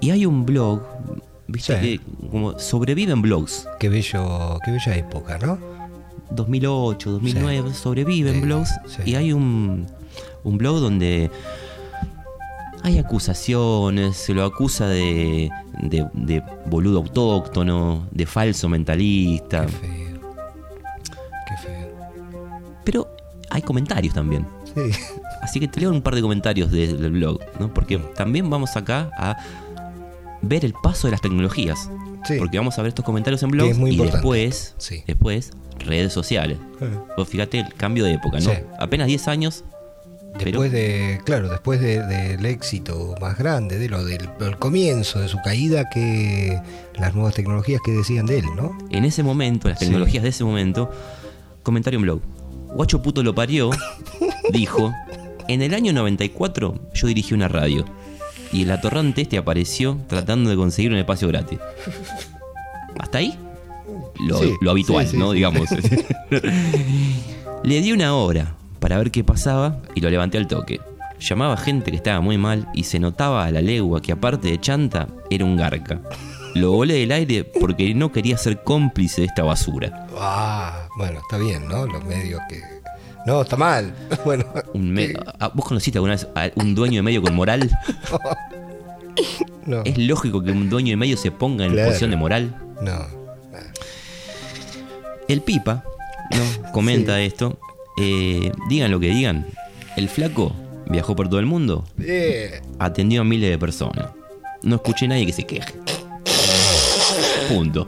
Y 0.00 0.10
hay 0.10 0.26
un 0.26 0.44
blog, 0.46 0.82
viste 1.48 1.80
que 1.80 2.00
como 2.30 2.58
sobreviven 2.58 3.22
blogs. 3.22 3.66
Qué 3.80 3.88
bello, 3.88 4.58
qué 4.64 4.72
bella 4.72 4.96
época, 4.96 5.38
¿no? 5.38 5.58
2008, 6.30 7.10
2009, 7.12 7.72
sobreviven 7.74 8.40
blogs. 8.42 8.70
Y 9.04 9.14
hay 9.14 9.32
un, 9.32 9.86
un 10.44 10.58
blog 10.58 10.80
donde 10.80 11.30
hay 12.82 12.98
acusaciones, 12.98 14.16
se 14.16 14.34
lo 14.34 14.44
acusa 14.44 14.86
de, 14.88 15.50
de, 15.82 16.06
de 16.12 16.42
boludo 16.66 16.98
autóctono, 16.98 18.06
de 18.10 18.26
falso 18.26 18.68
mentalista. 18.68 19.66
Qué 19.66 19.72
feo. 19.72 20.20
Qué 21.48 21.56
feo. 21.62 21.88
Pero 22.84 23.08
hay 23.50 23.62
comentarios 23.62 24.14
también. 24.14 24.46
Sí. 24.74 24.80
Así 25.42 25.60
que 25.60 25.68
te 25.68 25.80
leo 25.80 25.90
un 25.90 26.02
par 26.02 26.14
de 26.14 26.22
comentarios 26.22 26.70
de- 26.70 26.94
del 26.94 27.12
blog, 27.12 27.40
¿no? 27.60 27.72
Porque 27.72 27.98
también 27.98 28.48
vamos 28.50 28.76
acá 28.76 29.10
a 29.16 29.36
ver 30.42 30.64
el 30.64 30.72
paso 30.82 31.06
de 31.06 31.12
las 31.12 31.20
tecnologías. 31.20 31.90
Sí. 32.24 32.34
Porque 32.38 32.58
vamos 32.58 32.78
a 32.78 32.82
ver 32.82 32.88
estos 32.88 33.04
comentarios 33.04 33.42
en 33.42 33.50
blogs 33.50 33.78
muy 33.78 33.92
y 33.92 33.96
después, 33.96 34.74
Sí. 34.78 35.02
después, 35.06 35.52
redes 35.78 36.12
sociales. 36.12 36.58
Vos 37.16 37.28
fíjate 37.28 37.60
el 37.60 37.72
cambio 37.74 38.04
de 38.04 38.14
época, 38.14 38.38
¿no? 38.40 38.50
Sí. 38.50 38.56
Apenas 38.80 39.06
10 39.06 39.28
años, 39.28 39.64
Después 40.44 40.70
de, 40.72 41.20
claro, 41.24 41.48
después 41.48 41.80
de- 41.80 42.02
del 42.04 42.44
éxito 42.46 43.14
más 43.20 43.36
grande, 43.38 43.78
de 43.78 43.88
lo 43.88 44.04
del, 44.04 44.28
del 44.38 44.56
comienzo 44.58 45.18
de 45.20 45.28
su 45.28 45.38
caída, 45.42 45.88
que 45.90 46.60
las 46.98 47.14
nuevas 47.14 47.34
tecnologías 47.34 47.80
que 47.84 47.92
decían 47.92 48.26
de 48.26 48.38
él, 48.38 48.46
¿no? 48.56 48.76
en 48.90 49.04
ese 49.04 49.22
momento, 49.22 49.68
las 49.68 49.78
Sí. 49.78 49.86
tecnologías 49.86 50.22
de 50.22 50.28
ese 50.30 50.44
momento, 50.44 50.90
comentario 51.62 51.98
en 51.98 52.02
blog. 52.02 52.20
Guacho 52.74 53.02
puto 53.02 53.22
lo 53.22 53.34
parió, 53.34 53.70
dijo, 54.52 54.92
en 55.48 55.62
el 55.62 55.74
año 55.74 55.92
94 55.92 56.78
yo 56.94 57.06
dirigí 57.06 57.34
una 57.34 57.48
radio 57.48 57.84
y 58.52 58.62
el 58.62 58.70
atorrante 58.70 59.22
este 59.22 59.38
apareció 59.38 59.98
tratando 60.08 60.50
de 60.50 60.56
conseguir 60.56 60.92
un 60.92 60.98
espacio 60.98 61.28
gratis. 61.28 61.58
¿Hasta 62.98 63.18
ahí? 63.18 63.38
Lo, 64.26 64.38
Sí, 64.38 64.52
lo 64.60 64.70
habitual, 64.70 65.06
sí, 65.06 65.16
¿no? 65.16 65.32
Digamos. 65.32 65.68
Le 67.62 67.80
di 67.80 67.92
una 67.92 68.14
hora 68.14 68.54
para 68.78 68.98
ver 68.98 69.10
qué 69.10 69.24
pasaba 69.24 69.78
y 69.94 70.00
lo 70.00 70.10
levanté 70.10 70.38
al 70.38 70.46
toque. 70.46 70.80
Llamaba 71.18 71.56
gente 71.56 71.90
que 71.90 71.96
estaba 71.96 72.20
muy 72.20 72.36
mal 72.38 72.68
y 72.74 72.84
se 72.84 72.98
notaba 72.98 73.44
a 73.46 73.50
la 73.50 73.62
legua 73.62 74.02
que 74.02 74.12
aparte 74.12 74.48
de 74.48 74.60
chanta 74.60 75.08
era 75.30 75.44
un 75.44 75.56
garca. 75.56 76.00
Lo 76.54 76.72
volé 76.72 76.94
del 76.94 77.12
aire 77.12 77.44
porque 77.44 77.94
no 77.94 78.12
quería 78.12 78.36
ser 78.38 78.62
cómplice 78.62 79.22
de 79.22 79.26
esta 79.28 79.42
basura. 79.42 80.06
Ah, 80.18 80.88
bueno, 80.96 81.20
está 81.20 81.38
bien, 81.38 81.68
¿no? 81.68 81.86
Los 81.86 82.04
medios 82.04 82.40
que... 82.48 82.60
No, 83.26 83.42
está 83.42 83.56
mal. 83.56 83.94
Bueno, 84.24 84.44
Un 84.74 84.92
me- 84.92 85.14
ah, 85.40 85.50
¿Vos 85.54 85.66
conociste 85.66 85.98
alguna 85.98 86.14
vez 86.14 86.26
a 86.34 86.50
un 86.56 86.74
dueño 86.74 86.96
de 86.96 87.02
medio 87.02 87.22
con 87.22 87.34
moral? 87.34 87.70
no, 89.66 89.82
¿Es 89.84 89.98
lógico 89.98 90.42
que 90.42 90.50
un 90.52 90.68
dueño 90.70 90.90
de 90.90 90.96
medio 90.96 91.16
se 91.16 91.30
ponga 91.30 91.64
en 91.64 91.72
Claro. 91.72 91.88
posición 91.88 92.10
de 92.10 92.16
moral? 92.16 92.54
no. 92.82 93.26
El 95.28 95.40
Pipa, 95.42 95.82
¿no? 96.30 96.70
Comenta 96.72 97.20
esto. 97.20 97.58
Eh, 97.98 98.52
digan 98.68 98.90
lo 98.90 99.00
que 99.00 99.08
digan. 99.08 99.46
El 99.96 100.08
flaco 100.08 100.52
viajó 100.88 101.16
por 101.16 101.28
todo 101.28 101.40
el 101.40 101.46
mundo, 101.46 101.84
Eh, 102.00 102.60
atendió 102.78 103.22
a 103.22 103.24
miles 103.24 103.50
de 103.50 103.58
personas. 103.58 104.08
No 104.62 104.76
escuché 104.76 105.06
a 105.06 105.08
nadie 105.08 105.26
que 105.26 105.32
se 105.32 105.44
queje. 105.44 105.72
Punto. 107.48 107.86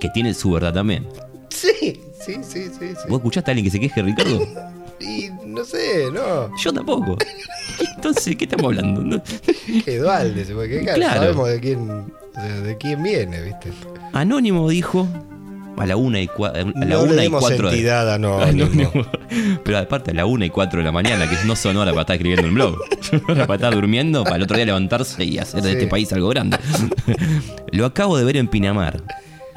Que 0.00 0.08
tiene 0.10 0.34
su 0.34 0.50
verdad 0.52 0.74
también. 0.74 1.06
sí, 1.50 1.72
sí, 2.20 2.34
sí, 2.42 2.64
sí, 2.64 2.68
sí. 2.78 3.08
¿Vos 3.08 3.18
escuchaste 3.18 3.50
a 3.50 3.52
alguien 3.52 3.64
que 3.64 3.70
se 3.70 3.80
queje, 3.80 4.02
Ricardo? 4.02 4.46
Y 4.98 5.28
no 5.46 5.62
sé, 5.62 6.06
no. 6.10 6.50
Yo 6.56 6.72
tampoco. 6.72 7.18
Entonces, 7.96 8.34
¿qué 8.34 8.44
estamos 8.46 8.64
hablando? 8.64 9.02
No- 9.02 9.22
Que 9.84 9.98
Dualde 9.98 10.42
se 10.46 10.54
puede 10.54 10.70
quejar. 10.80 10.94
Claro. 10.94 11.20
Sabemos 11.20 11.48
de 11.50 11.60
quién, 11.60 12.06
de, 12.34 12.60
de 12.62 12.76
quién 12.78 13.02
viene, 13.02 13.42
¿viste? 13.42 13.72
Anónimo 14.14 14.70
dijo 14.70 15.06
a 15.76 15.86
la 15.86 15.96
una 15.96 16.20
y, 16.20 16.26
cua- 16.28 16.50
a 16.52 16.58
la 16.58 16.64
no 16.86 17.02
una 17.02 17.24
y 17.24 17.28
de- 17.28 17.56
entidad 17.56 18.14
anónimo. 18.14 18.42
Anónimo. 18.64 18.92
Pero 19.64 19.78
aparte 19.78 20.10
a 20.12 20.14
la 20.14 20.26
una 20.26 20.46
y 20.46 20.50
cuatro 20.50 20.78
de 20.78 20.84
la 20.84 20.92
mañana, 20.92 21.28
que 21.28 21.36
no 21.46 21.54
son 21.56 21.76
horas 21.76 21.92
para 21.92 22.02
estar 22.02 22.16
escribiendo 22.16 22.48
un 22.48 22.54
blog. 22.54 22.76
Para 23.26 23.54
estar 23.54 23.74
durmiendo, 23.74 24.24
para 24.24 24.36
el 24.36 24.42
otro 24.42 24.56
día 24.56 24.66
levantarse 24.66 25.22
y 25.24 25.38
hacer 25.38 25.62
de 25.62 25.70
Sí. 25.70 25.74
este 25.76 25.86
país 25.88 26.12
algo 26.12 26.28
grande. 26.28 26.58
Lo 27.72 27.86
acabo 27.86 28.16
de 28.18 28.24
ver 28.24 28.36
en 28.36 28.48
Pinamar. 28.48 29.02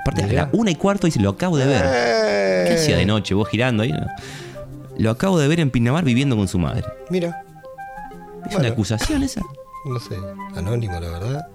Aparte, 0.01 0.23
a 0.23 0.27
la 0.27 0.49
una 0.53 0.71
y 0.71 0.75
cuarto 0.75 1.07
dice, 1.07 1.19
lo 1.19 1.29
acabo 1.31 1.57
de 1.57 1.65
ver. 1.65 1.83
Eh, 1.85 2.65
¿Qué 2.67 2.73
hacía 2.75 2.97
de 2.97 3.05
noche 3.05 3.33
vos 3.33 3.47
girando 3.49 3.83
ahí? 3.83 3.93
Lo 4.97 5.09
acabo 5.11 5.39
de 5.39 5.47
ver 5.47 5.59
en 5.59 5.71
Pinamar 5.71 6.03
viviendo 6.03 6.35
con 6.35 6.47
su 6.47 6.59
madre. 6.59 6.83
Mira, 7.09 7.43
¿Es 8.45 8.53
Bueno. 8.53 8.59
una 8.59 8.67
acusación 8.69 9.23
esa? 9.23 9.41
no 9.85 9.99
sé, 9.99 10.15
anónimo, 10.55 10.93
la 10.99 11.09
verdad. 11.09 11.47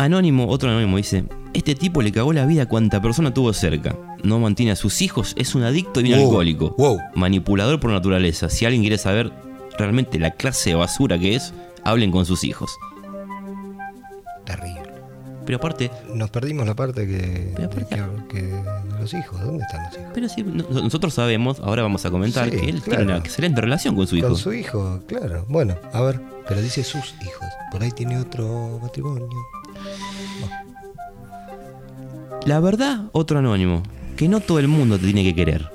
Anónimo, 0.00 0.46
otro 0.48 0.70
anónimo 0.70 0.96
dice, 0.96 1.24
este 1.54 1.74
tipo 1.74 2.02
le 2.02 2.12
cagó 2.12 2.32
la 2.32 2.46
vida 2.46 2.62
a 2.62 2.66
cuanta 2.66 3.02
persona 3.02 3.34
tuvo 3.34 3.52
cerca. 3.52 3.96
No 4.22 4.38
mantiene 4.38 4.70
a 4.72 4.76
sus 4.76 5.02
hijos, 5.02 5.34
es 5.36 5.54
un 5.56 5.64
adicto 5.64 6.00
y 6.00 6.12
un 6.12 6.18
Wow, 6.20 6.26
alcohólico. 6.28 6.74
wow. 6.78 6.98
Manipulador 7.16 7.80
por 7.80 7.90
naturaleza. 7.90 8.48
Si 8.48 8.64
alguien 8.64 8.82
quiere 8.82 8.96
saber 8.98 9.32
realmente 9.76 10.18
la 10.20 10.30
clase 10.30 10.70
de 10.70 10.76
basura 10.76 11.18
que 11.18 11.34
es, 11.34 11.52
hablen 11.84 12.12
con 12.12 12.26
sus 12.26 12.44
hijos. 12.44 12.70
Terrible. 14.44 14.82
Pero 15.44 15.56
aparte, 15.58 15.90
Nos 16.14 16.30
perdimos 16.30 16.66
la 16.66 16.74
parte 16.76 17.06
que, 17.06 17.52
Pero 17.56 17.70
¿por 17.70 17.86
qué? 17.88 18.02
que, 18.28 18.62
los 19.00 19.14
hijos. 19.14 19.40
¿Dónde 19.40 19.64
están 19.64 19.82
los 19.84 19.94
hijos? 19.94 20.10
pero 20.14 20.28
sí, 20.28 20.42
no- 20.44 20.82
nosotros 20.82 21.14
sabemos, 21.14 21.58
ahora 21.60 21.82
vamos 21.82 22.04
a 22.06 22.10
comentar, 22.10 22.44
Sí, 22.44 22.50
que 22.56 22.68
él 22.68 22.82
claro. 22.82 22.98
tiene 22.98 23.04
una 23.04 23.16
excelente 23.16 23.60
relación 23.60 23.96
con 23.96 24.06
su 24.06 24.16
hijo. 24.16 24.28
Con 24.28 24.36
su 24.36 24.52
hijo, 24.52 25.00
claro. 25.08 25.44
Bueno, 25.48 25.74
a 25.92 26.02
ver, 26.02 26.20
pero 26.46 26.60
dice 26.60 26.84
sus 26.84 27.14
hijos. 27.22 27.48
Por 27.72 27.82
ahí 27.82 27.90
tiene 27.92 28.18
otro 28.18 28.78
matrimonio. 28.82 29.26
La 32.46 32.60
verdad, 32.60 33.04
otro 33.12 33.38
anónimo, 33.38 33.82
que 34.16 34.28
no 34.28 34.40
todo 34.40 34.58
el 34.58 34.68
mundo 34.68 34.98
te 34.98 35.04
tiene 35.04 35.22
que 35.24 35.34
querer. 35.34 35.68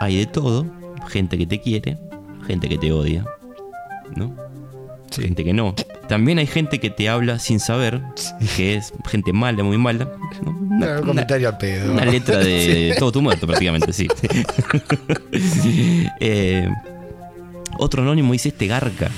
Hay 0.00 0.16
de 0.18 0.26
todo, 0.26 0.66
gente 1.08 1.38
que 1.38 1.46
te 1.46 1.60
quiere, 1.60 1.96
gente 2.46 2.68
que 2.68 2.76
te 2.76 2.92
odia, 2.92 3.24
¿no? 4.14 4.34
Gente 5.18 5.44
que 5.44 5.52
no. 5.54 5.74
También 6.08 6.38
hay 6.38 6.46
gente 6.46 6.78
que 6.78 6.90
te 6.90 7.08
habla 7.08 7.38
sin 7.38 7.58
saber, 7.60 8.00
que 8.56 8.76
es 8.76 8.92
gente 9.06 9.32
mala, 9.32 9.62
muy 9.64 9.78
mala. 9.78 10.08
¿no? 10.44 10.50
Una- 10.50 10.58
un 10.60 10.80
una- 10.82 11.00
comentario 11.00 11.48
al 11.48 11.56
pedo. 11.58 11.92
Una 11.92 12.04
letra 12.04 12.38
de, 12.38 12.44
Sí. 12.60 12.84
de 12.90 12.94
todo 12.98 13.12
tu 13.12 13.22
muerto, 13.22 13.46
prácticamente, 13.46 13.92
sí. 13.92 14.06
Eh, 16.20 16.68
otro 17.78 18.02
anónimo 18.02 18.32
dice 18.32 18.50
este 18.50 18.66
garca. 18.66 19.10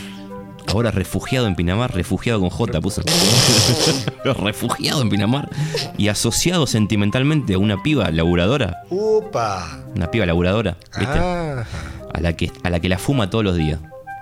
Ahora 0.68 0.90
refugiado 0.90 1.46
en 1.46 1.54
Pinamar, 1.54 1.94
refugiado 1.94 2.40
con 2.40 2.50
J, 2.50 2.80
puso. 2.80 3.02
refugiado 4.24 5.00
en 5.00 5.08
Pinamar. 5.08 5.48
Y 5.96 6.08
asociado 6.08 6.66
sentimentalmente 6.66 7.54
a 7.54 7.58
una 7.58 7.82
piba 7.82 8.10
laburadora. 8.10 8.82
¡Upa! 8.90 9.78
Una 9.94 10.10
piba 10.10 10.26
laburadora, 10.26 10.76
¿viste? 10.98 11.18
Ah, 11.18 11.64
A, 12.12 12.20
la 12.20 12.34
que, 12.34 12.52
a 12.62 12.70
la 12.70 12.80
que 12.80 12.88
la 12.88 12.98
fuma 12.98 13.30
todos 13.30 13.44
los 13.44 13.56
días. 13.56 13.78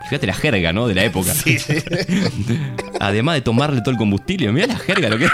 Fíjate 0.08 0.28
la 0.28 0.34
jerga, 0.34 0.72
¿no? 0.72 0.86
De 0.86 0.94
la 0.94 1.04
época. 1.04 1.32
Además 3.00 3.34
de 3.34 3.40
tomarle 3.40 3.80
todo 3.80 3.90
el 3.90 3.96
combustible. 3.96 4.52
Mira 4.52 4.68
la 4.68 4.76
jerga, 4.78 5.08
lo 5.08 5.18
que 5.18 5.28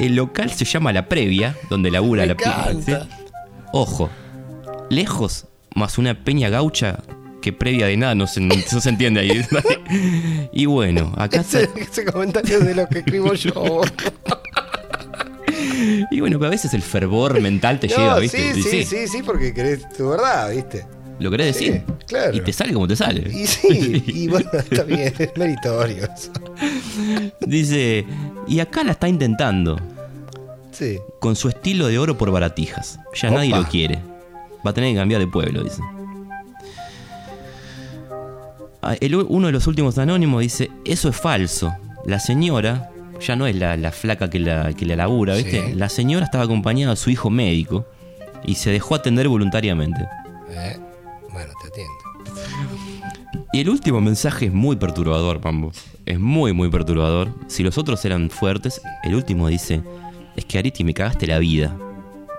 El 0.00 0.16
local 0.16 0.50
se 0.50 0.64
llama 0.64 0.92
La 0.92 1.08
Previa, 1.08 1.54
donde 1.70 1.92
labura 1.92 2.22
Me 2.22 2.28
la 2.28 2.34
piba. 2.34 2.72
¿sí? 2.84 2.92
Ojo, 3.72 4.10
lejos 4.90 5.46
más 5.76 5.96
una 5.98 6.24
peña 6.24 6.48
gaucha 6.48 6.98
que 7.40 7.52
previa 7.52 7.86
de 7.86 7.96
nada, 7.96 8.14
no 8.14 8.26
se, 8.26 8.40
no 8.40 8.54
se 8.56 8.88
entiende 8.88 9.20
ahí. 9.20 9.44
y 10.52 10.66
bueno, 10.66 11.12
acá 11.16 11.40
está- 11.40 11.60
ese, 11.60 11.70
ese 11.80 12.04
comentario 12.04 12.58
es 12.58 12.66
de 12.66 12.74
lo 12.74 12.86
que 12.88 12.98
escribo 13.00 13.34
yo. 13.34 13.80
Y 16.10 16.20
bueno, 16.20 16.38
pero 16.38 16.48
a 16.48 16.50
veces 16.50 16.74
el 16.74 16.82
fervor 16.82 17.40
mental 17.40 17.78
te 17.78 17.88
No, 17.88 17.96
lleva, 17.96 18.18
¿viste? 18.18 18.52
Sí, 18.54 18.62
sí, 18.62 18.84
sí, 18.84 19.06
sí, 19.08 19.22
porque 19.24 19.54
querés 19.54 19.88
tu 19.90 20.08
verdad, 20.08 20.50
¿viste? 20.50 20.84
Lo 21.20 21.30
querés 21.30 21.56
Sí, 21.56 21.66
decir. 21.70 21.84
claro. 22.06 22.36
Y 22.36 22.40
te 22.40 22.52
sale 22.52 22.72
como 22.72 22.86
te 22.88 22.96
sale. 22.96 23.28
Y 23.32 23.46
sí, 23.46 24.02
y 24.06 24.26
bueno, 24.28 24.50
está 24.52 24.82
bien, 24.82 25.12
es 25.18 25.30
meritorio. 25.36 26.08
Dice, 27.40 28.04
y 28.48 28.60
acá 28.60 28.82
la 28.84 28.92
está 28.92 29.08
intentando. 29.08 29.78
Sí. 30.72 30.98
Con 31.20 31.36
su 31.36 31.48
estilo 31.48 31.86
de 31.86 31.98
oro 31.98 32.16
por 32.18 32.30
baratijas. 32.30 32.98
Ya 33.14 33.28
Opa. 33.28 33.38
nadie 33.38 33.50
lo 33.54 33.64
quiere. 33.64 33.98
Va 34.66 34.70
a 34.70 34.74
tener 34.74 34.92
que 34.92 34.98
cambiar 34.98 35.20
de 35.20 35.26
pueblo, 35.28 35.62
dice. 35.64 35.80
Ah, 38.82 38.94
el 39.00 39.14
uno 39.16 39.46
de 39.48 39.52
los 39.52 39.66
últimos 39.66 39.98
anónimos 39.98 40.40
dice, 40.42 40.70
eso 40.84 41.08
es 41.08 41.16
falso. 41.16 41.74
La 42.06 42.20
señora, 42.20 42.90
ya 43.20 43.34
no 43.36 43.46
es 43.46 43.56
la, 43.56 43.76
la 43.76 43.90
flaca 43.92 44.30
que 44.30 44.38
la, 44.38 44.72
que 44.72 44.86
la 44.86 44.96
labura, 44.96 45.34
¿viste? 45.34 45.68
Sí. 45.68 45.74
La 45.74 45.88
señora 45.88 46.24
estaba 46.24 46.44
acompañada 46.44 46.92
de 46.92 46.96
su 46.96 47.10
hijo 47.10 47.28
médico 47.30 47.86
y 48.44 48.54
se 48.54 48.70
dejó 48.70 48.94
atender 48.94 49.28
voluntariamente. 49.28 50.06
Eh, 50.50 50.78
Bueno, 51.32 51.52
te 51.60 51.68
atiendo. 51.68 51.92
Y 53.52 53.60
el 53.60 53.68
último 53.70 54.00
mensaje 54.00 54.46
es 54.46 54.52
muy 54.52 54.76
perturbador, 54.76 55.40
Pambo. 55.40 55.72
Es 56.06 56.20
muy, 56.20 56.52
muy 56.52 56.68
perturbador. 56.70 57.32
Si 57.48 57.62
los 57.62 57.78
otros 57.78 58.04
eran 58.04 58.30
fuertes, 58.30 58.80
el 59.02 59.14
último 59.14 59.48
dice, 59.48 59.82
es 60.36 60.44
que 60.44 60.58
Ariti 60.58 60.84
me 60.84 60.94
cagaste 60.94 61.26
la 61.26 61.38
vida. 61.38 61.76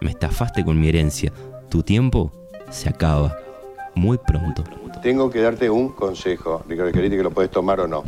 Me 0.01 0.11
estafaste 0.11 0.63
con 0.63 0.79
mi 0.79 0.87
herencia. 0.87 1.33
Tu 1.69 1.83
tiempo 1.83 2.31
se 2.69 2.87
acaba. 2.89 3.35
Muy 3.95 4.17
pronto. 4.17 4.63
Tengo 5.01 5.29
que 5.29 5.41
darte 5.41 5.69
un 5.69 5.89
consejo, 5.89 6.63
Ricardo 6.67 6.89
Escariti, 6.89 7.15
que 7.15 7.23
lo 7.23 7.31
puedes 7.31 7.51
tomar 7.51 7.79
o 7.79 7.87
no. 7.87 8.03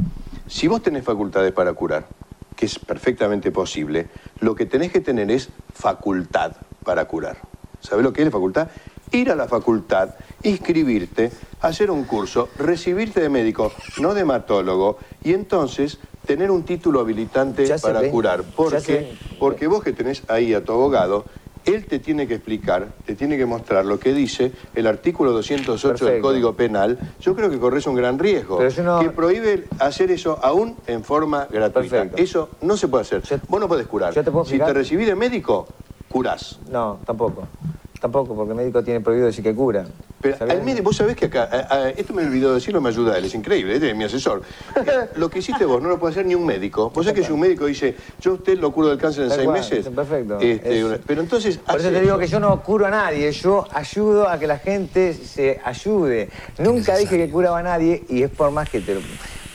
Si 0.47 0.67
vos 0.67 0.81
tenés 0.81 1.05
facultades 1.05 1.53
para 1.53 1.73
curar, 1.73 2.07
que 2.55 2.65
es 2.65 2.77
perfectamente 2.77 3.51
posible, 3.51 4.07
lo 4.41 4.55
que 4.55 4.65
tenés 4.65 4.91
que 4.91 4.99
tener 4.99 5.31
es 5.31 5.49
facultad 5.73 6.53
para 6.83 7.05
curar. 7.05 7.37
¿Sabés 7.79 8.03
lo 8.03 8.11
que 8.11 8.21
es 8.21 8.25
la 8.25 8.31
facultad? 8.31 8.67
Ir 9.11 9.31
a 9.31 9.35
la 9.35 9.47
facultad, 9.47 10.15
inscribirte, 10.43 11.31
hacer 11.61 11.91
un 11.91 12.03
curso, 12.03 12.49
recibirte 12.57 13.21
de 13.21 13.29
médico, 13.29 13.71
no 13.99 14.13
de 14.13 14.21
hematólogo, 14.21 14.97
y 15.23 15.33
entonces 15.33 15.99
tener 16.25 16.51
un 16.51 16.63
título 16.63 16.99
habilitante 16.99 17.73
para 17.79 18.01
ve, 18.01 18.09
curar. 18.09 18.43
Porque, 18.43 19.15
porque 19.39 19.67
vos 19.67 19.81
que 19.81 19.93
tenés 19.93 20.23
ahí 20.27 20.53
a 20.53 20.63
tu 20.63 20.73
abogado, 20.73 21.25
él 21.66 21.88
te 21.88 21.99
tiene 21.99 22.28
que 22.28 22.36
explicar, 22.36 23.01
te 23.05 23.16
tiene 23.16 23.38
que 23.38 23.45
mostrar 23.45 23.86
lo 23.86 23.99
que 23.99 24.14
dice 24.14 24.53
el 24.76 24.88
artículo 24.88 25.32
208 25.32 26.05
del. 26.05 26.22
Código 26.22 26.55
Penal. 26.55 26.99
Yo 27.20 27.36
creo 27.36 27.49
que 27.49 27.59
corres 27.59 27.86
un 27.88 27.95
gran 27.95 28.18
riesgo, 28.20 28.59
no- 28.84 29.01
que 29.01 29.09
prohíbe 29.12 29.70
hacer 29.80 30.12
eso 30.12 30.39
aún 30.41 30.80
en 30.88 31.03
forma 31.03 31.47
gratuita. 31.51 31.97
Perfecto. 31.97 32.18
Eso 32.22 32.57
no 32.62 32.78
se 32.78 32.88
puede 32.88 33.03
hacer. 33.03 33.22
Yo- 33.24 33.38
vos 33.47 33.59
no 33.59 33.68
podés 33.68 33.88
curar. 33.88 34.14
yo 34.14 34.24
te 34.24 34.32
puedo 34.32 34.45
si 34.45 34.57
te 34.57 34.74
recibís 34.74 35.07
de 35.07 35.16
médico, 35.16 35.70
curás. 36.12 36.59
No, 36.70 36.99
tampoco. 37.05 37.47
Tampoco, 37.99 38.36
porque 38.36 38.51
el 38.51 38.57
médico 38.57 38.84
tiene 38.84 38.99
prohibido 38.99 39.28
decir 39.28 39.43
que 39.43 39.53
cura. 39.53 39.86
Pero 40.22 40.36
al 40.41 40.64
médico, 40.64 40.84
vos 40.86 40.97
sabés 40.97 41.16
que 41.16 41.26
acá, 41.26 41.49
a- 41.51 41.76
a- 41.76 41.89
esto 41.89 42.14
me 42.14 42.24
olvidó 42.24 42.53
decirlo, 42.53 42.80
me 42.82 42.89
ayuda 42.89 43.18
él, 43.18 43.26
es 43.26 43.34
increíble, 43.36 43.74
este 43.76 43.89
es 43.91 43.95
mi 43.95 44.03
asesor. 44.03 44.41
Eh, 44.76 45.09
Lo 45.16 45.30
que 45.30 45.39
hiciste 45.39 45.66
vos 45.66 45.82
no 45.82 45.89
lo 45.89 45.99
puede 45.99 46.12
hacer 46.14 46.26
ni 46.26 46.34
un 46.36 46.45
médico. 46.45 46.89
Vos 46.91 47.05
sabés 47.05 47.20
que 47.22 47.26
si 47.28 47.32
un 47.32 47.39
médico 47.39 47.66
dice, 47.66 47.95
yo 48.20 48.32
a 48.32 48.34
usted 48.36 48.57
lo 48.59 48.72
curo 48.72 48.89
del 48.89 48.97
cáncer 48.99 49.24
en 49.24 49.30
Tal 49.30 49.38
seis 49.38 49.47
cual, 49.47 49.59
meses. 49.59 49.88
perfecto. 49.89 50.39
este, 50.39 50.78
Es- 50.80 50.84
una- 50.84 50.97
pero 51.05 51.22
entonces. 51.22 51.57
Por 51.57 51.80
eso 51.80 51.89
te 51.89 52.01
digo 52.01 52.14
eso. 52.14 52.20
que 52.20 52.28
yo 52.28 52.39
no 52.39 52.62
curo 52.64 52.86
a 52.88 52.89
nadie, 52.91 53.32
yo 53.32 53.68
ayudo 53.72 54.28
a 54.28 54.38
que 54.39 54.47
la 54.47 54.57
gente 54.59 55.14
se 55.14 55.59
ayude. 55.64 56.30
Nunca 56.59 56.97
dije 56.97 57.18
que 57.18 57.30
curaba 57.32 57.59
a 57.59 57.64
nadie 57.64 58.03
y 58.09 58.24
es 58.24 58.30
por 58.32 58.49
más 58.51 58.68
que 58.70 58.80
te 58.82 58.95
lo- 58.95 59.01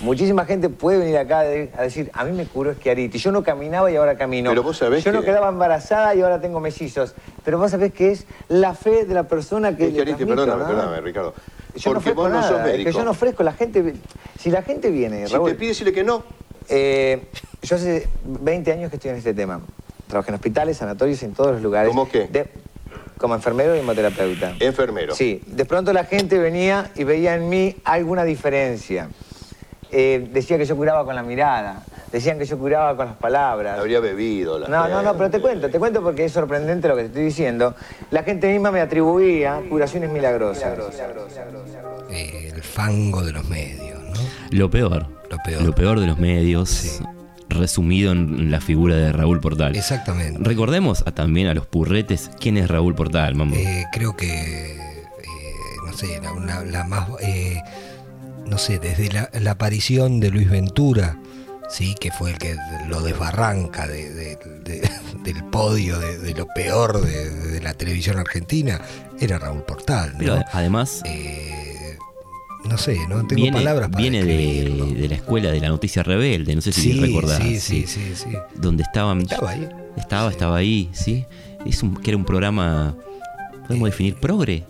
Muchísima 0.01 0.45
gente 0.45 0.69
puede 0.69 0.99
venir 0.99 1.17
acá 1.17 1.41
de- 1.41 1.71
a 1.77 1.83
decir, 1.83 2.11
a 2.13 2.25
mí 2.25 2.33
me 2.33 2.45
curó 2.47 2.75
Schiariti. 2.75 3.17
Yo 3.19 3.33
no 3.33 3.43
caminaba 3.43 3.91
y 3.91 3.97
ahora 3.97 4.17
camino. 4.19 4.51
Pero 4.51 4.63
vos 4.63 4.77
sabés 4.77 5.03
Yo 5.05 5.11
no 5.13 5.21
que- 5.21 5.27
quedaba 5.27 5.49
embarazada 5.49 6.15
y 6.15 6.21
ahora 6.21 6.41
tengo 6.41 6.61
mellizos. 6.61 7.15
Pero 7.45 7.59
vos 7.59 7.71
sabés 7.71 7.93
que 7.93 8.11
es 8.13 8.27
la 8.49 8.75
fe 8.75 9.05
de 9.07 9.15
la 9.15 9.23
persona 9.25 9.75
que. 9.75 9.85
le 9.85 9.91
Schiariti, 9.93 10.17
transmito, 10.25 10.43
perdóname, 10.43 10.63
¿no? 10.63 10.69
perdóname, 10.69 11.01
Ricardo. 11.01 11.35
Yo 11.77 11.93
Porque 11.93 12.13
vos 12.13 12.31
no 12.31 12.43
sos 12.43 12.63
médico. 12.63 12.91
que 12.91 12.97
yo 12.97 13.05
no 13.05 13.11
ofrezco. 13.13 13.43
La 13.43 13.53
gente, 13.53 13.95
si 14.39 14.51
la 14.51 14.63
gente 14.63 14.91
viene, 14.91 15.27
Si 15.29 15.33
te 15.35 15.55
pide 15.55 15.69
decirle 15.69 15.93
que 15.93 16.05
no, 16.05 16.25
eh, 16.69 17.27
yo 17.63 17.77
hace 17.77 18.07
20 18.25 18.73
años 18.73 18.91
que 18.91 18.97
estoy 18.97 19.11
en 19.13 19.17
este 19.19 19.33
tema. 19.35 19.61
Trabajé 20.09 20.31
en 20.31 20.35
hospitales, 20.37 20.77
sanatorios, 20.77 21.23
en 21.23 21.33
todos 21.33 21.53
los 21.53 21.63
lugares. 21.63 21.89
¿Cómo 21.91 22.09
qué? 22.09 22.29
De- 22.29 22.47
como 23.19 23.35
enfermero 23.35 23.75
y 23.75 23.79
hemoterapeuta. 23.81 24.55
enfermero. 24.61 25.15
Sí, 25.15 25.43
de 25.47 25.65
pronto 25.65 25.93
la 25.95 26.05
gente 26.05 26.39
venía 26.39 26.91
y 26.97 27.05
veía 27.05 27.35
en 27.35 27.49
mí 27.49 27.77
alguna 27.85 28.25
diferencia. 28.25 29.09
Eh, 29.93 30.29
decía 30.33 30.59
que 30.59 30.65
yo 30.65 30.77
curaba 30.77 31.05
con 31.05 31.15
la 31.15 31.23
mirada, 31.23 31.83
decían 32.13 32.39
que 32.39 32.45
yo 32.45 32.59
curaba 32.59 32.97
con 32.97 33.07
las 33.07 33.17
palabras. 33.17 33.79
Habría 33.79 34.01
bebido. 34.01 34.59
la 34.59 34.69
No, 34.69 34.89
no, 34.89 35.03
no, 35.03 35.17
pero 35.17 35.31
te 35.31 35.41
cuento, 35.41 35.69
te 35.71 35.79
cuento 35.79 36.03
porque 36.03 36.25
es 36.25 36.33
sorprendente 36.33 36.89
lo 36.89 36.97
que 36.97 37.03
te 37.03 37.07
estoy 37.09 37.25
diciendo. 37.25 37.75
La 38.11 38.23
gente 38.25 38.51
misma 38.53 38.71
me 38.73 38.81
atribuía 38.81 39.61
curaciones 39.69 40.11
milagrosas. 40.11 40.77
Eh, 42.11 42.53
el 42.55 42.63
fango 42.63 43.23
de 43.25 43.33
los 43.33 43.49
medios, 43.49 44.03
¿no? 44.03 44.21
Lo 44.51 44.71
peor. 44.71 45.07
Lo 45.31 45.39
peor. 45.45 45.63
Lo 45.63 45.73
peor 45.75 46.01
de 46.01 46.07
los 46.07 46.19
medios, 46.19 47.01
resumido 47.49 48.13
en 48.13 48.51
la 48.51 48.61
figura 48.61 48.95
de 48.97 49.13
Raúl 49.13 49.41
Portal. 49.41 49.75
Exactamente. 49.77 50.39
Recordemos 50.43 51.03
a- 51.07 51.13
también 51.13 51.49
a 51.49 51.55
los 51.55 51.67
purretes 51.67 52.31
quién 52.41 52.57
es 52.57 52.69
Raúl 52.69 52.95
Portal, 52.95 53.35
mamá. 53.35 53.57
Eh, 53.57 53.85
creo 53.93 54.17
que, 54.17 54.73
eh, 54.77 54.77
no 55.85 55.93
sé, 55.93 56.21
la, 56.23 56.33
una- 56.33 56.65
la 56.65 56.85
más, 56.85 57.09
eh, 57.23 57.61
no 58.47 58.59
sé, 58.59 58.79
desde 58.79 59.11
la, 59.13 59.31
la 59.41 59.53
aparición 59.53 60.21
de 60.21 60.31
Luis 60.31 60.49
Ventura, 60.51 61.19
sí, 61.69 61.95
que 62.01 62.11
fue 62.11 62.31
el 62.31 62.39
que 62.39 62.57
lo 62.89 63.03
desbarranca 63.03 63.87
de- 63.87 64.11
de- 64.13 64.37
de- 64.65 64.91
del 65.25 65.45
podio 65.45 65.99
de, 65.99 66.35
lo 66.35 66.47
peor 66.55 67.01
de, 67.05 67.61
la 67.61 67.75
televisión 67.75 68.19
argentina, 68.19 68.81
era 69.19 69.39
Raúl 69.39 69.63
Portal, 69.65 70.13
¿no? 70.13 70.19
Pero 70.19 70.35
ade- 70.37 70.47
además 70.53 71.03
Eh, 71.05 71.97
no 72.69 72.79
sé, 72.79 72.97
no 73.09 73.27
tengo 73.27 73.43
viene, 73.43 73.53
palabras 73.57 73.89
para 73.91 74.01
viene 74.01 74.25
de, 74.25 74.95
de 74.97 75.09
la 75.09 75.15
escuela 75.17 75.51
de 75.51 75.61
la 75.61 75.69
noticia 75.69 76.03
rebelde, 76.03 76.55
no 76.55 76.61
sé 76.61 76.73
si 76.73 76.93
sí, 76.93 77.01
recordás. 77.01 77.39
sí, 77.39 77.61
sí, 77.61 77.87
sí, 77.87 78.13
sí. 78.15 78.31
Donde 78.57 78.83
estaban. 78.83 79.21
Estaba 79.23 79.51
ahí. 79.51 79.69
Estaba, 79.97 80.29
Sí. 80.31 80.35
estaba 80.35 80.57
ahí, 80.57 80.91
sí. 80.93 81.25
Es 81.65 81.83
un, 81.83 81.97
que 81.97 82.11
era 82.11 82.17
un 82.19 82.25
programa. 82.25 82.97
¿Podemos 83.67 83.89
definir 83.91 84.15
progre? 84.17 84.65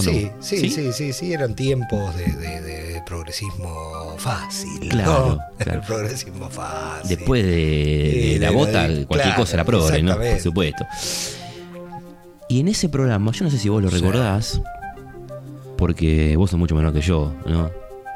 Sí, 0.00 0.30
sí, 0.40 0.70
sí, 0.70 0.92
sí, 0.92 1.12
sí, 1.12 1.32
eran 1.32 1.54
tiempos 1.54 2.14
de, 2.16 2.26
de- 2.32 2.60
de 2.60 3.02
progresismo 3.06 4.14
fácil. 4.18 4.88
Claro, 4.88 5.36
¿no? 5.36 5.56
claro. 5.64 5.80
El 5.80 5.86
progresismo 5.86 6.50
fácil. 6.50 7.08
Después 7.16 7.44
de, 7.44 8.36
la 8.40 8.50
bota, 8.50 8.86
cualquier 8.86 9.06
claro, 9.06 9.36
cosa 9.36 9.54
era 9.54 9.64
progre, 9.64 10.02
¿no? 10.02 10.16
Por 10.16 10.40
supuesto. 10.40 10.84
Y 12.48 12.60
en 12.60 12.68
ese 12.68 12.88
programa, 12.88 13.30
yo 13.32 13.44
no 13.44 13.50
sé 13.50 13.58
si 13.58 13.68
vos 13.68 13.82
lo 13.82 13.88
recordás, 13.90 14.60
porque 15.76 16.36
vos 16.36 16.50
sos 16.50 16.58
mucho 16.58 16.74
menor 16.74 16.92
que 16.92 17.00
yo, 17.00 17.32
¿no? 17.46 17.70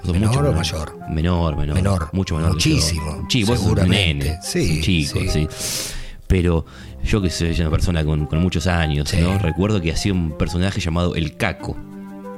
Sos 0.05 0.13
¿Menor 0.15 0.35
mucho 0.35 0.49
o 0.51 0.53
mayor? 0.53 0.99
Menor, 1.11 1.57
menor. 1.57 1.75
Menor, 1.77 2.09
Mucho 2.13 2.35
menor. 2.37 2.51
que 2.51 2.55
muchísimo, 2.55 3.19
yo. 3.21 3.27
Sí, 3.31 3.45
vos 3.45 3.61
sos 3.61 3.69
un 3.73 3.89
nene. 3.89 4.39
Sí, 4.43 4.77
un 4.79 4.83
chico, 4.83 5.21
sí. 5.21 5.29
sí. 5.29 5.49
Pero 6.33 6.64
yo 7.05 7.20
que 7.20 7.28
soy 7.28 7.53
una 7.61 7.68
persona 7.70 8.03
con, 8.07 8.24
con 8.26 8.41
muchos 8.41 8.66
años, 8.66 9.11
Sí. 9.11 9.18
¿no? 9.20 9.39
Recuerdo 9.39 9.83
que 9.83 9.93
hacía 9.93 10.12
un 10.14 10.33
personaje 10.39 10.80
llamado 10.80 11.14
El 11.14 11.37
Caco 11.37 11.76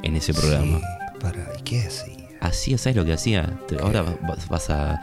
en 0.03 0.17
ese 0.17 0.35
programa. 0.35 0.79
Sí, 0.79 0.85
para, 1.21 1.49
¿y 1.59 1.63
qué 1.63 1.83
hacía? 1.87 2.15
Hacía, 2.41 2.77
¿sabes 2.77 2.97
lo 2.97 3.05
que 3.05 3.13
hacía? 3.13 3.57
Ahora 3.81 4.03
vas, 4.03 4.49
vas 4.49 4.69
a, 4.71 4.95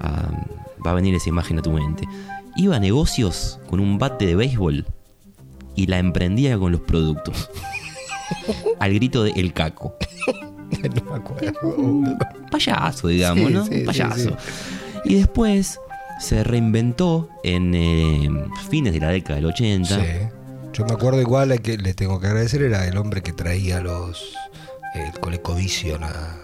a- 0.00 0.28
Va 0.84 0.90
a 0.90 0.94
venir 0.94 1.14
esa 1.14 1.28
imagen 1.28 1.60
a 1.60 1.62
tu 1.62 1.70
mente. 1.70 2.02
Iba 2.56 2.74
a 2.76 2.80
negocios 2.80 3.60
con 3.70 3.78
un 3.78 3.98
bate 3.98 4.26
de 4.26 4.34
béisbol 4.34 4.84
y 5.76 5.86
la 5.86 5.98
emprendía 6.00 6.58
con 6.58 6.72
los 6.72 6.80
productos. 6.80 7.48
Al 8.80 8.92
grito 8.94 9.22
de 9.22 9.30
El 9.36 9.52
Caco. 9.52 9.94
no 10.96 11.10
me 11.12 11.16
acuerdo. 11.16 12.16
Payaso, 12.50 13.06
digamos, 13.06 13.46
Sí, 13.68 13.76
¿no? 13.78 13.86
Payaso. 13.86 14.36
Y 15.04 15.14
después 15.14 15.78
se 16.22 16.44
reinventó 16.44 17.28
en 17.42 17.74
eh, 17.74 18.30
fines 18.70 18.92
de 18.92 19.00
la 19.00 19.08
década 19.08 19.36
del 19.36 19.46
80. 19.46 19.94
Sí. 19.94 20.02
Yo 20.72 20.86
me 20.86 20.92
acuerdo 20.92 21.20
igual 21.20 21.52
a 21.52 21.58
que 21.58 21.76
le 21.76 21.92
tengo 21.94 22.20
que 22.20 22.28
agradecer, 22.28 22.62
era 22.62 22.86
el 22.86 22.96
hombre 22.96 23.22
que 23.22 23.32
traía 23.32 23.80
los 23.80 24.34
el 24.94 25.18
Colecovision 25.20 26.04
a, 26.04 26.38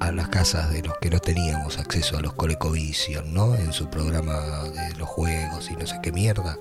a 0.00 0.12
las 0.12 0.28
casas 0.28 0.72
de 0.72 0.82
los 0.82 0.98
que 0.98 1.08
no 1.08 1.18
teníamos 1.18 1.78
acceso 1.78 2.18
a 2.18 2.20
los 2.20 2.34
Colecovision, 2.34 3.32
¿no? 3.32 3.54
En 3.54 3.72
su 3.72 3.88
programa 3.88 4.64
de 4.64 4.94
los 4.96 5.08
juegos 5.08 5.70
y 5.70 5.76
no 5.76 5.86
sé 5.86 5.98
qué 6.02 6.12
mierda. 6.12 6.58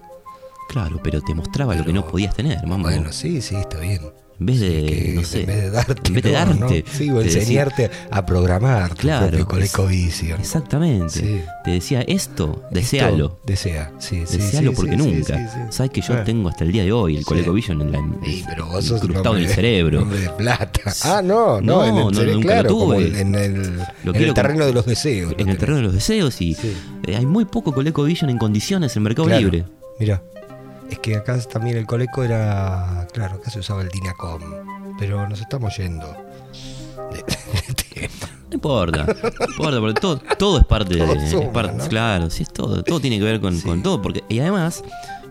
Claro, 0.70 1.00
pero 1.04 1.22
te 1.22 1.36
mostraba 1.36 1.76
lo 1.76 1.84
que 1.84 1.94
no 1.94 2.08
podías 2.08 2.36
tener, 2.36 2.66
mamá. 2.66 2.90
Bueno, 2.90 3.12
sí, 3.12 3.42
sí, 3.42 3.56
está 3.56 3.80
bien. 3.80 4.02
En 4.44 4.46
vez 4.48 4.60
de, 4.60 4.86
que 4.86 5.12
no 5.16 5.24
sé, 5.24 5.40
en 5.42 5.46
vez 5.48 5.56
de 5.64 5.70
darte, 5.72 6.02
en 6.10 6.14
vez 6.16 6.24
de 6.24 6.32
¿no? 6.32 6.38
darte, 6.38 6.84
¿no? 6.86 6.92
Sí, 6.92 7.10
o 7.10 7.20
decía- 7.20 7.40
enseñarte 7.42 7.90
a 8.12 8.26
programar 8.26 8.90
tu 8.90 8.96
Claro, 8.98 9.28
propio 9.28 9.40
es- 9.40 9.72
ColecoVision. 9.72 10.40
Exactamente. 10.42 11.10
Sí. 11.20 11.42
Te 11.64 11.72
decía 11.72 12.02
esto, 12.02 12.64
desealo. 12.72 13.40
Desea, 13.46 13.94
sí, 14.00 14.24
sí. 14.26 14.38
Desealo 14.38 14.74
porque 14.74 14.98
nunca. 14.98 15.72
Sabes 15.72 15.92
que 15.92 16.02
yo 16.02 16.14
Ah. 16.16 16.24
tengo 16.26 16.50
hasta 16.50 16.66
el 16.66 16.72
día 16.74 16.84
de 16.84 16.92
hoy 16.92 17.16
el. 17.18 17.24
ColecoVision 17.24 17.82
en 17.82 17.92
la 17.94 18.00
Sí, 18.26 18.44
pero 18.48 18.66
vos 18.68 18.84
sos 18.84 19.02
incrustado 19.04 19.38
en 19.38 19.44
el 19.44 19.50
cerebro. 19.50 20.04
de 20.04 20.30
plata. 20.38 20.94
Ah, 21.06 21.22
no, 21.24 21.62
no, 21.62 21.86
No, 21.86 22.10
en 22.10 22.28
el 22.30 22.34
nunca 22.36 22.62
lo 22.64 22.68
tuve. 22.70 23.20
en 23.22 23.36
el, 23.36 23.80
en 24.04 24.34
terreno 24.34 24.66
de 24.66 24.74
los 24.74 24.86
deseos. 24.86 25.34
en 25.38 25.48
el 25.50 25.58
terreno 25.58 25.78
de 25.78 25.84
los 25.84 25.94
deseos 25.94 26.42
y 26.42 26.54
Sí. 26.54 26.74
eh, 27.08 27.16
hay 27.16 27.26
muy 27.26 27.46
poco 27.46 27.74
ColecoVision 27.74 28.30
en 28.30 28.38
condiciones 28.38 28.96
en 28.98 29.04
Mercado 29.04 29.30
Libre. 29.30 29.64
Mira, 30.00 30.22
es 30.94 31.00
que 31.00 31.16
acá 31.16 31.38
también 31.42 31.78
el 31.78 31.86
Coleco 31.86 32.24
era, 32.24 33.08
claro, 33.14 33.36
acá 33.36 33.50
se 33.52 33.60
usaba 33.60 33.82
el 33.82 33.90
Dinacom, 33.90 34.42
pero 34.98 35.28
nos 35.28 35.42
estamos 35.42 35.76
yendo 35.78 36.08
de, 37.12 37.18
de 37.68 37.74
tema. 37.74 38.30
No 38.50 38.56
importa, 38.56 39.06
no 39.06 39.46
importa, 39.48 39.80
porque 39.80 40.00
todo, 40.02 40.18
todo 40.38 40.60
es 40.60 40.66
parte 40.66 40.98
Todo 40.98 41.16
de. 41.16 41.24
es 41.26 41.32
suma, 41.32 41.52
parte- 41.52 41.78
¿no? 41.78 41.88
Claro, 41.88 42.30
sí, 42.30 42.44
es 42.44 42.54
todo. 42.54 42.84
Todo 42.84 43.00
tiene 43.00 43.18
que 43.18 43.24
ver 43.26 43.42
con, 43.42 43.56
Sí. 43.58 43.68
con 43.68 43.82
todo. 43.82 44.02
Porque, 44.02 44.24
y 44.30 44.40
además, 44.40 44.84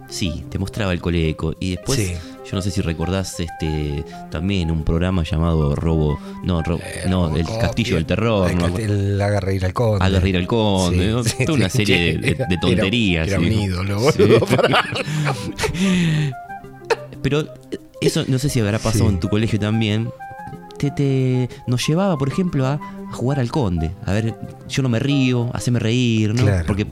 sí, 0.09 0.45
te 0.51 0.59
mostraba 0.59 0.93
el 0.93 1.01
coleco. 1.01 1.55
Y 1.61 1.77
después, 1.77 1.99
Sí. 1.99 2.15
Yo 2.45 2.57
no 2.57 2.63
sé 2.63 2.71
si 2.71 2.81
recordás 2.81 3.39
este 3.41 4.05
también 4.31 4.71
un 4.71 4.85
programa 4.85 5.23
llamado 5.25 5.75
Robo. 5.77 6.19
No, 6.45 6.61
Eh, 6.61 7.05
no 7.09 7.37
el 7.37 7.47
Castillo 7.47 7.97
del 7.97 8.07
Terror. 8.07 8.51
El, 8.51 8.59
no, 8.59 8.67
el 8.79 9.21
Haga 9.21 9.41
reír 9.41 9.65
al 9.65 9.73
conde. 9.73 10.05
Haga 10.05 10.21
reír 10.21 10.37
al 10.37 10.47
conde, 10.47 11.09
¿no? 11.09 11.23
Toda 11.47 11.55
una 11.55 11.69
serie 11.69 12.19
de- 12.19 12.31
Era- 12.31 12.47
tonterías, 12.61 13.29
Era, 13.29 13.39
sí. 13.39 13.45
un 13.47 13.53
ídolo, 13.53 14.13
Sí. 14.13 14.23
boludo. 14.23 14.47
Pero 17.23 17.45
eso 18.01 18.25
no 18.27 18.39
sé 18.39 18.49
si 18.49 18.61
habrá 18.61 18.79
pasado 18.79 19.09
Sí. 19.09 19.15
en 19.15 19.21
tu 19.21 19.29
colegio 19.29 19.59
también. 19.59 20.11
Te, 20.79 20.91
te- 20.91 21.49
nos 21.69 21.87
llevaba, 21.87 22.19
por 22.19 22.29
ejemplo, 22.29 22.67
a, 22.67 22.75
a 22.75 23.13
jugar 23.13 23.39
al 23.39 23.51
conde. 23.51 23.93
A 24.05 24.13
ver, 24.13 24.35
yo 24.69 24.83
no 24.83 24.89
me 24.89 24.99
río, 24.99 25.49
haceme 25.55 25.79
reír, 25.79 26.35
¿no? 26.35 26.43
Claro. 26.43 26.65
Porque 26.67 26.87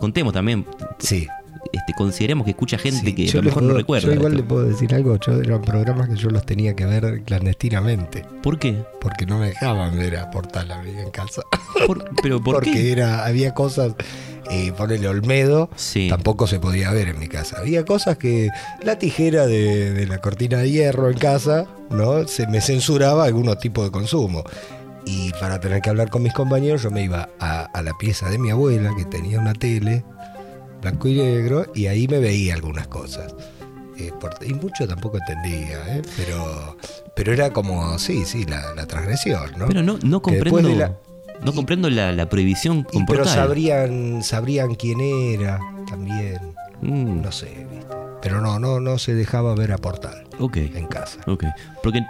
contemos 0.00 0.32
también, 0.32 0.66
Sí. 0.98 1.28
Este, 1.72 1.92
consideremos 1.96 2.44
que 2.44 2.50
escucha 2.50 2.78
gente 2.78 3.00
sí, 3.06 3.14
que 3.14 3.22
a 3.24 3.26
yo 3.26 3.38
lo 3.42 3.44
mejor 3.44 3.62
puedo- 3.62 3.72
no 3.72 3.78
recuerda. 3.78 4.06
Yo 4.08 4.14
igual 4.14 4.32
esto. 4.32 4.42
le 4.42 4.48
puedo 4.48 4.64
decir 4.64 4.94
algo, 4.94 5.18
yo 5.18 5.40
eran 5.40 5.62
programas 5.62 6.08
que 6.08 6.16
yo 6.16 6.30
los 6.30 6.44
tenía 6.46 6.74
que 6.74 6.86
ver 6.86 7.22
clandestinamente, 7.24 8.24
¿Por 8.42 8.58
qué? 8.58 8.84
porque 9.00 9.26
no 9.26 9.38
me 9.38 9.46
dejaban 9.48 9.96
ver 9.96 10.16
a 10.16 10.30
Portal 10.30 10.70
a 10.72 10.82
mí 10.82 10.90
en 10.90 11.10
casa. 11.10 11.42
Por- 11.86 12.04
¿Pero 12.22 12.42
por 12.42 12.54
porque 12.56 12.72
qué? 12.72 12.92
era 12.92 13.24
había 13.24 13.54
cosas 13.54 13.94
eh, 14.50 14.72
ponerle 14.76 15.08
Olmedo, 15.08 15.70
Sí. 15.74 16.08
tampoco 16.08 16.46
se 16.46 16.60
podía 16.60 16.90
ver 16.92 17.08
en 17.08 17.18
mi 17.18 17.26
casa. 17.28 17.56
Había 17.58 17.84
cosas 17.84 18.16
que 18.16 18.48
la 18.84 18.96
tijera 18.98 19.46
de, 19.46 19.92
de 19.92 20.06
la 20.06 20.18
cortina 20.18 20.58
de 20.58 20.70
hierro 20.70 21.10
en 21.10 21.18
casa, 21.18 21.66
¿no? 21.90 22.28
Se 22.28 22.46
me 22.46 22.60
censuraba 22.60 23.24
algunos 23.24 23.58
tipos 23.58 23.84
de 23.84 23.90
consumo. 23.90 24.44
Y 25.04 25.30
para 25.40 25.58
tener 25.60 25.82
que 25.82 25.90
hablar 25.90 26.10
con 26.10 26.22
mis 26.22 26.32
compañeros, 26.32 26.82
yo 26.82 26.90
me 26.92 27.02
iba 27.02 27.28
a, 27.40 27.62
a 27.64 27.82
la 27.82 27.92
pieza 27.98 28.28
de 28.30 28.38
mi 28.38 28.50
abuela, 28.50 28.92
que 28.96 29.04
tenía 29.04 29.40
una 29.40 29.52
tele, 29.52 30.04
blanco 30.86 31.08
y 31.08 31.14
negro, 31.16 31.66
y 31.74 31.86
ahí 31.86 32.06
me 32.06 32.18
veía 32.20 32.54
algunas 32.54 32.86
cosas. 32.86 33.34
Eh, 33.98 34.12
por- 34.20 34.36
y 34.46 34.52
mucho 34.54 34.86
tampoco 34.86 35.18
entendía, 35.18 35.96
¿eh? 35.96 36.02
pero, 36.16 36.76
pero 37.16 37.32
era 37.32 37.50
como, 37.52 37.98
sí, 37.98 38.24
sí, 38.24 38.44
la, 38.44 38.72
la 38.74 38.86
transgresión, 38.86 39.50
¿no? 39.56 39.66
Pero 39.66 39.82
no, 39.82 39.98
no 40.04 40.22
comprendo. 40.22 40.68
de 40.68 40.76
la- 40.76 40.96
no 41.44 41.52
comprendo 41.52 41.90
la, 41.90 42.12
la 42.12 42.28
prohibición 42.28 42.78
y- 42.78 42.82
pero 42.82 42.92
comportal. 42.98 43.34
sabrían, 43.34 44.22
sabrían 44.22 44.74
quién 44.74 45.00
era 45.00 45.58
también, 45.88 46.38
Mm, 46.82 47.22
no 47.22 47.32
sé, 47.32 47.66
¿viste? 47.70 47.86
Pero 48.22 48.40
no, 48.42 48.58
no, 48.60 48.80
no 48.80 48.98
se 48.98 49.14
dejaba 49.14 49.54
ver 49.54 49.72
a 49.72 49.78
Portal 49.78 50.24
ok. 50.38 50.56
en 50.58 50.86
casa. 50.86 51.20
Ok. 51.26 51.44
Porque 51.82 52.02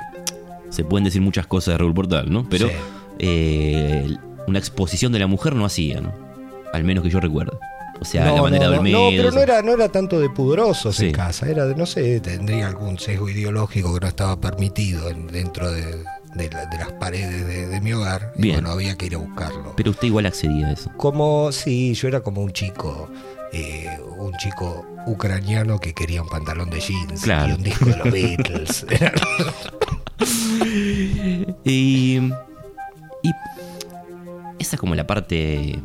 se 0.70 0.82
pueden 0.84 1.04
decir 1.04 1.22
muchas 1.22 1.46
cosas 1.46 1.74
de 1.74 1.78
Raúl 1.78 1.94
Portal, 1.94 2.30
¿no? 2.32 2.48
Pero 2.50 2.66
Sí. 2.68 2.74
eh, 3.20 4.16
una 4.48 4.58
exposición 4.58 5.12
de 5.12 5.20
la 5.20 5.28
mujer 5.28 5.54
no 5.54 5.64
hacía, 5.64 6.00
¿no? 6.00 6.12
Al 6.72 6.82
menos 6.84 7.04
que 7.04 7.10
yo 7.10 7.20
recuerdo. 7.20 7.58
O 8.00 8.04
sea, 8.04 8.26
la 8.26 8.36
no, 8.36 8.42
manera 8.42 8.66
no, 8.66 8.70
de 8.72 8.78
Olmedo. 8.78 8.98
no, 8.98 9.08
pero 9.16 9.30
no 9.30 9.40
era, 9.40 9.62
no 9.62 9.72
era 9.72 9.88
tanto 9.90 10.20
de 10.20 10.28
pudorosos 10.30 10.96
Sí. 10.96 11.06
en 11.06 11.12
casa, 11.12 11.48
era 11.48 11.64
de, 11.66 11.74
no 11.74 11.86
sé, 11.86 12.20
tendría 12.20 12.68
algún 12.68 12.98
sesgo 12.98 13.28
ideológico 13.28 13.94
que 13.94 14.00
no 14.00 14.06
estaba 14.08 14.38
permitido 14.40 15.08
en- 15.08 15.26
dentro 15.28 15.70
de, 15.70 16.04
de 16.34 16.50
la- 16.50 16.66
de 16.66 16.78
las 16.78 16.92
paredes 16.92 17.46
de, 17.46 17.66
de 17.68 17.80
mi 17.80 17.92
hogar. 17.94 18.32
Y 18.36 18.42
Bien. 18.42 18.56
bueno, 18.56 18.70
había 18.70 18.96
que 18.96 19.06
ir 19.06 19.14
a 19.14 19.18
buscarlo. 19.18 19.72
Pero 19.76 19.90
usted 19.92 20.08
igual 20.08 20.26
accedía 20.26 20.68
a 20.68 20.72
eso. 20.72 20.90
Como, 20.96 21.50
sí, 21.52 21.94
yo 21.94 22.08
era 22.08 22.20
como 22.20 22.42
un 22.42 22.52
chico, 22.52 23.08
eh, 23.52 23.88
un 24.18 24.32
chico 24.36 24.84
ucraniano 25.06 25.78
que 25.78 25.94
quería 25.94 26.20
un 26.22 26.28
pantalón 26.28 26.68
de 26.68 26.80
jeans 26.80 27.22
Claro. 27.22 27.48
y 27.50 27.52
un 27.56 27.62
disco 27.62 27.84
de 27.86 27.96
los 27.96 28.10
Beatles. 28.12 28.86
Y, 31.64 32.16
y 33.22 33.30
esa 34.58 34.76
es 34.76 34.80
como 34.80 34.94
la 34.94 35.06
parte, 35.06 35.78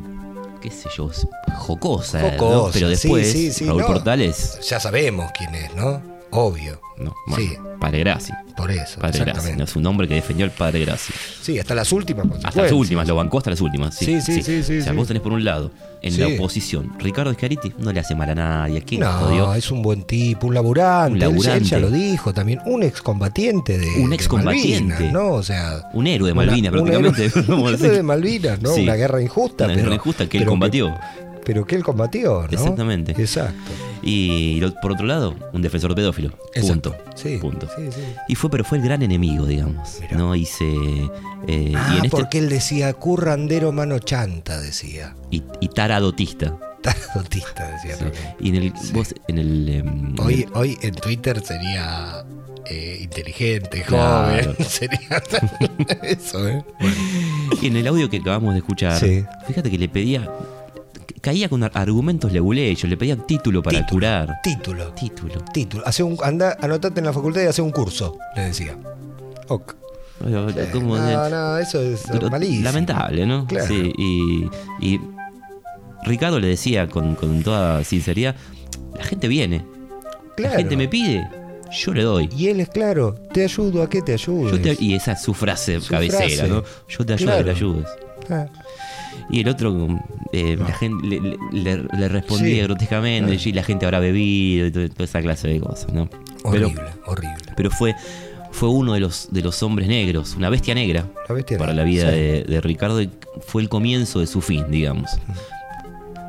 qué 0.61 0.71
sé 0.71 0.89
yo, 0.95 1.09
jocosa. 1.57 2.19
Pero 2.37 2.71
sí, 2.71 2.85
después, 2.85 3.31
sí, 3.31 3.51
sí, 3.51 3.65
Raúl 3.65 3.81
no. 3.81 3.87
Portales, 3.87 4.59
ya 4.61 4.79
sabemos 4.79 5.31
quién 5.37 5.53
es, 5.55 5.75
¿no? 5.75 6.10
Obvio. 6.31 6.79
no, 6.97 7.13
bueno, 7.27 7.43
Sí. 7.45 7.57
Padre 7.79 7.99
Graci. 8.01 8.31
Por 8.55 8.69
eso, 8.69 8.99
Padre 8.99 9.19
exactamente. 9.21 9.63
es 9.63 9.75
un 9.75 9.85
hombre 9.87 10.07
que 10.07 10.13
defendió 10.13 10.45
al 10.45 10.51
Padre 10.51 10.81
Graci. 10.85 11.11
Sí, 11.41 11.57
hasta 11.57 11.73
las 11.73 11.91
últimas 11.91 12.27
Hasta 12.43 12.61
las 12.61 12.71
últimas, 12.71 13.07
lo 13.07 13.15
bancó 13.15 13.39
hasta 13.39 13.49
las 13.49 13.59
últimas. 13.61 13.95
Sí, 13.95 14.05
Sí, 14.05 14.21
sí, 14.21 14.43
sí, 14.43 14.61
sí, 14.63 14.77
O 14.79 14.83
sea, 14.83 14.93
vos 14.93 15.07
tenés 15.07 15.23
por 15.23 15.31
un 15.33 15.43
lado, 15.43 15.71
en 16.03 16.19
la 16.19 16.27
oposición, 16.27 16.93
Ricardo 16.99 17.33
Schiaretti 17.33 17.73
no 17.79 17.91
le 17.91 17.99
hace 18.01 18.13
mal 18.15 18.29
a 18.29 18.35
nadie. 18.35 18.77
¿A 18.79 18.81
quién 18.81 19.01
jodió? 19.03 19.47
No, 19.47 19.53
es 19.55 19.71
un 19.71 19.81
buen 19.81 20.03
tipo, 20.03 20.45
un 20.47 20.53
laburante. 20.53 21.11
Un 21.11 21.15
Él- 21.15 21.23
Él, 21.23 21.29
laburante. 21.29 21.65
ya 21.65 21.79
lo 21.79 21.89
dijo 21.89 22.33
también. 22.33 22.59
Un 22.65 22.83
excombatiente 22.83 23.79
de. 23.79 23.87
Un 24.01 24.09
de 24.11 24.15
excombatiente. 24.15 24.93
Malvinas, 24.93 25.13
¿no? 25.13 25.31
O 25.31 25.43
sea. 25.43 25.89
Un 25.93 26.05
héroe 26.07 26.27
de 26.27 26.33
una- 26.33 26.45
Malvinas, 26.45 26.73
un 26.73 26.83
prácticamente. 26.85 27.25
héroe- 27.39 27.55
un 27.63 27.73
héroe 27.73 27.89
de 27.89 28.03
Malvinas, 28.03 28.61
¿no? 28.61 28.73
Una 28.75 28.95
guerra 28.95 29.21
injusta. 29.23 29.65
Una 29.65 29.73
pero, 29.73 29.83
guerra 29.85 29.95
injusta 29.95 30.29
que 30.29 30.37
él 30.37 30.45
combatió. 30.45 30.95
Pero 31.45 31.65
que 31.65 31.75
él 31.75 31.83
combatió, 31.83 32.41
¿no? 32.41 32.47
Exactamente. 32.49 33.11
Exacto. 33.17 33.71
Y 34.03 34.61
por 34.81 34.91
otro 34.93 35.05
lado, 35.05 35.35
un 35.53 35.61
defensor 35.61 35.93
pedófilo. 35.93 36.31
Punto. 36.59 36.95
Sí, 37.15 37.37
Punto. 37.37 37.67
sí, 37.75 37.89
sí. 37.91 38.01
Y 38.27 38.35
fue, 38.35 38.49
pero 38.49 38.63
fue 38.63 38.79
el 38.79 38.83
gran 38.83 39.01
enemigo, 39.03 39.45
digamos. 39.45 39.99
Mirá. 40.01 40.17
¿no? 40.17 40.35
Y 40.35 40.45
se. 40.45 40.65
eh, 41.47 41.73
Ah, 41.75 41.91
y 41.95 41.97
en 41.99 42.05
este. 42.05 42.09
porque 42.09 42.39
él 42.39 42.49
decía 42.49 42.93
currandero 42.93 43.71
mano 43.71 43.99
chanta, 43.99 44.59
decía. 44.59 45.15
Y, 45.29 45.43
y 45.59 45.67
taradotista. 45.69 46.57
Taradotista, 46.81 47.69
decía 47.71 47.95
también. 47.97 48.23
Y 48.39 48.49
en 48.49 48.55
el. 48.55 48.73
Vos, 48.93 49.13
en 49.27 49.37
el. 49.37 49.69
em, 49.69 50.15
Hoy, 50.19 50.47
hoy 50.53 50.77
en 50.81 50.95
Twitter 50.95 51.39
sería 51.45 52.25
eh, 52.65 52.99
inteligente, 53.01 53.83
Claro. 53.83 54.31
joven. 54.53 54.55
Sería 54.67 55.21
eso, 56.03 56.47
¿eh? 56.47 56.63
Y 57.61 57.67
en 57.67 57.75
el 57.77 57.87
audio 57.87 58.09
que 58.09 58.17
acabamos 58.17 58.53
de 58.53 58.59
escuchar, 58.59 58.99
Sí. 58.99 59.23
fíjate 59.47 59.69
que 59.69 59.77
le 59.77 59.89
pedía. 59.89 60.27
Caía 61.21 61.47
con 61.49 61.63
ar- 61.63 61.71
argumentos 61.75 62.31
leguleyos, 62.31 62.83
le 62.89 62.97
pedían 62.97 63.25
título 63.27 63.61
para 63.61 63.79
Título, 63.79 63.89
curar. 63.99 64.39
Título. 64.43 64.91
Título. 64.93 65.41
Título. 65.53 65.83
Hace 65.85 66.01
un, 66.03 66.17
anda, 66.23 66.57
anotate 66.61 66.99
en 66.99 67.05
la 67.05 67.13
facultad 67.13 67.41
y 67.43 67.45
hace 67.45 67.61
un 67.61 67.71
curso, 67.71 68.17
le 68.35 68.43
decía. 68.45 68.75
Ok. 69.47 69.75
Pero, 70.23 70.49
Eh, 70.49 70.69
¿cómo 70.73 70.97
no, 70.97 71.03
de- 71.05 71.29
no, 71.29 71.57
eso 71.57 71.79
es 71.81 72.03
malísimo. 72.29 72.63
lamentable, 72.63 73.25
¿no? 73.25 73.45
Claro. 73.47 73.67
Sí, 73.67 73.93
y, 73.97 74.49
y 74.79 74.99
Ricardo 76.03 76.39
le 76.39 76.47
decía 76.47 76.87
con, 76.87 77.15
con 77.15 77.43
toda 77.43 77.83
sinceridad, 77.83 78.35
la 78.97 79.03
gente 79.03 79.27
viene, 79.27 79.63
Claro. 80.35 80.53
la 80.53 80.59
gente 80.59 80.77
me 80.77 80.87
pide, 80.87 81.27
yo 81.71 81.93
le 81.93 82.03
doy. 82.03 82.29
Y 82.35 82.47
él 82.47 82.59
es 82.61 82.69
claro, 82.69 83.13
te 83.33 83.43
ayudo, 83.43 83.83
¿a 83.83 83.89
qué 83.89 84.01
te 84.01 84.13
ayudo? 84.13 84.57
Y 84.79 84.95
esa 84.95 85.11
es 85.13 85.21
su 85.21 85.33
frase 85.35 85.79
Su 85.81 85.89
cabecera, 85.89 86.25
frase. 86.27 86.47
¿no? 86.47 86.63
Yo 86.87 87.05
te 87.05 87.13
ayudo, 87.13 87.27
Claro. 87.27 87.45
te 87.45 87.51
ayudes. 87.51 87.87
Ah, 88.29 88.45
Y 89.29 89.41
el 89.41 89.47
otro, 89.49 89.87
eh, 90.33 90.55
la 90.57 90.73
gente 90.73 91.05
le, 91.07 91.37
le- 91.51 91.77
le- 91.97 92.07
respondía 92.09 92.55
Sí. 92.55 92.61
grotescamente, 92.61 93.31
Ah. 93.33 93.41
y 93.43 93.51
la 93.53 93.63
gente 93.63 93.85
habrá 93.85 93.99
bebido 93.99 94.67
y 94.67 94.71
todo- 94.71 94.89
toda 94.89 95.05
esa 95.05 95.21
clase 95.21 95.47
de 95.47 95.59
cosas, 95.59 95.93
¿no? 95.93 96.09
Pero, 96.51 96.67
horrible, 96.67 96.83
horrible. 97.05 97.37
pero 97.55 97.69
fue, 97.71 97.95
fue 98.51 98.69
uno 98.69 98.93
de 98.93 98.99
los, 98.99 99.29
de 99.31 99.41
los 99.41 99.61
hombres 99.63 99.87
negros, 99.87 100.35
una 100.35 100.49
bestia 100.49 100.73
negra 100.75 101.05
La 101.29 101.35
bestia 101.35 101.57
para 101.57 101.71
negra, 101.73 101.83
la 101.85 101.89
vida 101.89 102.09
sí. 102.11 102.15
de, 102.17 102.43
de 102.43 102.61
Ricardo 102.61 103.01
y 103.01 103.09
fue 103.45 103.61
el 103.61 103.69
comienzo 103.69 104.19
de 104.19 104.27
su 104.27 104.41
fin, 104.41 104.65
digamos. 104.69 105.09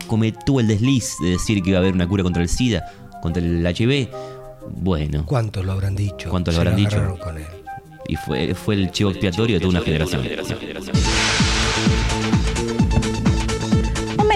Cometió 0.07 0.61
el 0.61 0.69
desliz 0.69 1.15
de 1.23 1.31
decir 1.31 1.63
que 1.63 1.71
iba 1.71 1.79
a 1.79 1.83
haber 1.83 1.95
una 1.95 2.07
cura 2.07 2.23
contra 2.23 2.43
el 2.43 2.49
SIDA, 2.49 2.85
contra 3.23 3.43
el 3.43 3.67
HIV. 3.67 4.09
Bueno, 4.77 5.25
¿Cuántos 5.27 5.65
lo 5.65 5.73
habrán 5.73 5.97
dicho? 5.97 6.29
¿Cuántos 6.31 6.55
lo 6.55 6.61
habrán 6.61 6.77
dicho? 6.77 7.19
con 7.23 7.39
él. 7.39 7.45
y 8.09 8.17
fue, 8.17 8.55
fue 8.55 8.75
el 8.75 8.91
chivo 8.91 9.11
expiatorio 9.11 9.57
de 9.57 9.61
toda 9.61 9.71
una 9.71 9.81
generación. 9.81 10.21
Un 10.21 10.27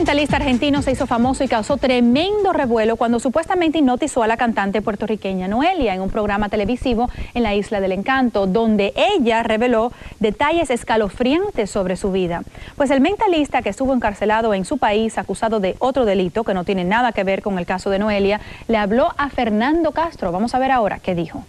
mentalista 0.07 0.37
argentino 0.37 0.83
se 0.83 0.93
hizo 0.93 1.09
famoso 1.09 1.43
y 1.43 1.49
causó 1.49 1.79
tremendo 1.79 2.53
revuelo 2.53 2.95
cuando 2.95 3.19
supuestamente 3.19 3.79
hipnotizó 3.79 4.23
a 4.23 4.29
la 4.29 4.37
cantante 4.37 4.81
puertorriqueña 4.81 5.49
Noelia 5.49 5.97
en 5.97 6.01
un 6.01 6.11
programa 6.11 6.49
televisivo 6.49 7.11
en 7.35 7.43
la 7.43 7.57
Isla 7.57 7.81
del 7.81 7.91
Encanto, 7.91 8.47
donde 8.47 8.93
ella 8.95 9.43
reveló 9.43 9.91
detalles 10.21 10.71
escalofriantes 10.71 11.73
sobre 11.73 11.97
su 11.97 12.13
vida. 12.13 12.45
Pues 12.77 12.93
el 12.93 13.01
mentalista 13.01 13.63
que 13.63 13.71
estuvo 13.71 13.93
encarcelado 13.93 14.55
en 14.55 14.65
su 14.65 14.79
país 14.79 15.19
acusado 15.19 15.59
de 15.59 15.75
otro 15.81 16.05
delito 16.05 16.45
que 16.45 16.55
no 16.55 16.63
tiene 16.63 16.85
nada 16.85 17.11
que 17.11 17.25
ver 17.25 17.43
con 17.43 17.59
el 17.59 17.67
caso 17.67 17.91
de 17.91 17.99
Noelia, 17.99 18.41
le 18.69 18.77
habló 18.77 19.13
a 19.19 19.29
Fernando 19.29 19.91
Castro. 19.91 20.31
Vamos 20.31 20.55
a 20.55 20.61
ver 20.61 20.71
ahora 20.71 21.01
qué 21.01 21.17
dijo. 21.17 21.43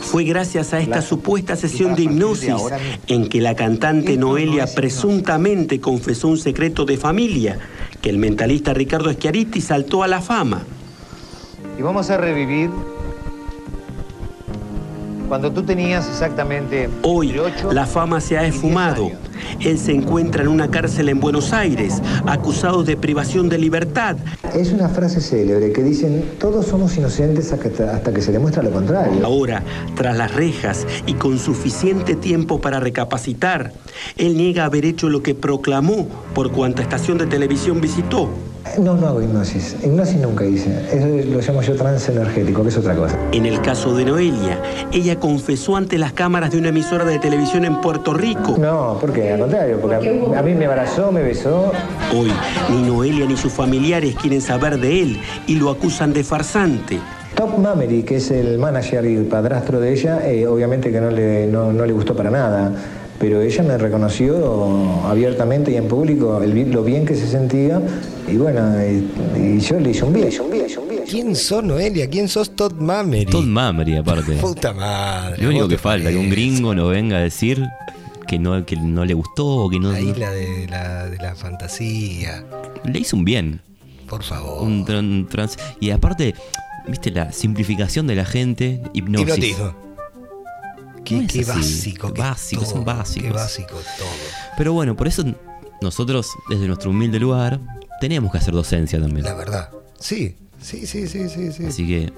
Fue 0.00 0.24
gracias 0.24 0.72
a 0.72 0.80
esta 0.80 1.02
supuesta 1.02 1.56
sesión 1.56 1.94
de 1.94 2.02
hipnosis 2.02 2.54
en 3.06 3.28
que 3.28 3.40
la 3.40 3.54
cantante 3.54 4.16
Noelia 4.16 4.66
presuntamente 4.74 5.80
confesó 5.80 6.28
un 6.28 6.38
secreto 6.38 6.84
de 6.84 6.96
familia 6.96 7.58
que 8.00 8.10
el 8.10 8.18
mentalista 8.18 8.74
Ricardo 8.74 9.12
Schiaretti 9.12 9.60
saltó 9.60 10.02
a 10.02 10.08
la 10.08 10.20
fama. 10.20 10.62
Y 11.78 11.82
vamos 11.82 12.10
a 12.10 12.16
revivir 12.16 12.70
cuando 15.28 15.52
tú 15.52 15.62
tenías 15.62 16.08
exactamente 16.08 16.88
Hoy 17.02 17.34
la 17.70 17.86
fama 17.86 18.20
se 18.20 18.38
ha 18.38 18.46
esfumado. 18.46 19.10
Él 19.60 19.78
se 19.78 19.92
encuentra 19.92 20.42
en 20.42 20.48
una 20.48 20.70
cárcel 20.70 21.08
en 21.08 21.20
Buenos 21.20 21.52
Aires, 21.52 22.02
acusado 22.26 22.84
de 22.84 22.96
privación 22.96 23.48
de 23.48 23.58
libertad. 23.58 24.16
Es 24.54 24.72
una 24.72 24.88
frase 24.88 25.20
célebre 25.20 25.72
que 25.72 25.82
dicen, 25.82 26.24
todos 26.38 26.66
somos 26.66 26.96
inocentes 26.96 27.52
hasta 27.52 28.12
que 28.12 28.22
se 28.22 28.32
demuestra 28.32 28.62
lo 28.62 28.70
contrario. 28.70 29.24
Ahora, 29.24 29.62
tras 29.94 30.16
las 30.16 30.34
rejas 30.34 30.86
y 31.06 31.14
con 31.14 31.38
suficiente 31.38 32.14
tiempo 32.14 32.60
para 32.60 32.80
recapacitar, 32.80 33.72
él 34.16 34.36
niega 34.36 34.64
haber 34.64 34.84
hecho 34.84 35.08
lo 35.08 35.22
que 35.22 35.34
proclamó 35.34 36.06
por 36.34 36.52
cuanta 36.52 36.82
estación 36.82 37.18
de 37.18 37.26
televisión 37.26 37.80
visitó. 37.80 38.28
No, 38.78 38.94
no 38.96 39.06
hago 39.06 39.22
hipnosis. 39.22 39.76
Hipnosis 39.82 40.16
nunca 40.18 40.44
hice. 40.44 40.68
Eso 40.92 41.06
es- 41.06 41.26
lo 41.26 41.40
llamo 41.40 41.62
yo 41.62 41.74
trance 41.74 42.12
energético, 42.12 42.62
que 42.62 42.68
es 42.68 42.76
otra 42.76 42.94
cosa. 42.94 43.16
En 43.32 43.46
el 43.46 43.62
caso 43.62 43.96
de 43.96 44.04
Noelia, 44.04 44.60
ella 44.92 45.18
confesó 45.18 45.76
ante 45.76 45.96
las 45.96 46.12
cámaras 46.12 46.50
de 46.50 46.58
una 46.58 46.68
emisora 46.68 47.06
de 47.06 47.18
televisión 47.18 47.64
en 47.64 47.80
Puerto 47.80 48.12
Rico. 48.12 48.56
No, 48.58 48.98
¿por 49.00 49.12
qué? 49.14 49.27
Al 49.32 49.40
contrario, 49.40 49.78
porque 49.80 49.96
a, 50.34 50.38
a 50.38 50.42
mí 50.42 50.54
me 50.54 50.66
abrazó, 50.66 51.12
me 51.12 51.22
besó. 51.22 51.72
Hoy, 52.14 52.32
ni 52.70 52.82
Noelia 52.82 53.26
ni 53.26 53.36
sus 53.36 53.52
familiares 53.52 54.14
quieren 54.16 54.40
saber 54.40 54.78
de 54.78 55.02
él 55.02 55.20
y 55.46 55.56
lo 55.56 55.70
acusan 55.70 56.12
de 56.12 56.24
farsante. 56.24 56.98
Top 57.34 57.56
Mamery, 57.58 58.02
que 58.02 58.16
es 58.16 58.30
el 58.30 58.58
manager 58.58 59.04
y 59.04 59.14
el 59.14 59.26
padrastro 59.26 59.78
de 59.78 59.92
ella, 59.92 60.28
eh, 60.28 60.46
obviamente 60.46 60.90
que 60.90 61.00
no 61.00 61.10
le, 61.10 61.46
no, 61.46 61.72
no 61.72 61.86
le 61.86 61.92
gustó 61.92 62.16
para 62.16 62.30
nada. 62.30 62.72
Pero 63.20 63.42
ella 63.42 63.62
me 63.64 63.76
reconoció 63.76 65.04
abiertamente 65.04 65.72
y 65.72 65.76
en 65.76 65.88
público 65.88 66.40
el, 66.40 66.70
lo 66.70 66.84
bien 66.84 67.04
que 67.04 67.16
se 67.16 67.26
sentía. 67.26 67.80
Y 68.28 68.36
bueno, 68.36 68.60
y, 68.80 69.10
y 69.56 69.60
yo 69.60 69.80
le 69.80 69.90
hice 69.90 70.04
un 70.04 70.12
bien, 70.12 70.28
un 70.40 70.50
bien, 70.50 70.66
un 70.80 70.88
bien. 70.88 71.02
¿Quién 71.08 71.34
sos 71.34 71.64
Noelia? 71.64 72.08
¿Quién 72.08 72.28
sos 72.28 72.54
Todd 72.54 72.74
Mamery? 72.74 73.26
Todd 73.26 73.44
Mamry, 73.44 73.96
aparte. 73.96 74.34
Puta 74.34 74.72
madre. 74.72 75.42
Lo 75.42 75.48
único 75.48 75.66
que 75.66 75.78
falta, 75.78 76.10
que 76.10 76.16
un 76.16 76.30
gringo 76.30 76.74
nos 76.74 76.90
venga 76.90 77.16
a 77.16 77.20
decir 77.20 77.60
que 78.28 78.38
no, 78.38 78.64
que 78.64 78.76
no 78.76 79.04
le 79.04 79.14
gustó 79.14 79.68
que 79.70 79.80
no. 79.80 79.90
La 79.90 80.00
isla 80.00 80.30
de 80.30 80.68
la, 80.68 81.06
de 81.06 81.16
la 81.16 81.34
fantasía. 81.34 82.44
Le 82.84 82.98
hizo 83.00 83.16
un 83.16 83.24
bien. 83.24 83.60
Por 84.08 84.22
favor. 84.22 84.62
Un 84.62 84.84
tran- 84.86 85.28
trans- 85.28 85.58
y 85.80 85.90
aparte, 85.90 86.34
viste, 86.86 87.10
la 87.10 87.32
simplificación 87.32 88.06
de 88.06 88.14
la 88.14 88.24
gente, 88.24 88.80
hipnosis. 88.92 89.28
Hipnotismo. 89.28 89.74
Qué, 91.04 91.22
No 91.22 91.26
qué 91.26 91.44
básico. 91.44 92.12
que 92.12 92.20
Básicos, 92.20 92.64
todo, 92.66 92.74
son 92.76 92.84
básicos. 92.84 93.28
Qué 93.28 93.34
básico 93.34 93.74
todo. 93.98 94.08
Pero 94.56 94.72
bueno, 94.74 94.94
por 94.96 95.08
eso 95.08 95.24
nosotros, 95.80 96.28
desde 96.50 96.66
nuestro 96.66 96.90
humilde 96.90 97.18
lugar, 97.18 97.58
tenemos 98.00 98.30
que 98.30 98.38
hacer 98.38 98.52
docencia 98.54 99.00
también. 99.00 99.24
La 99.24 99.34
verdad. 99.34 99.70
Sí, 99.98 100.36
sí, 100.60 100.86
sí, 100.86 101.06
sí, 101.08 101.28
sí. 101.28 101.52
sí. 101.52 101.64
Así 101.66 101.86
que, 101.86 102.12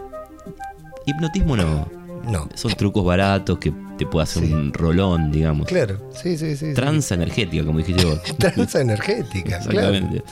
hipnotismo 1.06 1.56
no. 1.56 1.88
No. 2.28 2.48
Son 2.54 2.72
trucos 2.74 3.04
baratos 3.04 3.58
que 3.58 3.72
te 4.00 4.06
puede 4.06 4.24
hacer 4.24 4.42
un 4.44 4.72
rolón, 4.72 5.30
digamos. 5.30 5.66
Claro, 5.68 6.10
sí, 6.12 6.36
sí, 6.38 6.56
sí. 6.56 6.68
sí. 6.68 6.74
Tranza 6.74 7.14
energética, 7.14 7.64
como 7.64 7.78
dijiste 7.78 8.04
vos. 8.04 8.20
Tranza 8.38 8.80
energética, 8.80 9.58
claro. 9.60 9.88
Exactamente. 9.94 10.22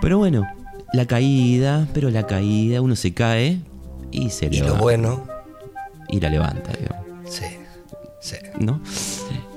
Pero 0.00 0.18
bueno, 0.18 0.46
la 0.92 1.06
caída, 1.06 1.88
pero 1.94 2.10
la 2.10 2.26
caída, 2.26 2.80
uno 2.82 2.94
se 2.96 3.14
cae 3.14 3.60
y 4.10 4.30
se 4.30 4.46
Y 4.46 4.50
levanta. 4.50 4.74
lo 4.76 4.82
bueno, 4.82 5.26
Y 6.08 6.20
la 6.20 6.28
levanta, 6.30 6.70
digamos, 6.78 7.30
sí, 7.30 7.44
sí. 8.20 8.36
¿no? 8.60 8.80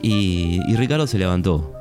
Y, 0.02 0.62
y 0.68 0.76
Ricardo 0.78 1.06
se 1.08 1.18
levantó. 1.18 1.74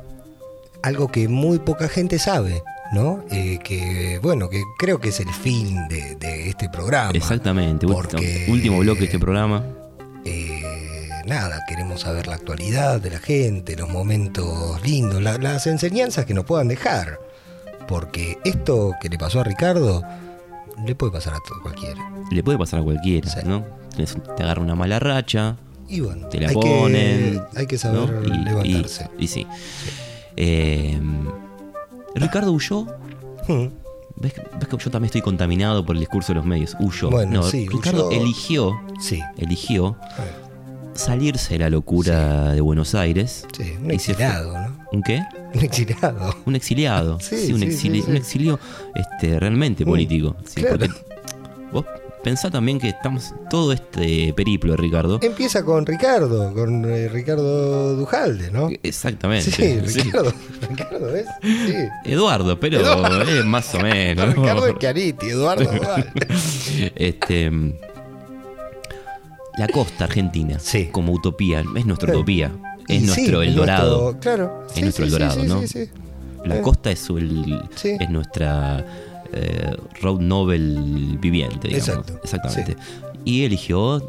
Algo 0.83 1.07
que 1.09 1.27
muy 1.29 1.59
poca 1.59 1.87
gente 1.87 2.19
sabe, 2.19 2.61
¿no? 2.93 3.23
Eh, 3.31 3.59
que, 3.63 4.19
bueno, 4.21 4.49
que 4.49 4.61
creo 4.77 4.99
que 4.99 5.09
es 5.09 5.19
el 5.21 5.29
fin 5.29 5.87
de, 5.87 6.15
de 6.17 6.49
este 6.49 6.69
programa. 6.69 7.11
Exactamente. 7.13 7.87
Porque- 7.87 8.47
Último 8.49 8.79
bloque 8.79 8.99
de 8.99 9.05
este 9.05 9.19
programa. 9.19 9.63
Eh, 10.25 10.61
nada, 11.27 11.63
queremos 11.67 12.01
saber 12.01 12.27
la 12.27 12.35
actualidad 12.35 12.99
de 13.01 13.11
la 13.11 13.19
gente, 13.19 13.75
los 13.75 13.89
momentos 13.89 14.81
lindos, 14.83 15.21
la- 15.21 15.37
las 15.37 15.67
enseñanzas 15.67 16.25
que 16.25 16.33
nos 16.33 16.45
puedan 16.45 16.67
dejar. 16.67 17.19
Porque 17.87 18.37
esto 18.43 18.93
que 19.01 19.09
le 19.09 19.17
pasó 19.17 19.39
a 19.41 19.43
Ricardo 19.43 20.03
le 20.85 20.95
puede 20.95 21.11
pasar 21.13 21.33
a 21.35 21.37
todo 21.47 21.61
cualquiera. 21.61 22.09
Le 22.31 22.43
puede 22.43 22.57
pasar 22.57 22.79
a 22.81 22.83
cualquiera, 22.83 23.29
¿no? 23.45 23.63
Te 24.35 24.43
agarra 24.43 24.61
una 24.61 24.75
mala 24.75 24.99
racha, 24.99 25.55
Y 25.87 26.01
bueno, 26.01 26.27
te 26.27 26.39
la 26.39 26.49
hay, 26.49 26.53
ponen. 26.55 27.41
que, 27.53 27.59
hay 27.59 27.65
que 27.67 27.77
saber 27.77 28.11
¿no? 28.11 28.23
Y- 28.35 28.37
levantarse. 28.43 29.09
Y, 29.17 29.23
y 29.23 29.27
sí. 29.27 29.47
Eh, 30.35 30.99
Ricardo 32.15 32.51
huyó. 32.51 32.85
Hmm. 33.47 33.67
¿Ves, 34.19 34.33
que- 34.33 34.41
ves 34.41 34.67
que 34.67 34.77
yo 34.77 34.91
también 34.91 35.05
estoy 35.05 35.21
contaminado 35.21 35.85
por 35.85 35.95
el 35.95 35.99
discurso 35.99 36.33
de 36.33 36.35
los 36.39 36.45
medios? 36.45 36.75
Huyó. 36.79 37.09
Bueno, 37.09 37.31
no, 37.41 37.43
sí, 37.43 37.67
Ricardo 37.69 38.09
huyó. 38.09 38.19
eligió. 38.21 38.81
Sí. 38.99 39.21
Eligió 39.37 39.95
salirse 40.97 41.53
de 41.53 41.59
la 41.59 41.69
locura 41.69 42.51
de 42.53 42.61
Buenos 42.61 42.95
Aires. 42.95 43.45
Sí, 43.55 43.73
un 43.81 43.91
exiliado, 43.91 44.53
¿no? 44.57 44.77
¿Un 44.91 45.03
qué? 45.03 45.23
Un 45.53 45.63
exiliado. 45.63 46.35
Un 46.45 46.55
exiliado. 46.55 47.19
Sí, 47.19 47.37
Sí, 47.47 47.53
un, 47.53 47.61
exili- 47.61 48.05
un 48.07 48.15
exilio 48.15 48.59
este, 48.95 49.39
realmente 49.39 49.85
político. 49.85 50.35
Claro. 50.55 50.77
porque 50.77 50.89
vos 51.71 51.85
pensá 52.23 52.49
también 52.49 52.79
que 52.79 52.89
estamos 52.89 53.33
todo 53.49 53.71
este 53.71 54.33
periplo 54.35 54.71
de 54.71 54.77
Ricardo. 54.77 55.19
Empieza 55.21 55.63
con 55.63 55.85
Ricardo, 55.85 56.53
con 56.53 56.83
eh, 56.85 57.07
Ricardo 57.09 57.95
Dujalde, 57.95 58.51
¿no? 58.51 58.69
Exactamente. 58.83 59.49
Sí, 59.51 59.79
sí. 59.87 60.01
Ricardo. 60.01 60.33
Ricardo 60.69 61.15
es. 61.15 61.25
Sí. 61.41 61.73
Eduardo, 62.05 62.59
pero 62.59 62.79
Eduardo. 62.81 63.45
más 63.45 63.73
o 63.75 63.79
menos. 63.79 64.35
¿no? 64.35 64.41
Ricardo 64.43 64.73
Schiaretti, 64.75 65.27
Eduardo 65.27 65.63
Duhalde. 65.71 66.11
este 66.95 67.51
la 69.57 69.67
costa 69.67 70.05
argentina 70.05 70.57
como 70.91 71.11
utopía 71.13 71.63
es 71.75 71.85
nuestra 71.85 72.13
utopía 72.13 72.51
es 72.87 72.95
Y 72.97 72.99
sí, 73.01 73.05
nuestro 73.07 73.41
es 73.41 73.49
Eldorado. 73.49 74.01
nuestro- 74.03 74.19
claro. 74.21 74.63
es 74.67 74.73
Sí, 74.75 74.81
nuestro 74.81 75.05
sí, 75.05 75.09
sí, 75.11 75.15
Eldorado 75.15 75.41
sí, 75.41 75.47
no 75.47 75.61
sí, 75.61 75.67
sí. 75.67 75.89
la 76.45 76.61
costa 76.61 76.91
es, 76.91 77.09
el- 77.09 77.61
Sí. 77.75 77.97
es 77.99 78.09
nuestra 78.09 78.85
eh, 79.33 79.75
road 80.01 80.21
novel 80.21 81.17
viviente 81.19 81.67
digamos. 81.67 81.89
Exacto, 81.89 82.19
exactamente. 82.23 82.77
Y 83.25 83.43
eligió 83.43 84.01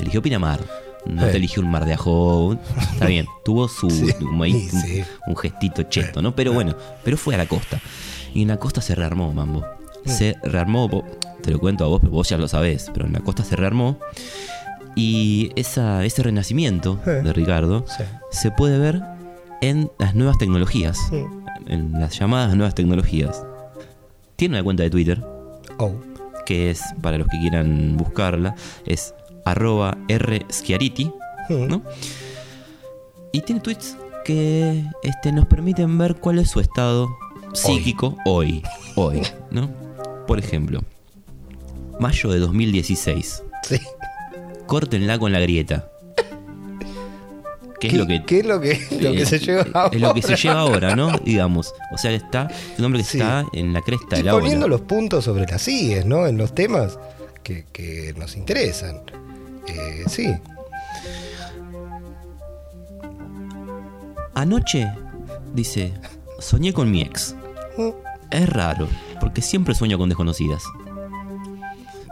eligió 0.00 0.20
Pinamar. 0.22 0.58
No 1.04 1.24
te 1.26 1.36
eligió 1.36 1.62
un 1.62 1.70
mar 1.70 1.84
de 1.84 1.92
ajo 1.92 2.56
está 2.92 3.06
bien. 3.06 3.26
Tuvo 3.44 3.68
su 3.68 3.88
Sí, 3.90 4.12
un, 4.20 4.40
un- 4.40 4.60
sí. 4.82 5.04
un 5.28 5.36
gestito 5.36 5.84
cheto 5.84 6.20
no 6.20 6.34
pero 6.34 6.52
bueno 6.52 6.74
pero 7.04 7.16
fue 7.16 7.36
a 7.36 7.38
la 7.38 7.46
costa. 7.46 7.80
Y 8.34 8.42
en 8.42 8.48
la 8.48 8.56
costa 8.56 8.80
se 8.80 8.94
rearmó 8.96 9.32
mambo. 9.32 9.60
Mm. 10.04 10.08
se 10.10 10.34
rearmó 10.42 11.04
te 11.42 11.52
lo 11.52 11.60
cuento 11.60 11.84
a 11.84 11.86
vos 11.86 12.00
pero 12.00 12.10
vos 12.12 12.28
ya 12.28 12.36
lo 12.38 12.48
sabés 12.48 12.90
pero 12.92 13.06
en 13.06 13.12
la 13.12 13.20
costa 13.20 13.44
se 13.44 13.54
rearmó 13.54 13.98
y 14.96 15.50
esa, 15.56 16.04
ese 16.04 16.22
renacimiento 16.24 16.96
de 17.04 17.32
Ricardo 17.32 17.84
Sí. 17.86 18.02
se 18.30 18.50
puede 18.50 18.78
ver 18.78 19.00
en 19.60 19.90
las 19.98 20.14
nuevas 20.14 20.38
tecnologías, 20.38 20.98
en 21.66 21.92
las 21.92 22.18
llamadas 22.18 22.56
nuevas 22.56 22.74
tecnologías. 22.74 23.44
Tiene 24.36 24.56
una 24.56 24.64
cuenta 24.64 24.82
de 24.82 24.90
Twitter, 24.90 25.22
Oh. 25.78 25.92
que 26.46 26.70
es, 26.70 26.80
para 27.02 27.18
los 27.18 27.28
que 27.28 27.38
quieran 27.38 27.96
buscarla, 27.96 28.54
es 28.86 29.14
arroba 29.44 29.96
rschiariti. 30.08 31.12
¿no? 31.48 31.82
Y 33.32 33.40
tiene 33.42 33.60
tweets 33.60 33.96
que 34.24 34.84
este, 35.04 35.30
nos 35.30 35.46
permiten 35.46 35.96
ver 35.98 36.16
cuál 36.16 36.38
es 36.40 36.50
su 36.50 36.58
estado 36.58 37.08
psíquico 37.52 38.16
hoy, 38.24 38.62
hoy, 38.96 39.22
¿no? 39.52 39.70
Por 40.26 40.38
ejemplo, 40.40 40.80
mayo 42.00 42.30
de 42.30 42.40
2016. 42.40 43.42
Sí. 43.62 43.78
Córtenla 44.66 45.18
con 45.18 45.32
la 45.32 45.40
grieta. 45.40 45.88
¿Qué 47.78 47.88
es 47.88 47.92
¿Qué- 47.92 47.98
lo 47.98 48.06
que 48.06 48.24
qué 48.24 48.38
es 48.40 48.46
lo 48.46 48.60
que- 48.60 48.80
lo 49.00 49.12
que 49.12 49.26
se 49.26 49.38
lleva 49.38 49.88
Es 49.92 50.00
lo 50.00 50.14
que 50.14 50.22
se 50.22 50.28
ahora? 50.32 50.36
lleva 50.42 50.60
ahora, 50.60 50.96
¿no? 50.96 51.18
Digamos. 51.18 51.74
O 51.92 51.98
sea, 51.98 52.10
está 52.12 52.48
es 52.72 52.78
un 52.78 52.86
hombre 52.86 53.02
que 53.02 53.06
Sí. 53.08 53.18
está 53.18 53.44
en 53.52 53.72
la 53.74 53.82
cresta 53.82 54.16
Y 54.16 54.18
de 54.20 54.24
la 54.24 54.34
ola. 54.34 54.40
poniendo 54.42 54.66
los 54.68 54.80
puntos 54.82 55.24
sobre 55.24 55.46
las 55.46 55.68
IES, 55.68 56.06
¿no? 56.06 56.26
En 56.26 56.38
los 56.38 56.54
temas 56.54 56.98
que, 57.42 57.66
que 57.72 58.14
nos 58.16 58.36
interesan. 58.36 59.02
Eh, 59.68 60.04
sí. 60.08 60.32
Anoche, 64.34 64.86
dice, 65.54 65.92
soñé 66.40 66.72
con 66.72 66.90
mi 66.90 67.02
ex. 67.02 67.34
Mm. 67.78 67.90
Es 68.30 68.48
raro, 68.48 68.88
porque 69.20 69.40
siempre 69.42 69.74
sueño 69.74 69.98
con 69.98 70.08
desconocidas. 70.08 70.62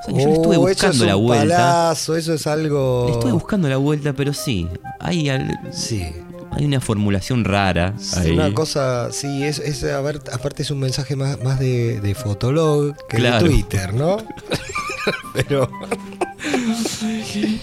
O 0.06 0.10
sea, 0.10 0.18
yo 0.20 0.26
le 0.28 0.34
estuve 0.34 0.56
Oh, 0.56 0.68
eso 0.68 0.86
buscando 0.86 1.04
es 1.04 1.08
la 1.08 1.16
un 1.16 1.24
vuelta. 1.26 1.56
palazo, 1.56 2.16
eso 2.16 2.34
es 2.34 2.46
algo. 2.46 3.04
Le 3.08 3.12
estuve 3.14 3.32
buscando 3.32 3.68
la 3.68 3.76
vuelta, 3.78 4.12
pero 4.12 4.32
sí. 4.32 4.68
Hay, 5.00 5.28
al- 5.28 5.58
Sí. 5.72 6.04
hay 6.52 6.64
una 6.66 6.80
formulación 6.80 7.44
rara. 7.44 7.94
Es 7.98 8.16
ahí. 8.16 8.32
Una 8.32 8.52
cosa, 8.52 9.10
sí, 9.12 9.42
es, 9.44 9.58
es 9.58 9.82
a 9.84 10.00
ver, 10.02 10.20
aparte 10.32 10.62
es 10.62 10.70
un 10.70 10.78
mensaje 10.80 11.16
más, 11.16 11.42
más 11.42 11.58
de, 11.58 12.00
de 12.00 12.14
Fotolog 12.14 12.94
que 13.08 13.16
Claro. 13.16 13.44
de 13.46 13.50
Twitter, 13.50 13.94
¿no? 13.94 14.18
Pero. 15.34 15.68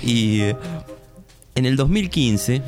Y 0.04 0.42
eh, 0.42 0.56
en 1.56 1.66
el 1.66 1.76
2015, 1.76 2.62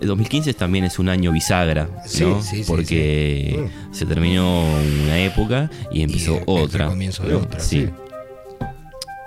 el 0.00 0.08
2015 0.08 0.54
también 0.54 0.84
es 0.84 0.98
un 0.98 1.08
año 1.08 1.32
bisagra, 1.32 1.88
Sí, 2.06 2.24
¿no? 2.24 2.42
sí, 2.42 2.58
sí, 2.58 2.64
Porque 2.66 3.68
se 3.92 4.06
terminó 4.06 4.64
una 5.04 5.18
época 5.20 5.70
y 5.92 6.02
empezó 6.02 6.36
el 6.36 6.44
otra. 6.46 6.86
comienzo 6.88 7.22
de 7.24 7.32
¿no? 7.32 7.38
otra, 7.38 7.60
sí. 7.60 7.88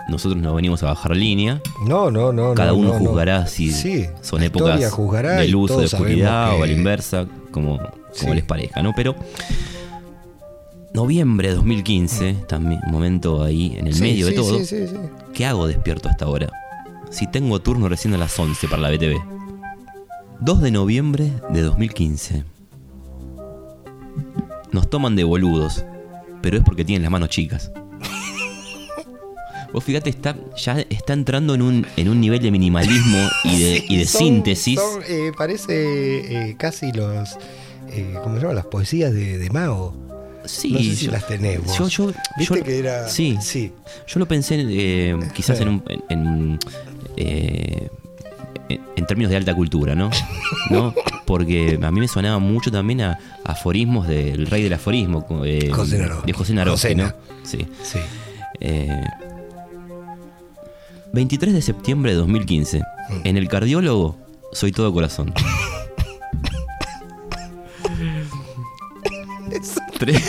Nosotros 0.09 0.41
nos 0.41 0.55
venimos 0.55 0.81
a 0.83 0.87
bajar 0.87 1.15
línea. 1.15 1.61
No, 1.87 2.11
no, 2.11 2.33
no. 2.33 2.53
Cada 2.53 2.71
no, 2.71 2.77
uno 2.77 2.87
no, 2.93 2.99
no. 2.99 3.05
juzgará 3.09 3.47
si 3.47 3.71
Sí, 3.71 4.07
son 4.21 4.43
épocas 4.43 4.79
de 4.79 5.47
luz 5.47 5.71
o 5.71 5.79
de 5.79 5.85
oscuridad 5.85 6.57
o 6.59 6.63
a 6.63 6.67
la 6.67 6.71
inversa, 6.73 7.25
como, 7.51 7.77
como 7.77 7.91
Sí. 8.11 8.27
les 8.33 8.43
parezca, 8.43 8.81
¿no? 8.81 8.91
Pero 8.95 9.15
noviembre 10.93 11.49
de 11.49 11.55
2015, 11.55 12.33
también 12.47 12.81
un 12.85 12.91
momento 12.91 13.43
ahí 13.43 13.75
en 13.77 13.87
el 13.87 13.93
Sí, 13.95 14.01
medio 14.01 14.25
de 14.27 14.33
todo. 14.33 14.57
sí, 14.59 14.65
sí, 14.65 14.87
sí. 14.87 14.95
¿Qué 15.33 15.45
hago 15.45 15.67
despierto 15.67 16.09
hasta 16.09 16.25
ahora? 16.25 16.49
Si 17.09 17.27
tengo 17.27 17.59
turno 17.61 17.87
recién 17.89 18.13
a 18.13 18.17
las 18.17 18.37
11 18.37 18.67
para 18.67 18.81
la 18.81 18.89
BTV. 18.89 19.21
2 20.41 20.61
de 20.61 20.71
noviembre 20.71 21.31
de 21.51 21.61
2015. 21.61 22.43
Nos 24.71 24.89
toman 24.89 25.15
de 25.15 25.23
boludos, 25.23 25.85
pero 26.41 26.57
es 26.57 26.63
porque 26.63 26.83
tienen 26.85 27.03
las 27.03 27.11
manos 27.11 27.29
chicas. 27.29 27.71
Vos 29.73 29.83
fíjate, 29.83 30.09
está, 30.09 30.35
ya 30.57 30.79
está 30.89 31.13
entrando 31.13 31.55
en 31.55 31.61
un, 31.61 31.87
en 31.95 32.09
un 32.09 32.19
nivel 32.19 32.41
de 32.41 32.51
minimalismo 32.51 33.17
y 33.45 33.59
de, 33.59 33.77
Sí, 33.79 33.85
y 33.89 33.97
de 33.97 34.05
son- 34.05 34.19
síntesis. 34.21 34.79
son, 34.79 35.01
eh, 35.07 35.31
parece 35.37 36.49
eh, 36.49 36.55
casi 36.57 36.91
los. 36.91 37.37
Eh, 37.89 38.15
¿Cómo 38.23 38.35
se 38.35 38.41
llama? 38.41 38.53
Las 38.53 38.65
poesías 38.65 39.13
de, 39.13 39.37
de 39.37 39.49
Mao. 39.49 39.93
Sí, 40.45 40.71
no 40.71 40.79
sé 40.79 40.95
si 40.95 41.05
yo- 41.05 41.11
las 41.11 41.27
tenemos. 41.27 41.77
Yo, 41.77 41.87
yo, 41.87 42.11
Viste 42.37 42.57
yo- 42.57 42.63
que 42.63 42.79
era. 42.79 43.07
Sí, 43.07 43.37
sí. 43.41 43.71
Yo 44.07 44.19
lo 44.19 44.27
pensé 44.27 44.57
eh, 44.59 45.17
quizás 45.33 45.59
en, 45.61 45.67
un- 45.69 45.83
en- 46.09 46.59
en, 47.17 47.89
términos 49.07 49.29
de 49.31 49.37
alta 49.37 49.53
cultura, 49.53 49.93
¿no? 49.95 50.09
¿no? 50.69 50.93
Porque 51.25 51.77
a 51.81 51.91
mí 51.91 51.99
me 51.99 52.07
sonaba 52.07 52.39
mucho 52.39 52.71
también 52.71 53.01
a, 53.01 53.11
a 53.43 53.51
aforismos 53.51 54.07
del 54.07 54.47
rey 54.47 54.63
del 54.63 54.71
aforismo, 54.73 55.25
eh, 55.43 55.69
José 55.71 55.97
Naroski. 55.97 56.27
de 56.27 56.33
José 56.33 56.53
Josena. 56.65 57.03
¿no? 57.07 57.13
Sí. 57.45 57.67
Sí. 57.83 57.99
Eh, 58.61 59.01
23 61.13 61.53
de 61.53 61.61
septiembre 61.61 62.11
de 62.11 62.17
2015. 62.17 62.79
Mm. 62.79 62.83
En 63.23 63.37
el 63.37 63.47
cardiólogo, 63.47 64.17
soy 64.51 64.71
todo 64.71 64.93
corazón. 64.93 65.33
Tres. 69.99 70.23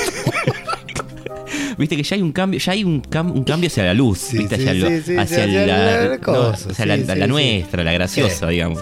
Viste 1.79 1.97
que 1.97 2.03
ya 2.03 2.17
hay 2.17 2.23
un 2.23 2.33
cambio, 2.33 2.61
ya 2.61 2.73
hay 2.73 2.85
un, 2.85 3.01
cam, 3.01 3.31
un 3.31 3.45
cambio 3.45 3.69
hacia 3.69 3.85
la 3.85 3.95
luz, 3.95 4.19
sí, 4.19 4.39
¿viste? 4.39 4.57
Hacia, 4.57 4.73
sí, 4.73 4.79
lo, 4.79 4.89
sí, 4.89 5.17
hacia, 5.17 5.45
hacia, 5.45 5.67
la, 5.67 6.19
no, 6.19 6.49
hacia 6.49 6.87
la, 6.87 6.97
la 6.97 7.27
nuestra, 7.27 7.83
la 7.83 7.93
graciosa, 7.93 8.49
digamos. 8.49 8.81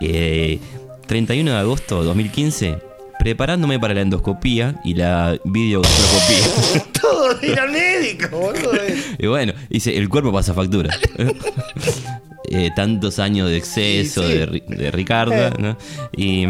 Eh, 0.00 0.60
31 1.06 1.50
de 1.50 1.56
agosto 1.56 2.00
de 2.00 2.06
2015, 2.06 2.78
preparándome 3.18 3.80
para 3.80 3.94
la 3.94 4.02
endoscopía 4.02 4.80
y 4.84 4.94
la 4.94 5.38
videogastroscopía. 5.44 6.84
Todo 7.02 7.36
ir 7.42 7.58
al 7.60 7.70
médico, 7.72 8.28
boludo. 8.38 8.72
y 9.18 9.26
bueno, 9.26 9.52
dice, 9.68 9.96
el 9.98 10.08
cuerpo 10.08 10.32
pasa 10.32 10.54
factura. 10.54 10.96
Eh, 12.54 12.68
tantos 12.76 13.18
años 13.18 13.48
de 13.48 13.56
exceso 13.56 14.20
Sí, 14.22 14.28
sí. 14.32 14.34
De, 14.38 14.62
de 14.76 14.90
Ricardo, 14.90 15.32
Eh. 15.32 15.52
¿no? 15.58 15.78
Y 16.14 16.44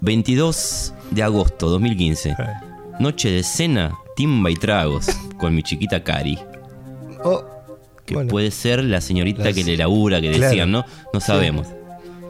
22 0.00 0.94
de 1.10 1.22
agosto 1.22 1.68
2015, 1.68 2.34
noche 3.00 3.30
de 3.30 3.42
cena, 3.42 3.94
timba 4.16 4.50
y 4.50 4.54
tragos 4.56 5.06
con 5.38 5.54
mi 5.54 5.62
chiquita 5.62 6.02
Cari. 6.02 6.38
Oh, 7.24 7.44
Que 8.06 8.14
bueno. 8.14 8.30
puede 8.30 8.50
ser 8.50 8.82
la 8.84 9.00
señorita 9.00 9.44
Las- 9.44 9.54
que 9.54 9.64
le 9.64 9.76
labura, 9.76 10.20
que 10.20 10.28
Claro. 10.30 10.44
decían, 10.44 10.70
¿no? 10.70 10.84
No 11.12 11.20
Sí. 11.20 11.26
sabemos. 11.26 11.66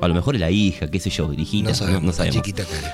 A 0.01 0.09
lo 0.09 0.14
mejor 0.14 0.35
es 0.37 0.41
la 0.41 0.51
hija, 0.51 0.91
qué 0.91 1.01
sé 1.01 1.11
yo, 1.11 1.33
hijita, 1.33 1.71
No 1.71 1.75
sabemos, 1.77 2.03
no 2.03 2.07
la 2.09 2.12
sabemos. 2.14 2.37
chiquita 2.37 2.64
Cari. 2.64 2.87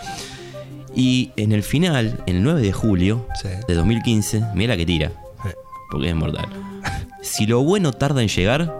Y 0.96 1.32
en 1.36 1.52
el 1.52 1.62
final, 1.62 2.22
el 2.26 2.42
9 2.42 2.60
de 2.62 2.72
julio 2.72 3.26
Sí. 3.40 3.48
de 3.66 3.74
2015, 3.74 4.42
mira 4.54 4.74
la 4.74 4.76
que 4.76 4.86
tira. 4.86 5.12
Porque 5.90 6.08
es 6.08 6.14
mortal. 6.14 6.46
Si 7.22 7.46
lo 7.46 7.62
bueno 7.62 7.92
tarda 7.92 8.22
en 8.22 8.28
llegar, 8.28 8.74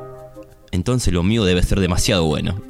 entonces 0.71 1.13
lo 1.13 1.23
mío 1.23 1.45
debe 1.45 1.63
ser 1.63 1.81
demasiado 1.81 2.25
bueno. 2.27 2.61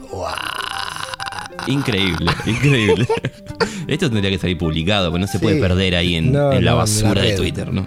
Increíble, 1.66 2.30
increíble. 2.46 3.06
Esto 3.86 4.10
tendría 4.10 4.30
que 4.30 4.38
salir 4.38 4.58
publicado, 4.58 5.10
porque 5.10 5.20
no 5.20 5.26
se 5.26 5.38
Sí. 5.38 5.42
puede 5.44 5.60
perder 5.60 5.94
ahí 5.96 6.14
en, 6.16 6.32
No, 6.32 6.38
en 6.38 6.44
la 6.46 6.50
no, 6.50 6.56
en 6.58 6.64
la 6.64 6.74
basura 6.74 7.22
de. 7.22 7.36
Twitter, 7.36 7.72
¿no? 7.72 7.86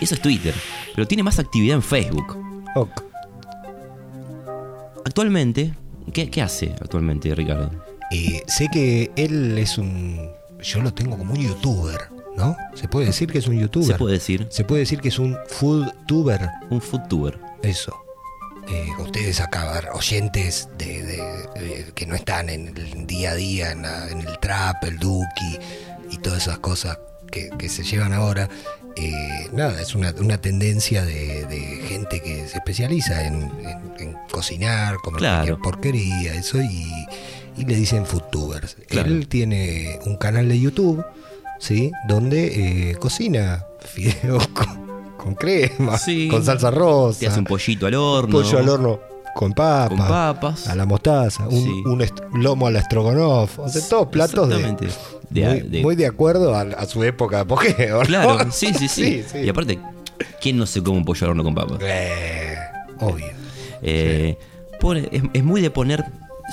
Eso 0.00 0.14
es 0.14 0.20
Twitter, 0.20 0.54
pero 0.94 1.06
tiene 1.06 1.22
más 1.22 1.38
actividad 1.38 1.76
en 1.76 1.82
Facebook. 1.82 2.36
Ok. 2.76 3.02
Actualmente, 5.04 5.74
¿qué, 6.12 6.30
qué 6.30 6.42
hace 6.42 6.74
actualmente 6.80 7.34
Ricardo? 7.34 7.70
Eh, 8.12 8.42
sé 8.46 8.68
que 8.72 9.10
él 9.16 9.56
es 9.58 9.78
un. 9.78 10.30
Yo 10.60 10.80
lo 10.80 10.92
tengo 10.94 11.16
como 11.18 11.34
un 11.34 11.40
youtuber, 11.40 12.00
¿no? 12.36 12.56
¿Se 12.74 12.86
puede 12.88 13.06
decir 13.06 13.30
que 13.30 13.38
es 13.38 13.46
un 13.48 13.58
youtuber? 13.58 13.86
Se 13.88 13.94
puede 13.98 14.14
decir 14.14 14.46
Se 14.50 14.64
puede 14.64 14.80
decir 14.80 15.00
que 15.00 15.08
es 15.08 15.18
un 15.18 15.36
foodtuber. 15.48 16.48
un 16.70 16.80
foodtuber. 16.80 17.38
Eso. 17.62 17.96
Eh, 18.68 18.86
ustedes 19.00 19.40
acá, 19.40 19.82
oyentes 19.92 20.68
de, 20.78 21.02
de- 21.02 21.16
de- 21.60 21.92
que 21.94 22.06
no 22.06 22.14
están 22.14 22.48
en 22.48 22.68
el 22.76 23.06
día 23.08 23.32
a 23.32 23.34
día, 23.34 23.72
en, 23.72 23.82
la- 23.82 24.08
en 24.08 24.20
el 24.20 24.38
trap, 24.38 24.84
el 24.84 24.98
duki 24.98 25.58
y 26.10 26.18
todas 26.18 26.42
esas 26.46 26.58
cosas 26.60 26.98
que, 27.30 27.50
que 27.58 27.68
se 27.68 27.82
llevan 27.82 28.12
ahora, 28.12 28.48
eh, 28.94 29.48
nada, 29.52 29.80
es 29.80 29.96
una, 29.96 30.14
una 30.20 30.38
tendencia 30.38 31.04
de, 31.04 31.44
de 31.46 31.58
gente 31.88 32.20
que 32.20 32.46
se 32.46 32.58
especializa 32.58 33.26
en, 33.26 33.50
en- 33.64 33.94
en 33.98 34.16
cocinar, 34.30 34.94
comer 35.02 35.18
Claro. 35.18 35.58
porquería, 35.60 36.34
eso, 36.34 36.60
y, 36.62 36.86
y 37.56 37.64
le 37.64 37.74
dicen 37.76 38.06
foodtubers. 38.06 38.76
Claro. 38.88 39.08
Él 39.08 39.28
tiene 39.28 39.98
un 40.06 40.16
canal 40.16 40.48
de 40.48 40.58
YouTube, 40.60 41.04
¿sí? 41.58 41.90
Donde 42.08 42.90
eh, 42.90 42.94
cocina 42.96 43.64
fideos 43.80 44.46
con, 44.54 45.12
con 45.16 45.34
crema, 45.34 45.98
Sí. 45.98 46.28
con 46.28 46.44
salsa 46.44 46.70
rosa. 46.70 47.20
Te 47.20 47.26
hace 47.28 47.38
un 47.38 47.44
pollito 47.46 47.86
al 47.86 47.94
horno. 47.94 48.32
Pollo 48.32 48.58
al 48.58 48.68
horno 48.68 49.00
con 49.34 49.52
papas. 49.52 49.88
Con 49.98 50.08
papas. 50.08 50.68
A 50.68 50.74
la 50.74 50.84
mostaza. 50.86 51.46
Un, 51.48 51.62
Sí. 51.64 51.82
un 51.86 52.00
est- 52.02 52.20
lomo 52.34 52.66
al 52.66 52.76
estrogonoff. 52.76 53.58
O 53.58 53.68
sea, 53.68 53.80
todos 53.88 54.08
platos 54.08 54.48
de, 54.48 54.56
Exactamente. 54.56 54.94
De- 55.30 55.48
muy, 55.48 55.60
de- 55.60 55.82
muy 55.82 55.96
de 55.96 56.06
acuerdo 56.06 56.54
a, 56.54 56.60
a 56.62 56.86
su 56.86 57.02
época 57.04 57.36
de 57.36 57.42
apogeo. 57.42 57.98
¿no? 58.00 58.06
Claro, 58.06 58.50
sí, 58.52 58.72
sí, 58.74 58.88
sí. 58.88 59.24
Y 59.42 59.48
aparte, 59.48 59.78
¿quién 60.40 60.58
no 60.58 60.66
se 60.66 60.82
come 60.82 60.98
un 60.98 61.04
pollo 61.04 61.24
al 61.26 61.30
horno 61.30 61.44
con 61.44 61.54
papas? 61.54 61.78
Eh, 61.82 62.56
obvio. 63.00 63.26
Eh, 63.82 64.36
es 65.32 65.44
muy 65.44 65.60
de 65.62 65.70
poner 65.70 66.04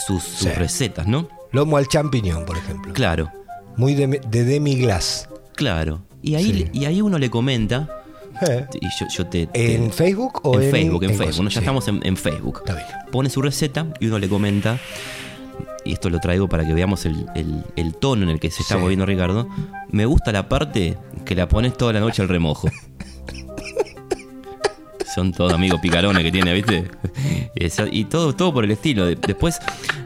sus, 0.05 0.23
sus 0.23 0.49
Sí. 0.49 0.49
recetas, 0.49 1.07
¿no? 1.07 1.27
Lomo 1.51 1.77
al 1.77 1.87
champiñón, 1.87 2.45
por 2.45 2.57
ejemplo. 2.57 2.93
Claro, 2.93 3.31
Muy 3.77 3.93
de, 3.95 4.07
de 4.07 4.43
demi-glace. 4.43 5.27
claro. 5.55 6.01
Y 6.21 6.35
ahí, 6.35 6.51
Sí. 6.73 6.79
y 6.79 6.85
ahí 6.85 7.01
uno 7.01 7.17
le 7.17 7.29
comenta, 7.29 7.87
Eh. 8.41 8.65
y 8.81 8.85
yo, 8.99 9.05
yo 9.15 9.27
te, 9.27 9.47
te- 9.47 9.75
¿En 9.75 9.91
Facebook 9.91 10.41
o 10.43 10.55
en, 10.59 10.63
en 10.65 10.71
Facebook, 10.71 11.03
en, 11.03 11.09
en 11.11 11.17
Facebook. 11.17 11.35
Bueno, 11.37 11.49
ya 11.49 11.53
Sí. 11.53 11.59
estamos 11.59 11.87
en, 11.87 11.99
en 12.05 12.17
Facebook. 12.17 12.57
Está 12.65 12.73
bien. 12.75 12.85
Pone 13.11 13.29
su 13.29 13.41
receta 13.41 13.87
y 13.99 14.07
uno 14.07 14.19
le 14.19 14.27
comenta, 14.29 14.77
y 15.85 15.93
esto 15.93 16.09
lo 16.09 16.19
traigo 16.19 16.47
para 16.49 16.65
que 16.67 16.73
veamos 16.73 17.05
el, 17.05 17.25
el- 17.35 17.63
el 17.77 17.95
tono 17.95 18.23
en 18.23 18.29
el 18.29 18.39
que 18.39 18.51
se 18.51 18.61
está 18.63 18.77
moviendo 18.77 19.05
Ricardo. 19.05 19.47
Me 19.91 20.05
gusta 20.05 20.31
la 20.33 20.49
parte 20.49 20.97
que 21.25 21.35
la 21.35 21.47
pones 21.47 21.75
toda 21.77 21.93
la 21.93 21.99
noche 22.01 22.21
al 22.21 22.27
remojo. 22.27 22.69
Son 25.15 25.31
todos 25.33 25.53
amigos 25.53 25.79
picarones 25.81 26.23
que 26.23 26.31
tiene, 26.31 26.53
¿viste? 26.53 26.85
Eso- 27.55 27.87
y 27.91 28.05
todo, 28.05 28.33
todo 28.35 28.53
por 28.53 28.63
el 28.63 28.71
estilo. 28.71 29.05
De- 29.05 29.15
Después, 29.15 29.59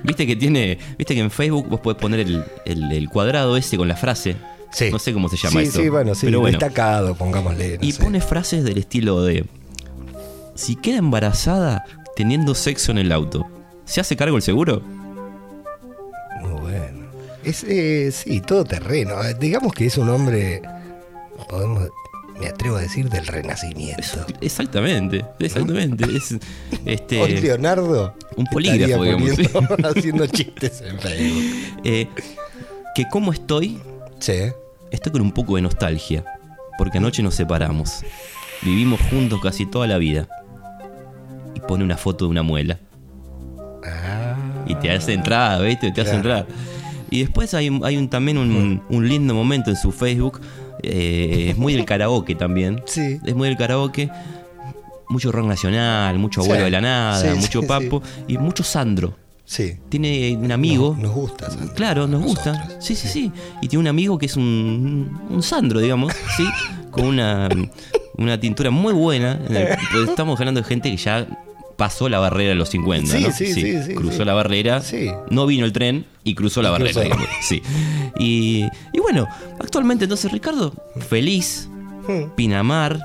viste 0.03 0.25
que 0.25 0.35
tiene, 0.35 0.77
viste 0.97 1.13
que 1.13 1.19
en 1.21 1.29
Facebook 1.31 1.67
vos 1.69 1.79
podés 1.81 1.99
poner 1.99 2.21
el, 2.21 2.43
el- 2.65 2.91
el 2.91 3.09
cuadrado 3.09 3.57
ese 3.57 3.77
con 3.77 3.87
la 3.87 3.95
frase. 3.97 4.35
Sí. 4.71 4.89
No 4.91 4.97
sé 4.99 5.13
cómo 5.13 5.29
se 5.29 5.37
llama 5.37 5.59
sí, 5.61 5.67
eso. 5.67 5.81
Sí, 5.81 5.89
bueno, 5.89 6.15
sí. 6.15 6.25
Pero 6.25 6.39
bueno. 6.39 6.57
Destacado, 6.57 7.13
pongámosle. 7.15 7.77
no 7.77 7.85
Y 7.85 7.91
sé. 7.91 8.01
pone 8.03 8.21
frases 8.21 8.63
del 8.63 8.77
estilo 8.79 9.21
de: 9.23 9.45
Si 10.55 10.75
queda 10.75 10.97
embarazada 10.97 11.85
teniendo 12.15 12.55
sexo 12.55 12.91
en 12.91 12.97
el 12.99 13.11
auto, 13.11 13.45
¿se 13.85 14.01
hace 14.01 14.15
cargo 14.15 14.35
el 14.37 14.41
seguro? 14.41 14.81
Muy 16.41 16.59
bueno. 16.61 17.03
Es, 17.43 17.63
eh, 17.67 18.09
sí, 18.11 18.39
todo 18.41 18.63
terreno. 18.63 19.15
Digamos 19.39 19.73
que 19.73 19.85
es 19.87 19.97
un 19.97 20.09
hombre, 20.09 20.61
podemos, 21.49 21.89
me 22.39 22.47
atrevo 22.47 22.77
a 22.77 22.81
decir, 22.81 23.09
del 23.09 23.25
renacimiento. 23.27 24.25
Exactamente, 24.41 25.25
exactamente. 25.39 26.05
Es, 26.15 26.35
este, 26.85 27.21
Hoy 27.21 27.37
Leonardo 27.41 28.15
un 28.35 28.45
polígrafo, 28.47 29.03
digamos. 29.03 29.29
poniendo- 29.31 29.87
haciendo 29.89 30.27
chistes 30.27 30.81
en 30.81 30.99
Facebook. 30.99 31.43
Eh, 31.83 32.07
que 32.95 33.05
cómo 33.11 33.31
estoy, 33.31 33.79
Sí. 34.19 34.33
estoy 34.91 35.11
con 35.11 35.21
un 35.21 35.31
poco 35.31 35.55
de 35.55 35.61
nostalgia, 35.61 36.23
porque 36.77 36.97
anoche 36.97 37.21
nos 37.23 37.35
separamos. 37.35 38.01
Vivimos 38.61 38.99
juntos 39.09 39.39
casi 39.41 39.65
toda 39.65 39.87
la 39.87 39.97
vida. 39.97 40.27
Y 41.55 41.59
pone 41.59 41.83
una 41.83 41.97
foto 41.97 42.25
de 42.25 42.31
una 42.31 42.43
muela. 42.43 42.79
y 44.65 44.75
te 44.75 44.89
hace 44.91 45.11
entrada, 45.13 45.59
¿viste? 45.61 45.91
Te 45.91 46.01
hace 46.01 46.11
Ah. 46.11 46.15
Entrada. 46.15 46.47
Y 47.09 47.19
después 47.19 47.53
hay, 47.53 47.69
un- 47.69 47.83
hay 47.85 47.97
un, 47.97 48.09
también 48.09 48.37
un, 48.37 48.81
un 48.89 49.07
lindo 49.09 49.33
momento 49.33 49.69
en 49.69 49.75
su 49.75 49.91
Facebook. 49.91 50.39
Eh, 50.83 51.49
es 51.51 51.57
muy 51.57 51.73
del 51.73 51.85
karaoke 51.85 52.35
también. 52.35 52.81
Sí. 52.85 53.19
Es 53.25 53.35
muy 53.35 53.47
del 53.47 53.57
karaoke. 53.57 54.09
Mucho 55.09 55.31
rock 55.31 55.45
nacional, 55.47 56.17
mucho 56.17 56.41
abuelo 56.41 56.61
Sí. 56.61 56.65
de 56.65 56.71
la 56.71 56.81
nada, 56.81 57.21
Sí, 57.21 57.39
mucho 57.39 57.61
papo 57.63 58.01
y 58.27 58.37
mucho 58.37 58.63
Sandro. 58.63 59.15
Sí. 59.45 59.77
Tiene 59.89 60.35
un 60.37 60.51
amigo. 60.51 60.91
Nos, 60.93 61.03
nos 61.03 61.11
gusta. 61.13 61.51
Sandro. 61.51 61.75
Claro, 61.75 62.07
nos 62.07 62.21
Nosotros. 62.21 62.57
gusta. 62.57 62.81
Sí, 62.81 62.95
sí, 62.95 63.07
sí. 63.07 63.31
Y 63.61 63.67
tiene 63.67 63.81
un 63.81 63.87
amigo 63.87 64.17
que 64.17 64.25
es 64.27 64.35
un, 64.37 65.19
un 65.29 65.43
Sandro, 65.43 65.79
digamos, 65.81 66.13
¿sí? 66.37 66.45
Con 66.91 67.05
una, 67.05 67.49
una 68.17 68.39
tintura 68.39 68.71
muy 68.71 68.93
buena. 68.93 69.39
pues 69.91 70.09
estamos 70.09 70.39
hablando 70.39 70.61
de 70.61 70.67
gente 70.67 70.89
que 70.89 70.97
ya 70.97 71.27
pasó 71.77 72.09
la 72.09 72.19
barrera 72.19 72.49
de 72.49 72.55
los 72.55 72.69
50, 72.69 73.17
Sí, 73.17 73.23
¿no? 73.23 73.31
sí, 73.31 73.53
sí, 73.53 73.83
sí, 73.83 73.93
Cruzó 73.95 74.19
sí. 74.19 74.25
la 74.25 74.33
barrera, 74.33 74.81
Sí. 74.81 75.09
no 75.29 75.45
vino 75.45 75.65
el 75.65 75.73
tren 75.73 76.05
y 76.23 76.35
cruzó 76.35 76.61
la 76.61 76.69
Y 76.69 76.71
barrera, 76.73 77.01
cruzó. 77.09 77.19
Sí. 77.41 77.61
Y, 78.19 78.65
y 78.93 78.99
bueno, 78.99 79.27
actualmente 79.59 80.05
entonces 80.05 80.31
Ricardo, 80.31 80.73
feliz, 81.09 81.69
Hmm. 82.07 82.31
Pinamar, 82.35 82.99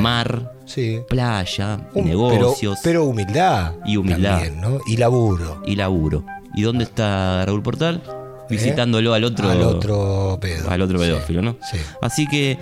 mar, 0.00 0.52
Sí. 0.64 1.00
playa, 1.08 1.80
Un- 1.92 2.06
negocios 2.06 2.78
Pero, 2.82 3.00
pero 3.00 3.04
humildad. 3.04 3.72
Y 3.84 3.98
humildad. 3.98 4.40
También, 4.40 4.60
¿no? 4.60 4.78
Y 4.86 4.96
laburo. 4.96 5.62
y 5.66 5.76
laburo. 5.76 6.24
¿Y 6.54 6.62
dónde 6.62 6.84
está 6.84 7.44
Raúl 7.44 7.62
Portal? 7.62 8.02
Visitándolo 8.48 9.12
al 9.14 9.24
otro, 9.24 9.48
¿Eh? 9.48 9.52
Al 9.52 9.62
otro 9.62 10.38
pedo. 10.40 10.70
al 10.70 10.80
otro 10.82 10.98
pedófilo, 10.98 11.42
¿no? 11.42 11.56
Sí. 11.70 11.78
Así 12.00 12.26
que 12.26 12.58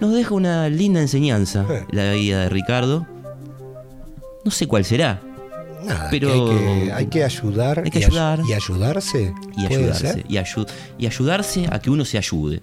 nos 0.00 0.12
deja 0.12 0.34
una 0.34 0.68
linda 0.68 1.00
enseñanza 1.00 1.64
Eh. 1.70 1.84
la 1.92 2.12
vida 2.12 2.42
de 2.42 2.48
Ricardo. 2.48 3.06
No 4.44 4.50
sé 4.50 4.66
cuál 4.66 4.84
será. 4.84 5.20
Nada, 5.84 6.08
Pero- 6.10 6.28
que 6.28 6.52
hay, 6.52 6.84
que, 6.86 6.92
hay 6.92 7.06
que 7.06 7.24
ayudar. 7.24 7.82
Hay 7.84 7.90
que 7.90 7.98
y 8.00 8.02
ay- 8.02 8.08
ayudar. 8.08 8.40
Y 8.48 8.52
ayudarse. 8.52 9.32
Y 9.56 9.66
¿puede 9.66 9.76
ayudarse. 9.84 10.24
Y, 10.28 10.34
ayu- 10.36 10.68
y 10.98 11.06
ayudarse 11.06 11.66
a 11.70 11.78
que 11.78 11.90
uno 11.90 12.04
se 12.04 12.18
ayude. 12.18 12.62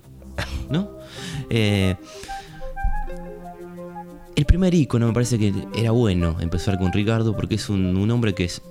¿No? 0.70 0.92
Eh, 1.50 1.96
el 4.36 4.46
primer 4.46 4.74
icono 4.76 5.08
me 5.08 5.14
parece 5.14 5.40
que 5.40 5.52
era 5.76 5.92
bueno 5.92 6.36
empezar 6.40 6.78
con 6.78 6.92
Ricardo 6.94 7.36
porque 7.36 7.56
es 7.56 7.70
un, 7.70 7.96
un 7.98 8.12
hombre 8.12 8.34
que 8.36 8.44
es 8.46 8.62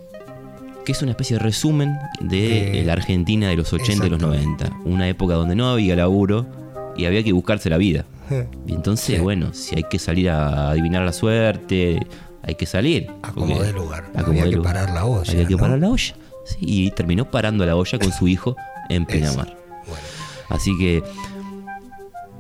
que 0.85 0.93
es 0.93 1.03
una 1.03 1.11
especie 1.11 1.37
de 1.39 1.43
resumen 1.43 1.97
de 2.21 2.81
Eh, 2.81 2.85
la 2.85 2.93
Argentina 2.93 3.49
de 3.49 3.57
los 3.57 3.73
80 3.73 4.07
y 4.07 4.11
los 4.11 4.21
90. 4.21 4.71
Una 4.85 5.09
época 5.09 5.35
donde 5.35 5.57
no 5.57 5.69
había 5.69 5.97
laburo 5.97 6.47
y 6.97 7.07
había 7.07 7.25
que 7.25 7.33
buscarse 7.33 7.69
la 7.69 7.77
vida. 7.79 8.05
Eh, 8.31 8.47
Y 8.69 8.75
entonces, 8.75 9.17
Sí. 9.17 9.21
bueno, 9.21 9.53
si 9.53 9.75
hay 9.75 9.83
que 9.91 9.99
salir 9.99 10.31
a 10.31 10.71
adivinar 10.71 11.03
la 11.05 11.13
suerte, 11.13 12.07
hay 12.47 12.55
que 12.55 12.67
salir. 12.67 13.11
A 13.23 13.33
como 13.33 13.55
porque- 13.55 13.65
dé 13.65 13.73
lugar. 13.73 14.11
Había 14.15 14.45
que 14.45 14.51
lugar. 14.57 14.73
parar 14.75 14.95
la 14.95 15.05
olla. 15.05 15.31
Había 15.33 15.47
que 15.47 15.55
¿no? 15.55 15.59
parar 15.61 15.79
la 15.79 15.89
olla. 15.89 16.15
Sí, 16.45 16.57
y 16.61 16.91
terminó 16.93 17.31
parando 17.31 17.67
la 17.67 17.75
olla 17.77 17.99
con 17.99 18.13
su 18.13 18.29
hijo 18.29 18.57
en 18.89 19.05
Pinamar. 19.07 19.57
Bueno. 19.87 20.03
Así 20.49 20.77
que 20.79 21.03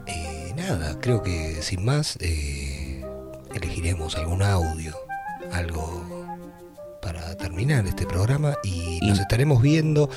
Eh, 0.06 0.52
nada, 0.56 0.98
creo 1.00 1.22
que 1.22 1.60
sin 1.62 1.84
más 1.84 2.16
eh, 2.20 3.04
elegiremos 3.54 4.16
algún 4.16 4.42
audio, 4.42 4.94
algo 5.52 6.04
para 7.02 7.36
terminar 7.36 7.86
este 7.86 8.06
programa 8.06 8.54
y 8.64 9.00
nos 9.02 9.18
estaremos 9.18 9.60
viendo 9.62 10.08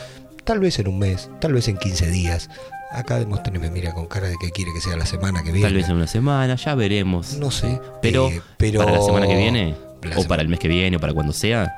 tal 0.44 0.60
vez 0.60 0.80
en 0.80 0.88
un 0.88 1.00
mes, 1.00 1.30
tal 1.40 1.54
vez 1.54 1.68
en 1.68 1.78
15 1.78 2.10
días. 2.10 2.50
Acá 2.92 3.20
Demóstenes 3.20 3.62
me 3.62 3.70
mira 3.70 3.94
con 3.94 4.08
cara 4.08 4.28
de 4.28 4.36
que 4.42 4.50
quiere 4.52 4.72
que 4.74 4.82
sea 4.82 4.98
la 4.98 5.06
semana 5.06 5.44
que 5.44 5.52
viene. 5.52 5.68
tal 5.68 5.76
vez 5.76 5.88
en 5.90 5.96
una 5.98 6.08
semana, 6.08 6.56
ya 6.56 6.74
veremos. 6.76 7.36
No 7.36 7.52
sé. 7.52 7.80
Pero, 8.02 8.30
eh, 8.30 8.42
pero 8.58 8.80
para 8.80 8.94
la 8.98 9.02
semana 9.02 9.28
que 9.28 9.36
viene, 9.36 9.76
o 10.04 10.22
sema- 10.22 10.28
para 10.28 10.42
el 10.42 10.48
mes 10.50 10.60
que 10.60 10.68
viene, 10.68 10.98
o 10.98 11.00
para 11.00 11.14
cuando 11.14 11.32
sea, 11.34 11.72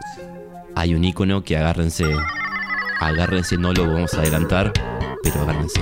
hay 0.75 0.95
un 0.95 1.03
icono 1.03 1.43
que 1.43 1.57
agárrense. 1.57 2.05
Agárrense, 2.99 3.57
no 3.57 3.73
lo 3.73 3.91
vamos 3.91 4.13
a 4.13 4.19
adelantar, 4.19 4.71
pero 5.23 5.41
agárrense. 5.41 5.81